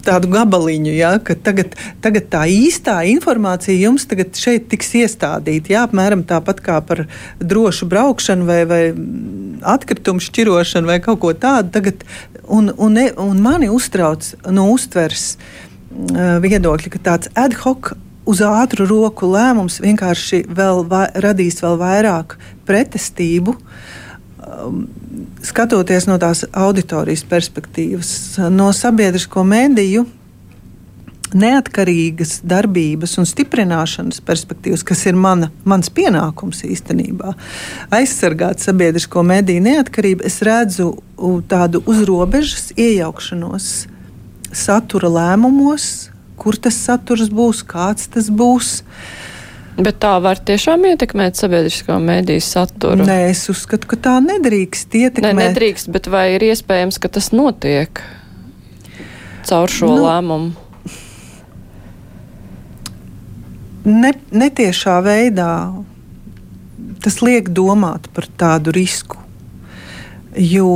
tādu 0.04 0.28
gabaliņu, 0.32 0.92
ja, 0.94 1.14
ka 1.22 1.36
tagad, 1.40 1.74
tagad 2.04 2.28
tā 2.32 2.44
īstā 2.50 2.98
informācija 3.08 3.76
jums 3.86 4.06
šeit 4.36 4.68
tiks 4.72 4.92
iestādīta. 5.00 5.72
Ja, 5.74 5.84
apmēram 5.88 6.24
tāpat 6.28 6.60
kā 6.64 6.80
par 6.84 7.06
drošu 7.40 7.88
braukšanu 7.90 8.48
vai, 8.48 8.60
vai 8.68 8.82
atkritumu 9.74 10.22
šķirošanu 10.24 10.90
vai 10.90 11.00
kaut 11.04 11.22
ko 11.22 11.32
tādu. 11.32 11.72
Tagad, 11.74 12.04
un, 12.44 12.72
un, 12.76 12.98
un 13.00 13.42
mani 13.42 13.70
uztrauc 13.72 14.34
no 14.52 14.68
uztveres 14.74 15.34
uh, 15.36 16.40
viedokļa, 16.44 16.94
ka 16.94 17.04
tāds 17.10 17.32
ad 17.38 17.56
hoc 17.64 17.94
uz 18.24 18.40
ātru 18.44 18.86
roku 18.88 19.28
lēmums 19.30 19.80
vienkārši 19.84 20.44
vēl 20.48 20.84
va 20.88 21.06
radīs 21.14 21.60
vēl 21.64 21.78
vairāk 21.80 22.36
pretestību. 22.68 23.56
Um, 24.44 24.84
skatoties 25.44 26.08
no 26.08 26.18
tās 26.20 26.44
auditorijas 26.52 27.24
perspektīvas, 27.28 28.10
no 28.52 28.72
sabiedrisko 28.76 29.44
mediju 29.48 30.04
neatkarīgas 31.34 32.38
darbības 32.46 33.16
un 33.18 33.26
stiprināšanas 33.26 34.20
perspektīvas, 34.24 34.84
kas 34.86 35.02
ir 35.08 35.18
mana, 35.18 35.50
mans 35.66 35.90
pienākums 35.90 36.62
īstenībā, 36.68 37.34
aizsargāt 37.94 38.62
sabiedrisko 38.62 39.24
mediju 39.26 39.64
neatkarību, 39.64 40.24
es 40.28 40.38
redzu 40.46 40.92
tādu 41.50 41.82
uzrobežas 41.90 42.70
iejaukšanos 42.78 43.70
satura 44.54 45.10
lēmumos, 45.10 46.13
kur 46.40 46.58
tas 46.60 46.76
saturs 46.86 47.30
būs, 47.32 47.62
kāds 47.66 48.10
tas 48.14 48.30
būs. 48.30 48.80
Bet 49.74 49.98
tā 50.04 50.12
var 50.22 50.38
tiešām 50.38 50.84
ietekmēt 50.92 51.38
sabiedrisko 51.38 51.96
mediju 52.02 52.42
saturu. 52.44 53.06
Nē, 53.08 53.24
es 53.32 53.42
uzskatu, 53.50 53.88
ka 53.90 53.98
tā 53.98 54.18
nedrīkst 54.22 54.94
ietekmēt. 54.94 55.34
Nē, 55.34 55.48
nedrīkst, 55.48 55.90
bet 55.94 56.06
vai 56.10 56.28
ir 56.36 56.44
iespējams, 56.46 57.00
ka 57.02 57.10
tas 57.16 57.32
notiek 57.34 58.02
caur 59.48 59.72
šo 59.72 59.90
nu, 59.90 60.04
lēmumu? 60.06 60.52
Ne, 63.84 64.14
netiešā 64.32 65.00
veidā 65.04 65.50
tas 67.04 67.18
liek 67.20 67.50
domāt 67.52 68.06
par 68.16 68.30
tādu 68.40 68.72
risku. 68.72 69.18
Jo 70.38 70.70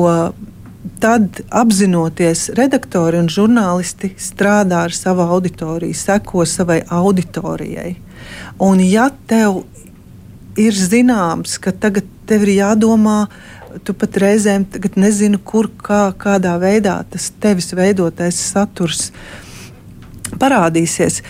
tad 1.01 1.41
apzinoties, 1.51 2.49
redaktori 2.59 3.20
un 3.22 3.28
žurnālisti 3.32 4.12
strādā 4.20 4.84
ar 4.89 4.95
savu 4.95 5.26
auditoriju, 5.26 5.95
seko 5.95 6.45
savai 6.47 6.80
auditorijai. 6.91 7.97
Un 8.62 8.80
ja 8.82 9.09
tev 9.30 9.62
ir 10.59 10.74
zināms, 10.74 11.59
ka 11.62 11.72
tagad 11.72 12.07
tev 12.28 12.45
ir 12.47 12.57
jādomā, 12.59 13.20
tu 13.84 13.95
pat 13.95 14.16
reizēm 14.20 14.66
nezini, 14.99 15.39
kur, 15.45 15.68
kā, 15.82 16.09
kādā 16.18 16.57
veidā 16.61 16.99
tas 17.11 17.30
tevis 17.41 17.70
veidotais 17.76 18.39
saturs 18.53 19.11
parādīsies. 20.41 21.22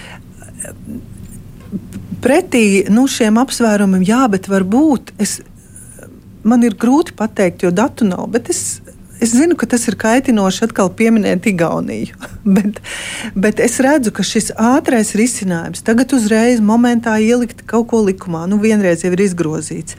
Pretī 2.22 2.64
nu, 2.90 3.06
šiem 3.10 3.38
apsvērumiem, 3.42 4.02
jā, 4.06 4.24
bet 4.30 4.48
varbūt 4.50 5.12
es, 5.22 5.38
man 6.42 6.64
ir 6.66 6.74
grūti 6.78 7.14
pateikt, 7.18 7.62
jo 7.66 7.70
datu 7.74 8.08
nav. 8.08 8.26
Bet 8.32 8.50
es 8.50 8.80
Es 9.20 9.32
zinu, 9.34 9.56
ka 9.58 9.66
tas 9.66 9.82
ir 9.90 9.96
kaitinoši 9.98 10.68
atkal 10.68 10.90
pieminēt 10.94 11.48
Igauniju, 11.50 12.14
bet, 12.56 12.78
bet 13.34 13.62
es 13.64 13.78
redzu, 13.82 14.12
ka 14.14 14.26
šis 14.26 14.52
ātrais 14.54 15.14
risinājums 15.18 15.82
tagad 15.86 16.14
uzreiz 16.14 16.62
momentā 16.62 17.16
ielikt 17.22 17.64
kaut 17.66 17.88
ko 17.90 18.04
likumā, 18.06 18.46
nu 18.50 18.60
vienreiz 18.62 19.02
jau 19.02 19.12
ir 19.16 19.24
izgrozīts, 19.26 19.98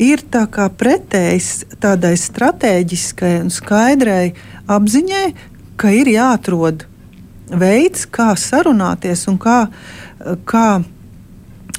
ir 0.00 0.24
tā 0.32 0.44
kā 0.52 0.68
pretējs 0.68 1.50
tādai 1.80 2.14
strateģiskai 2.20 3.34
un 3.46 3.50
skaidrai 3.54 4.32
apziņai, 4.70 5.26
ka 5.80 5.92
ir 5.96 6.12
jāatrod 6.12 6.84
veids, 7.50 8.06
kā 8.06 8.34
sarunāties 8.38 9.26
un 9.30 9.38
kā, 9.40 9.60
kā 10.48 10.68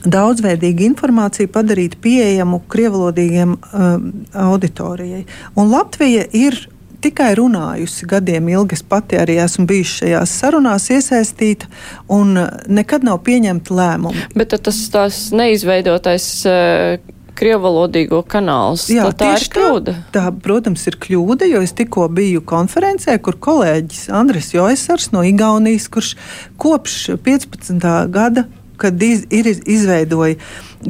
daudzveidīgu 0.01 0.85
informāciju 0.89 1.51
padarīt 1.53 1.97
pieejamu 2.01 2.61
krievlodīgiem 2.71 3.53
um, 3.53 4.07
auditorijai. 4.33 5.25
Un 5.55 5.69
Latvija 5.73 6.25
ir 6.33 6.57
tikai 7.03 7.31
runājusi 7.39 8.07
gadiem 8.09 8.51
ilgi. 8.53 8.77
Es 8.79 8.83
pati 8.83 9.19
arī 9.21 9.37
esmu 9.43 9.67
bijusi 9.69 10.01
šajās 10.01 10.35
sarunās 10.41 10.89
iesaistīta 10.93 11.69
un 12.11 12.37
nekad 12.67 13.07
nav 13.07 13.23
pieņemta 13.25 13.79
lēmuma. 13.79 14.29
Bet 14.37 14.55
tas 14.61 14.83
tās 14.93 15.27
neizveidotais. 15.35 16.29
Uh 16.45 17.17
krievalodīgo 17.41 18.21
kanāls. 18.29 18.85
Jā, 18.91 19.07
tā, 19.11 19.17
tā 19.23 19.29
ir 19.39 19.47
kļūda. 19.55 19.93
Tā, 20.13 20.25
tā, 20.27 20.41
protams, 20.45 20.83
ir 20.89 20.97
kļūda, 21.01 21.47
jo 21.49 21.61
es 21.65 21.73
tikko 21.77 22.07
biju 22.13 22.43
konferencē, 22.47 23.17
kur 23.23 23.37
kolēģis 23.41 24.09
Andris 24.17 24.51
Joisars 24.53 25.09
no 25.15 25.23
Igaunijas, 25.25 25.87
kurš 25.91 26.15
kopš 26.61 26.97
15. 27.25 27.87
gada, 28.13 28.45
kad 28.81 29.01
iz, 29.05 29.25
ir 29.33 29.49
izveidoja 29.49 30.37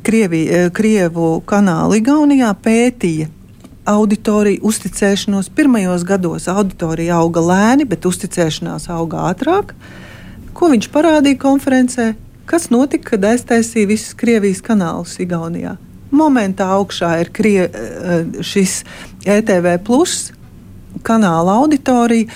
Krievi, 0.03 0.45
Krievu 0.76 1.38
kanālu 1.47 1.99
Igaunijā, 1.99 2.51
pētīja 2.64 3.30
auditoriju 3.92 4.64
uzticēšanos. 4.68 5.52
Pirmajos 5.56 6.06
gados 6.08 6.48
auditorija 6.52 7.20
auga 7.22 7.44
lēni, 7.52 7.88
bet 7.89 8.08
uzticēšanās 8.08 8.89
auga 8.94 9.28
ātrāk. 9.32 9.76
Ko 10.58 10.72
viņš 10.72 10.89
parādīja 10.94 11.39
konferencē? 11.42 12.12
Kas 12.50 12.70
notika, 12.74 13.14
kad 13.14 13.30
aiztaisīja 13.32 13.88
visus 13.88 14.18
Krievijas 14.18 14.60
kanālus 14.66 15.16
Igaunijā? 15.24 15.78
Momentā 16.12 16.68
augšā 16.76 17.14
ir 17.22 17.32
krie, 17.32 17.64
eh, 17.64 18.26
šis 18.44 18.84
ETV 19.26 19.78
kanāla 21.04 21.56
auditorija, 21.62 22.28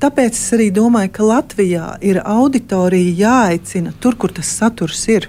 tāpēc 0.00 0.32
es 0.32 0.52
arī 0.56 0.70
domāju, 0.72 1.12
ka 1.12 1.22
Latvijā 1.22 1.88
ir 2.00 2.20
auditorija 2.24 3.14
jāaicina 3.20 3.92
tur, 4.00 4.16
kur 4.16 4.32
tas 4.32 4.46
saturs 4.46 5.06
ir. 5.08 5.28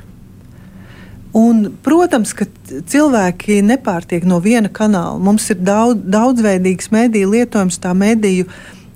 Un, 1.36 1.66
protams, 1.84 2.32
ka 2.38 2.46
cilvēki 2.88 3.60
nepārtiek 3.66 4.24
no 4.24 4.38
viena 4.44 4.70
kanāla. 4.72 5.20
Mums 5.20 5.50
ir 5.52 5.60
daudz, 5.60 6.00
daudzveidīgs 6.08 6.94
mediju 6.96 7.34
lietojums, 7.34 7.80
tā 7.84 7.92
mediju 7.98 8.48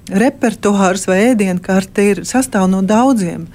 repertuārs 0.10 1.04
vai 1.10 1.20
ēdienkarte 1.34 2.06
ir 2.14 2.22
sastāv 2.26 2.70
no 2.72 2.80
daudziem, 2.86 3.46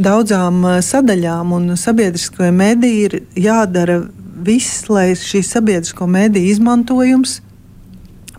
daudzām 0.00 0.64
eh, 0.66 0.80
sadaļām, 0.82 1.52
un 1.54 1.76
sabiedriskajai 1.78 2.50
mediji 2.54 3.04
ir 3.06 3.18
jādara 3.44 4.00
viss, 4.40 4.86
lai 4.88 5.12
šī 5.18 5.42
sabiedrisko 5.44 6.08
mediju 6.10 6.54
izmantojums 6.54 7.38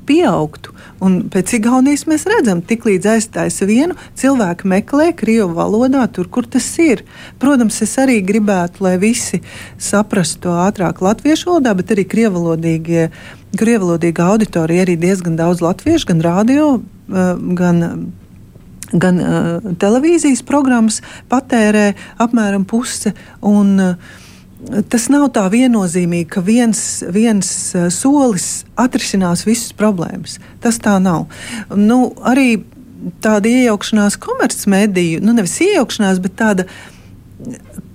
pieaugtu. 0.10 0.74
Un 1.02 1.18
pēc 1.34 1.56
Igaunijas 1.58 2.06
mēs 2.10 2.28
redzam, 2.30 2.62
tik 2.62 2.86
līdz 2.86 3.08
aizstājas 3.16 3.58
vienu, 3.66 3.98
cilvēku 4.20 4.70
meklē 4.70 5.10
krievu 5.18 5.50
valodā, 5.58 6.06
tur, 6.14 6.30
kur 6.30 6.46
tas 6.46 6.68
ir. 6.82 7.02
Protams, 7.42 7.80
es 7.82 7.98
arī 8.02 8.20
gribētu, 8.26 8.84
lai 8.86 8.96
visi 9.02 9.42
saprastu 9.82 10.46
to 10.46 10.56
ātrāk 10.62 11.02
latviešu 11.02 11.50
valodā, 11.50 11.74
bet 11.78 11.94
arī 11.96 12.06
krievalodīgie. 12.10 13.10
Krievalodīga 13.58 14.30
auditorija 14.32 14.86
arī 14.86 14.96
diezgan 15.02 15.36
daudz 15.40 15.64
latviešu, 15.66 16.14
gan 16.14 16.22
radio, 16.24 16.68
eh, 17.10 17.34
gan 17.58 18.12
gan 18.92 19.20
uh, 19.24 19.70
televīzijas 19.80 20.42
programmas 20.44 21.00
patērē 21.32 21.94
apmēram 22.20 22.66
puse. 22.68 23.14
Un, 23.40 23.78
uh, 23.80 24.20
tas 24.90 25.08
nav 25.12 25.30
tā 25.36 25.46
viennozīmīgi, 25.52 26.28
ka 26.32 26.44
viens, 26.46 26.82
viens 27.10 27.50
eh, 27.76 27.90
solis 27.94 28.64
atrisinās 28.80 29.46
visas 29.48 29.74
problēmas. 29.78 30.38
Tas 30.64 30.80
tā 30.82 30.98
nav. 31.02 31.28
Nu, 31.76 32.14
arī 32.28 32.64
tāda 33.24 33.50
iejaukšanās 33.50 34.20
komercmediju, 34.22 35.22
nu 35.26 35.34
nevis 35.38 35.58
iejaukšanās, 35.66 36.22
bet 36.22 36.38
tāda 36.40 36.68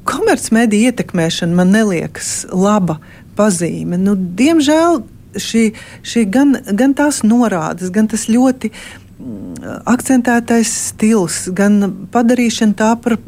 komercmediju 0.07 0.91
ietekmēšana 0.91 1.55
man 1.55 1.71
neliekas 1.75 2.47
laba 2.51 2.99
pazīme. 3.39 3.99
Nu, 4.01 4.17
diemžēl 4.17 5.03
šī, 5.41 5.69
šī 6.07 6.27
gan, 6.33 6.57
gan 6.67 6.95
tās 6.99 7.23
norādes, 7.27 7.93
gan 7.95 8.09
tas 8.11 8.27
ļoti 8.31 8.73
mm, 8.73 9.81
akcentētais 9.93 10.73
stils, 10.91 11.45
gan 11.55 12.09
padarīšana 12.14 12.79
tā 12.79 12.93
par 13.03 13.19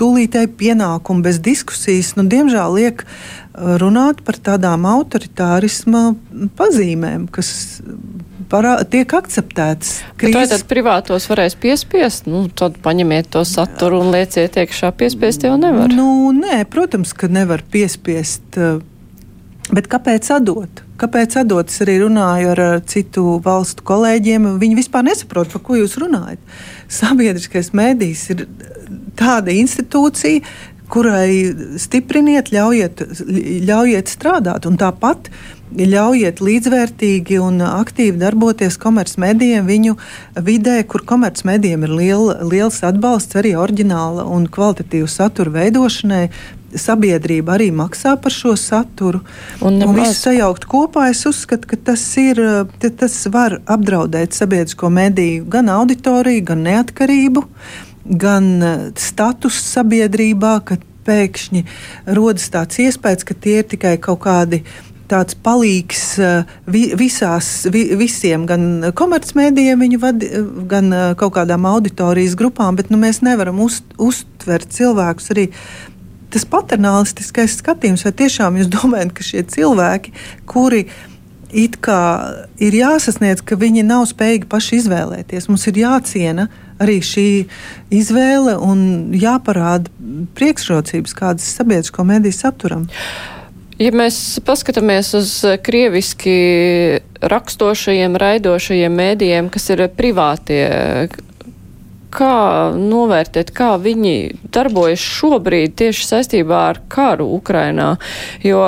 tūlītēji 0.00 0.52
pienākumu 0.60 1.24
bez 1.24 1.40
diskusijas, 1.44 2.14
nu, 2.18 2.26
diemžēl 2.30 2.78
liek 2.78 3.04
uh, 3.04 3.76
runāt 3.80 4.22
par 4.26 4.38
tādām 4.42 4.86
autoritārisma 4.90 6.12
pazīmēm, 6.58 7.28
kas 7.32 7.80
parā, 8.50 8.76
tiek 8.90 9.10
akceptētas. 9.18 9.98
Krīzes... 10.20 10.52
Tad 10.52 10.66
privātos 10.70 11.28
varēs 11.30 11.56
piespiest, 11.60 12.28
nu, 12.30 12.46
tad 12.48 12.78
paņemiet 12.84 13.30
to 13.34 13.44
saturu 13.48 14.02
un 14.04 14.12
lieciet 14.14 14.58
iekšā. 14.60 14.92
Piespiest 14.98 15.46
jau 15.46 15.54
nevar. 15.60 15.92
Nu, 15.92 16.32
nē, 16.36 16.64
protams, 16.70 17.14
ka 17.16 17.30
nevar 17.32 17.64
piespiest. 17.74 18.58
Uh, 18.58 18.82
bet 19.74 19.88
kāpēc 19.92 20.28
atdot? 20.34 20.84
Kāpēc 21.00 21.38
atdot? 21.40 21.72
Es 21.72 21.82
arī 21.82 21.98
runāju 22.04 22.52
ar 22.54 22.62
citu 22.90 23.38
valstu 23.44 23.86
kolēģiem. 23.86 24.52
Viņi 24.60 24.78
vispār 24.78 25.06
nesaprot, 25.08 25.50
par 25.50 25.64
ko 25.66 25.78
jūs 25.80 25.96
runājat. 26.02 26.42
Sabiedriskais 26.92 27.72
mēdījis 27.74 28.28
ir 28.34 28.46
tāda 29.18 29.54
institūcija, 29.54 30.44
kurai 30.94 31.54
stipriniet, 31.80 32.52
ļaujiet, 32.54 33.02
ļaujiet 33.66 34.10
strādāt. 34.12 34.66
Un 34.68 34.78
tāpat 34.80 35.30
ļaujiet 35.74 36.42
līdzvērtīgi 36.44 37.38
un 37.42 37.62
aktīvi 37.66 38.20
darboties 38.20 38.76
komercmedijiem 38.82 39.66
viņu 39.66 39.96
vidē, 40.46 40.82
kur 40.86 41.02
komercmedijiem 41.08 41.86
ir 41.86 41.94
liela, 41.94 42.36
liels 42.46 42.82
atbalsts 42.86 43.40
arī 43.40 43.56
oriģināla 43.58 44.26
un 44.30 44.46
kvalitatīva 44.50 45.08
satura 45.10 45.56
veidošanai. 45.58 46.28
Sabiedrība 46.74 47.52
arī 47.54 47.68
maksā 47.70 48.16
par 48.18 48.34
šo 48.34 48.56
saturu. 48.58 49.20
Un, 49.62 49.76
un 49.86 49.92
visu 49.94 50.16
sajaukt 50.18 50.64
kopā, 50.66 51.04
es 51.12 51.20
uzskatu, 51.30 51.68
ka 51.70 51.78
tas, 51.90 52.02
ir, 52.18 52.40
tas 52.82 53.14
var 53.30 53.60
apdraudēt 53.70 54.34
sabiedrisko 54.34 54.90
mediju 54.90 55.46
gan 55.54 55.70
auditoriju, 55.70 56.42
gan 56.50 56.64
neatkarību. 56.66 57.44
Uh, 57.46 57.93
gan 58.04 58.50
eh, 58.62 58.88
status 59.00 59.60
sabiedrībā, 59.74 60.56
ka 60.66 60.80
pēkšņi 61.04 61.64
rodas 62.16 62.48
tāds 62.52 62.80
iespējas, 62.80 63.26
ka 63.28 63.36
tie 63.36 63.60
ir 63.60 63.70
tikai 63.74 63.96
kaut 64.02 64.22
kādi 64.24 64.62
tāds 65.10 65.36
palīgs 65.44 66.04
vi, 66.70 66.86
visās, 66.96 67.66
vi, 67.68 67.84
visiem, 67.98 68.46
gan 68.48 68.92
komercmedijiem, 68.96 69.84
vadi, 70.00 70.30
gan 70.70 70.92
eh, 70.92 71.08
kaut 71.20 71.36
kādām 71.36 71.68
auditorijas 71.68 72.36
grupām, 72.40 72.78
bet 72.80 72.92
nu, 72.92 73.00
mēs 73.00 73.20
nevaram 73.24 73.60
uz, 73.64 73.82
uztvert 74.00 74.72
cilvēkus 74.74 75.34
arī. 75.34 75.50
Tas 76.34 76.42
paternālistiskais 76.50 77.60
skatījums, 77.60 78.02
vai 78.02 78.10
tiešām 78.18 78.56
jūs 78.58 78.70
domājat, 78.72 79.12
ka 79.14 79.22
šie 79.22 79.44
cilvēki, 79.52 80.14
kuri 80.50 80.88
it 81.54 81.78
kā 81.84 82.02
ir 82.58 82.74
jāsasniedz, 82.74 83.44
ka 83.46 83.56
viņi 83.60 83.86
nav 83.86 84.08
spējīgi 84.10 84.50
paši 84.50 84.82
izvēlēties, 84.82 85.48
mums 85.48 85.66
ir 85.70 85.80
jāciena 85.84 86.48
uh, 86.50 86.60
arī 86.82 86.98
šī 87.04 87.28
izvēle 87.94 88.56
un 88.62 89.14
jāparāda 89.18 89.90
priekšrocības, 90.38 91.14
kādas 91.16 91.48
sabiedrisko 91.58 92.06
mediju 92.06 92.36
saturam. 92.36 92.88
Ja 93.80 93.90
mēs 93.90 94.38
paskatāmies 94.46 95.10
uz 95.18 95.30
krieviski 95.66 96.34
rakstošajiem, 97.26 98.14
raidošajiem 98.22 99.00
mēdījiem, 99.00 99.48
kas 99.50 99.66
ir 99.74 99.82
privātie, 99.96 100.62
kā 102.14 102.36
novērtēt, 102.78 103.50
kā 103.50 103.72
viņi 103.82 104.14
darbojas 104.54 105.02
šobrīd 105.02 105.74
tieši 105.80 106.06
saistībā 106.06 106.60
ar 106.68 106.78
karu 106.92 107.26
Ukrainā, 107.34 107.96
jo 108.46 108.62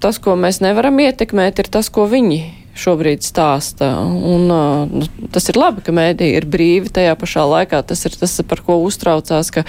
tas, 0.00 0.20
ko 0.22 0.36
mēs 0.38 0.62
nevaram 0.64 0.98
ietekmēt, 1.02 1.60
ir 1.62 1.70
tas, 1.72 1.90
ko 1.92 2.06
viņi 2.10 2.40
šobrīd 2.78 3.24
stāsta. 3.26 3.90
Un, 4.06 4.46
nu, 4.48 5.06
tas 5.34 5.48
ir 5.50 5.58
labi, 5.58 5.82
ka 5.84 5.94
mēdī 5.94 6.30
ir 6.38 6.46
brīvi. 6.50 6.92
Tajā 6.94 7.16
pašā 7.18 7.46
laikā 7.48 7.82
tas 7.86 8.04
ir 8.06 8.14
tas, 8.18 8.36
par 8.48 8.62
ko 8.66 8.78
uztraucās, 8.84 9.50
ka 9.54 9.66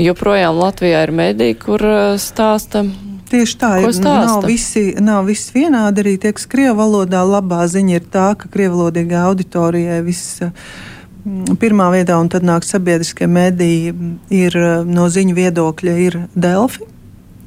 joprojām 0.00 0.58
Latvijā 0.58 1.04
ir 1.06 1.14
mēdī, 1.14 1.52
kur 1.60 1.84
stāsta. 2.20 2.84
Tieši 3.30 3.58
tā, 3.60 3.76
ir, 3.78 3.92
nav 4.02 4.42
visi, 4.42 4.88
nav 4.98 5.28
visi 5.28 5.54
vienādi. 5.54 6.02
Arī 6.02 6.16
tiek 6.18 6.40
krievu 6.50 6.80
valodā 6.80 7.22
labā 7.22 7.62
ziņa 7.70 8.00
ir 8.00 8.08
tā, 8.10 8.32
ka 8.34 8.50
krievu 8.50 8.80
valodīgā 8.80 9.22
auditorijai 9.28 10.00
viss 10.02 10.42
pirmā 11.60 11.90
vietā, 11.94 12.16
un 12.18 12.30
tad 12.32 12.42
nāk 12.46 12.66
sabiedriskie 12.66 13.28
mediji, 13.30 13.92
ir 14.34 14.56
no 14.88 15.06
ziņu 15.12 15.36
viedokļa 15.36 15.94
ir 16.02 16.18
Delfi. 16.34 16.88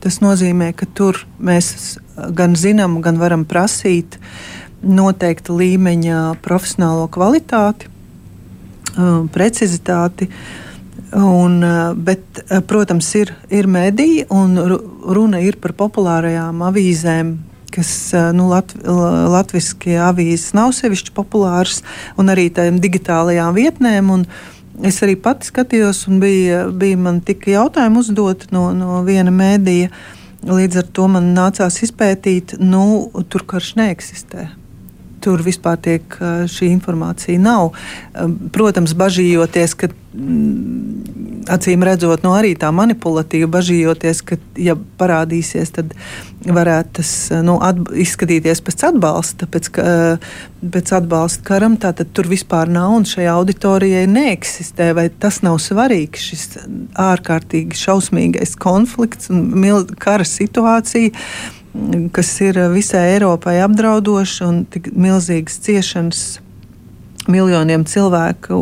Tas 0.03 0.19
nozīmē, 0.23 0.71
ka 0.75 0.87
tur 0.95 1.21
mēs 1.39 1.97
gan 2.15 2.57
zinām, 2.59 2.99
gan 3.01 3.17
varam 3.21 3.45
prasīt 3.49 4.19
uh, 4.19 4.63
noteikta 4.83 5.55
līmeņa 5.55 6.19
profesionālo 6.43 7.07
kvalitāti, 7.11 7.89
uh, 8.97 9.23
precizitāti. 9.33 10.29
Un, 11.13 11.59
uh, 11.61 11.93
bet, 11.93 12.23
uh, 12.43 12.59
protams, 12.65 13.07
ir, 13.19 13.33
ir 13.53 13.69
mediji, 13.69 14.25
un 14.33 14.57
runa 14.57 15.41
ir 15.45 15.59
par 15.61 15.75
populārajām 15.77 16.63
avīzēm, 16.65 17.35
kas 17.73 17.91
nu, 18.37 18.51
lat, 18.51 18.69
latviešu 18.85 19.95
avīzes 20.05 20.51
nav 20.53 20.75
sevišķi 20.77 21.13
populāras, 21.15 21.79
un 22.21 22.29
arī 22.29 22.51
tādām 22.53 22.77
digitālajām 22.81 23.55
vietnēm. 23.55 24.11
Es 24.85 24.99
arī 25.05 25.15
pati 25.17 25.49
skatījos, 25.49 26.03
un 26.09 26.19
bija, 26.21 26.67
bija 26.69 26.99
man 27.01 27.17
tika 27.25 27.49
jautājumi 27.53 27.97
uzdot 28.01 28.45
no, 28.53 28.67
no 28.77 29.01
viena 29.05 29.33
mēdīja. 29.33 29.89
Līdz 30.43 30.81
ar 30.81 30.87
to 30.91 31.07
man 31.07 31.31
nācās 31.37 31.79
izpētīt, 31.85 32.57
nu, 32.59 32.83
tur 33.31 33.45
karš 33.47 33.73
neeksistē 33.79 34.49
tur 35.23 35.43
vispār 35.45 35.79
tiek 35.83 36.17
šī 36.51 36.69
informācija 36.73 37.39
nav. 37.41 37.71
Protams, 38.53 38.95
bažījoties, 38.99 39.75
ka 39.79 39.89
mm, 39.89 41.47
acīm 41.51 41.83
redzot, 41.85 42.23
no 42.23 42.33
arī 42.37 42.53
tā 42.59 42.69
manipulatīva, 42.75 43.49
bažījoties, 43.55 44.21
ka, 44.27 44.37
ja 44.59 44.75
parādīsies, 44.99 45.73
tad 45.75 45.95
varētu 46.43 46.99
tas 46.99 47.11
nu, 47.45 47.57
izskatīties 48.03 48.61
pēc 48.65 48.85
atbalsta, 48.89 49.47
pēc, 49.51 49.69
pēc 50.75 50.93
atbalsta 50.99 51.47
karam, 51.47 51.77
tad 51.81 52.03
tur 52.15 52.29
vispār 52.31 52.71
nav 52.71 52.97
un 52.99 53.07
šai 53.07 53.27
auditorijai 53.31 54.05
neeksistē, 54.11 54.91
vai 54.97 55.07
tas 55.09 55.41
nav 55.45 55.59
svarīgs, 55.63 56.29
šis 56.31 56.47
ārkārtīgi 56.99 57.79
šausmīgais 57.79 58.55
konflikts 58.59 59.31
un 59.33 59.51
kara 60.03 60.27
situācija 60.27 61.13
kas 62.13 62.29
ir 62.45 62.59
visai 62.73 63.15
Eiropai 63.15 63.57
apdraudoša 63.65 64.47
un 64.47 64.63
tik 64.69 64.91
milzīgas 64.93 65.59
ciešanas 65.65 66.23
miljoniem 67.27 67.85
cilvēku 67.87 68.57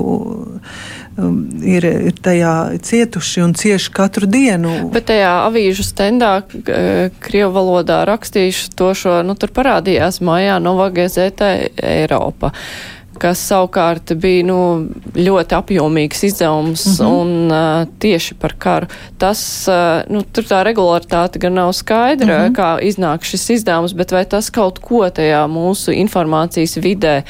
um, 1.17 1.37
ir, 1.65 1.85
ir 2.11 2.17
tajā 2.23 2.53
cietuši 2.85 3.43
un 3.45 3.55
cieši 3.57 3.91
katru 3.95 4.29
dienu. 4.29 4.73
Bet 4.93 5.09
tajā 5.09 5.31
avīžu 5.47 5.85
stendā 5.87 6.33
Krievu 6.45 7.51
valodā 7.55 8.03
rakstīšu 8.09 8.71
to 8.77 8.93
šo, 8.97 9.19
nu 9.25 9.35
tur 9.39 9.53
parādījās 9.55 10.21
mājā 10.25 10.59
Novagazētē 10.63 11.51
Eiropa 11.81 12.53
kas 13.21 13.41
savukārt 13.51 14.13
bija 14.21 14.45
nu, 14.47 14.59
ļoti 15.15 15.57
apjomīgs 15.57 16.23
izdevums 16.31 16.85
mm 16.87 16.93
-hmm. 16.97 17.21
un 17.21 17.53
uh, 17.53 17.87
tieši 18.01 18.37
par 18.41 18.55
karu. 18.57 18.89
Tas, 19.21 19.41
uh, 19.69 20.01
nu, 20.09 20.23
tur 20.23 20.47
tā 20.49 20.63
regularitāte 20.65 21.39
gan 21.39 21.53
nav 21.59 21.73
skaidra, 21.77 22.37
mm 22.37 22.45
-hmm. 22.45 22.55
kā 22.57 22.69
iznāk 22.89 23.23
šis 23.23 23.49
izdevums, 23.57 23.93
bet 23.93 24.11
vai 24.11 24.25
tas 24.25 24.49
kaut 24.49 24.79
ko 24.79 25.09
tajā 25.09 25.45
mūsu 25.47 25.93
informācijas 25.93 26.77
vidē 26.77 27.21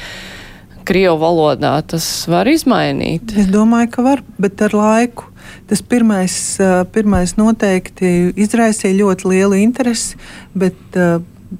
Krievu 0.84 1.18
valodā 1.18 1.82
tas 1.86 2.28
var 2.28 2.48
izmainīt? 2.48 3.36
Es 3.38 3.46
domāju, 3.46 3.90
ka 3.90 4.02
var, 4.02 4.22
bet 4.38 4.62
ar 4.62 4.74
laiku. 4.74 5.24
Tas 5.66 5.82
pirmais, 5.82 6.58
pirmais 6.92 7.36
noteikti 7.36 8.32
izraisīja 8.36 8.98
ļoti 8.98 9.28
lielu 9.28 9.54
interesi, 9.54 10.16
bet 10.54 10.96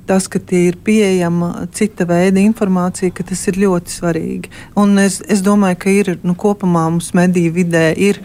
tas, 0.08 0.26
ka 0.30 0.40
tie 0.40 0.66
ir 0.70 0.78
pieejama 0.84 1.66
cita 1.74 2.06
veida 2.08 2.40
informācija, 2.42 3.12
ka 3.14 3.26
tas 3.28 3.46
ir 3.50 3.60
ļoti 3.62 3.94
svarīgi. 3.94 4.52
Un 4.78 4.98
es, 5.02 5.20
es 5.28 5.44
domāju, 5.44 5.80
ka 5.84 5.94
ir 5.94 6.12
nu, 6.22 6.36
kopumā 6.38 6.88
mums 6.90 7.12
mediju 7.16 7.54
vidē 7.60 7.90
ir, 7.96 8.20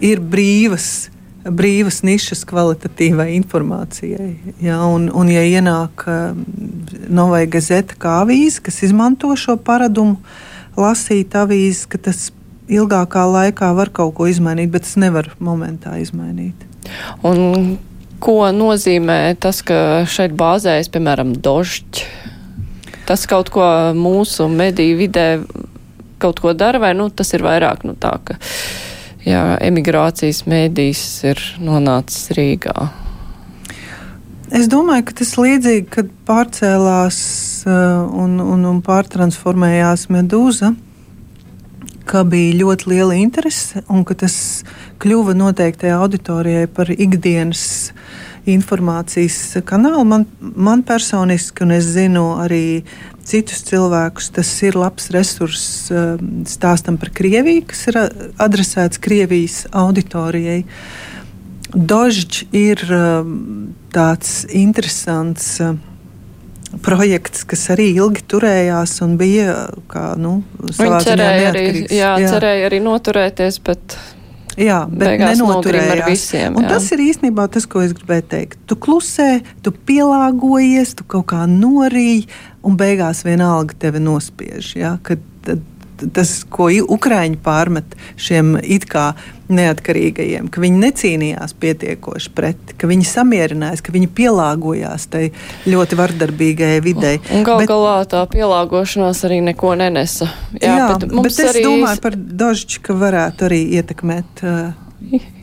ir 0.00 0.20
brīvas 0.22 1.08
brīvas 1.48 2.02
nišas 2.04 2.42
kvalitatīvai 2.48 3.30
informācijai. 3.38 4.32
Ja, 4.60 4.82
un, 4.84 5.08
un, 5.14 5.30
ja 5.32 5.44
ienāk 5.46 6.04
uh, 6.08 6.36
Novai 7.08 7.46
Gazeta 7.50 7.96
kā 8.00 8.18
avīze, 8.24 8.60
kas 8.64 8.82
izmanto 8.84 9.30
šo 9.38 9.56
paradumu, 9.56 10.18
lasīt 10.78 11.36
avīzi, 11.38 11.86
ka 11.92 12.00
tas 12.08 12.28
ilgākā 12.68 13.24
laikā 13.32 13.70
var 13.76 13.92
kaut 13.94 14.14
ko 14.18 14.28
izmainīt, 14.28 14.72
bet 14.74 14.84
tas 14.84 14.98
nevar 15.00 15.30
momentā 15.40 15.96
izmainīt. 16.02 16.66
Un 17.26 17.78
ko 18.22 18.40
nozīmē 18.54 19.36
tas, 19.40 19.62
ka 19.66 20.04
šeit 20.10 20.34
bāzējas, 20.38 20.90
piemēram, 20.94 21.36
dožģi? 21.44 22.06
Tas 23.08 23.24
kaut 23.30 23.48
ko 23.54 23.64
mūsu 23.96 24.50
mediju 24.52 24.98
vidē 24.98 25.26
kaut 26.20 26.42
ko 26.44 26.52
dara, 26.52 26.80
vai 26.82 26.92
nu, 26.98 27.08
tas 27.10 27.32
ir 27.32 27.44
vairāk 27.46 27.86
nu, 27.88 27.94
tā, 27.96 28.16
ka 28.24 28.36
jā, 29.24 29.42
emigrācijas 29.64 30.44
mēdīs 30.50 31.04
ir 31.30 31.42
nonācis 31.62 32.32
Rīgā? 32.36 32.90
Es 34.48 34.68
domāju, 34.72 35.04
ka 35.08 35.18
tas 35.20 35.34
līdzīgi, 35.36 35.86
kad 35.92 36.12
pārcēlās 36.28 37.18
uh, 37.68 38.08
un, 38.16 38.38
un, 38.40 38.64
un 38.64 38.78
pārtransformējās 38.84 40.06
medūza, 40.12 40.72
ka 42.08 42.24
bija 42.24 42.56
ļoti 42.62 42.88
liela 42.88 43.18
interese 43.20 43.82
un 43.92 44.06
ka 44.08 44.16
tas 44.24 44.38
kļuva 45.02 45.34
noteiktajai 45.38 45.96
auditorijai 45.98 46.66
par 46.70 46.90
ikdienas 46.92 47.92
informācijas 48.48 49.58
kanālu. 49.68 50.04
Man, 50.08 50.26
man 50.40 50.82
personiski, 50.86 51.64
un 51.66 51.74
es 51.76 51.90
zinu 51.92 52.30
arī 52.40 52.82
citus 53.28 53.62
cilvēkus. 53.68 54.30
Tas 54.36 54.52
ir 54.64 54.78
labs 54.78 55.10
resurss 55.14 55.90
um, 55.92 56.44
stāstam 56.48 56.98
par 57.00 57.12
Krieviju, 57.16 57.66
kas 57.68 57.86
ir 57.90 58.00
adresēts 58.40 59.00
Krievijas 59.04 59.66
auditorijai. 59.76 60.62
Dožģis 61.68 62.48
ir 62.56 62.80
um, 62.96 63.34
tāds 63.92 64.46
interesants 64.56 65.58
um, 65.60 65.76
projekts, 66.84 67.44
kas 67.48 67.66
arī 67.74 67.90
ilgi 67.96 68.24
turējās 68.28 68.98
un 69.04 69.16
bija 69.20 69.56
kā, 69.90 70.12
nu, 70.20 70.38
savā 70.72 71.00
ziņā 71.04 71.16
neatkarīgs. 71.18 71.82
Arī, 71.84 71.98
jā, 71.98 72.14
jā, 72.22 72.32
cerēja 72.32 72.68
arī 72.68 72.80
noturēties, 72.84 73.60
bet 73.64 73.96
Jā, 74.58 74.78
bet 74.90 75.20
nenoturējās. 75.22 76.04
Visiem, 76.08 76.58
un 76.58 76.66
tas 76.66 76.86
ir 76.94 77.02
īstenībā 77.04 77.46
tas, 77.54 77.66
ko 77.70 77.82
es 77.84 77.94
gribēju 77.96 78.26
teikt. 78.32 78.60
Tu 78.66 78.76
klusē, 78.82 79.28
tu 79.62 79.72
pielāgojies, 79.72 80.96
tu 80.98 81.06
kaut 81.08 81.28
kā 81.32 81.44
norīji, 81.50 82.26
un 82.66 82.78
beigās 82.80 83.22
vienalga 83.26 83.76
tevi 83.78 84.02
nospiež. 84.02 84.72
Ja? 84.80 84.96
Kad, 85.06 85.22
tad, 85.46 85.62
tas, 86.14 86.42
ko 86.50 86.68
Ukrāņi 86.68 87.38
pārmet 87.42 87.96
šiem 88.20 88.56
it 88.62 88.86
kā 88.88 89.12
neatkarīgajiem, 89.48 90.48
ka 90.52 90.60
viņi 90.60 90.80
necīnījās 90.82 91.54
pietiekoši 91.60 92.32
pret, 92.36 92.74
ka 92.80 92.88
viņi 92.90 93.06
samierinājās, 93.08 93.82
ka 93.84 93.94
viņi 93.94 94.10
pielāgojās 94.18 95.08
tai 95.12 95.28
ļoti 95.68 95.98
vardarbīgajai 95.98 96.82
videi. 96.84 97.14
Un 97.32 97.46
gal 97.46 97.62
bet, 97.62 97.70
galā 97.70 97.94
tā 98.10 98.24
pielāgošanās 98.32 99.24
arī 99.28 99.40
neko 99.48 99.72
nenesa. 99.80 100.28
Jā, 100.58 100.74
jā 100.74 100.90
bet, 100.92 101.08
bet 101.14 101.32
es 101.32 101.54
arī... 101.54 101.64
domāju 101.64 102.04
par 102.04 102.18
Dožģi, 102.18 102.82
ka 102.84 102.98
varētu 102.98 103.48
arī 103.48 103.62
ietekmēt. 103.80 104.44
Uh, 104.44 104.87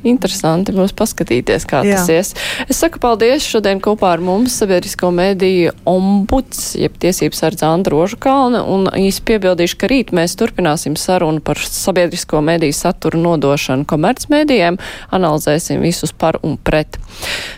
Interesanti 0.06 0.74
būs 0.76 0.91
paskatīties, 0.97 1.64
kā 1.70 1.80
Jā. 1.86 1.95
tas 1.97 2.10
ies. 2.12 2.32
Es 2.70 2.82
saku 2.82 2.99
paldies 3.01 3.45
šodien 3.47 3.80
kopā 3.84 4.12
ar 4.14 4.22
mums 4.24 4.58
sabiedrisko 4.60 5.10
mediju 5.16 5.72
ombuds, 5.88 6.76
jeb 6.78 6.97
tiesības 7.01 7.41
ar 7.47 7.58
Zandru 7.58 8.01
Rožakalni, 8.03 8.60
un 8.60 8.89
īsi 8.99 9.24
piebildīšu, 9.26 9.80
ka 9.82 9.89
rīt 9.89 10.14
mēs 10.16 10.36
turpināsim 10.38 10.97
sarunu 10.99 11.41
par 11.45 11.62
sabiedrisko 11.64 12.43
mediju 12.45 12.76
saturu 12.76 13.24
nodošanu 13.24 13.88
komercmedijiem, 13.89 14.78
analizēsim 15.16 15.82
visus 15.82 16.12
par 16.12 16.41
un 16.43 16.60
pret. 16.60 16.99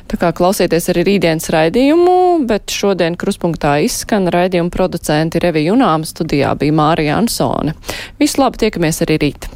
Tā 0.07 0.21
kā 0.21 0.31
klausieties 0.37 0.91
arī 0.93 1.07
rītdienas 1.11 1.49
raidījumu, 1.51 2.17
bet 2.47 2.71
šodien 2.71 3.17
kruspunktā 3.19 3.79
izskan 3.83 4.29
raidījuma 4.31 4.71
producenti 4.71 5.41
Revi 5.43 5.65
Junām, 5.67 6.07
studijā 6.07 6.53
bija 6.61 6.77
Mārija 6.77 7.17
Ansone. 7.19 7.75
Visu 8.21 8.45
labi, 8.45 8.67
tiekamies 8.67 9.03
arī 9.07 9.23
rīt! 9.27 9.49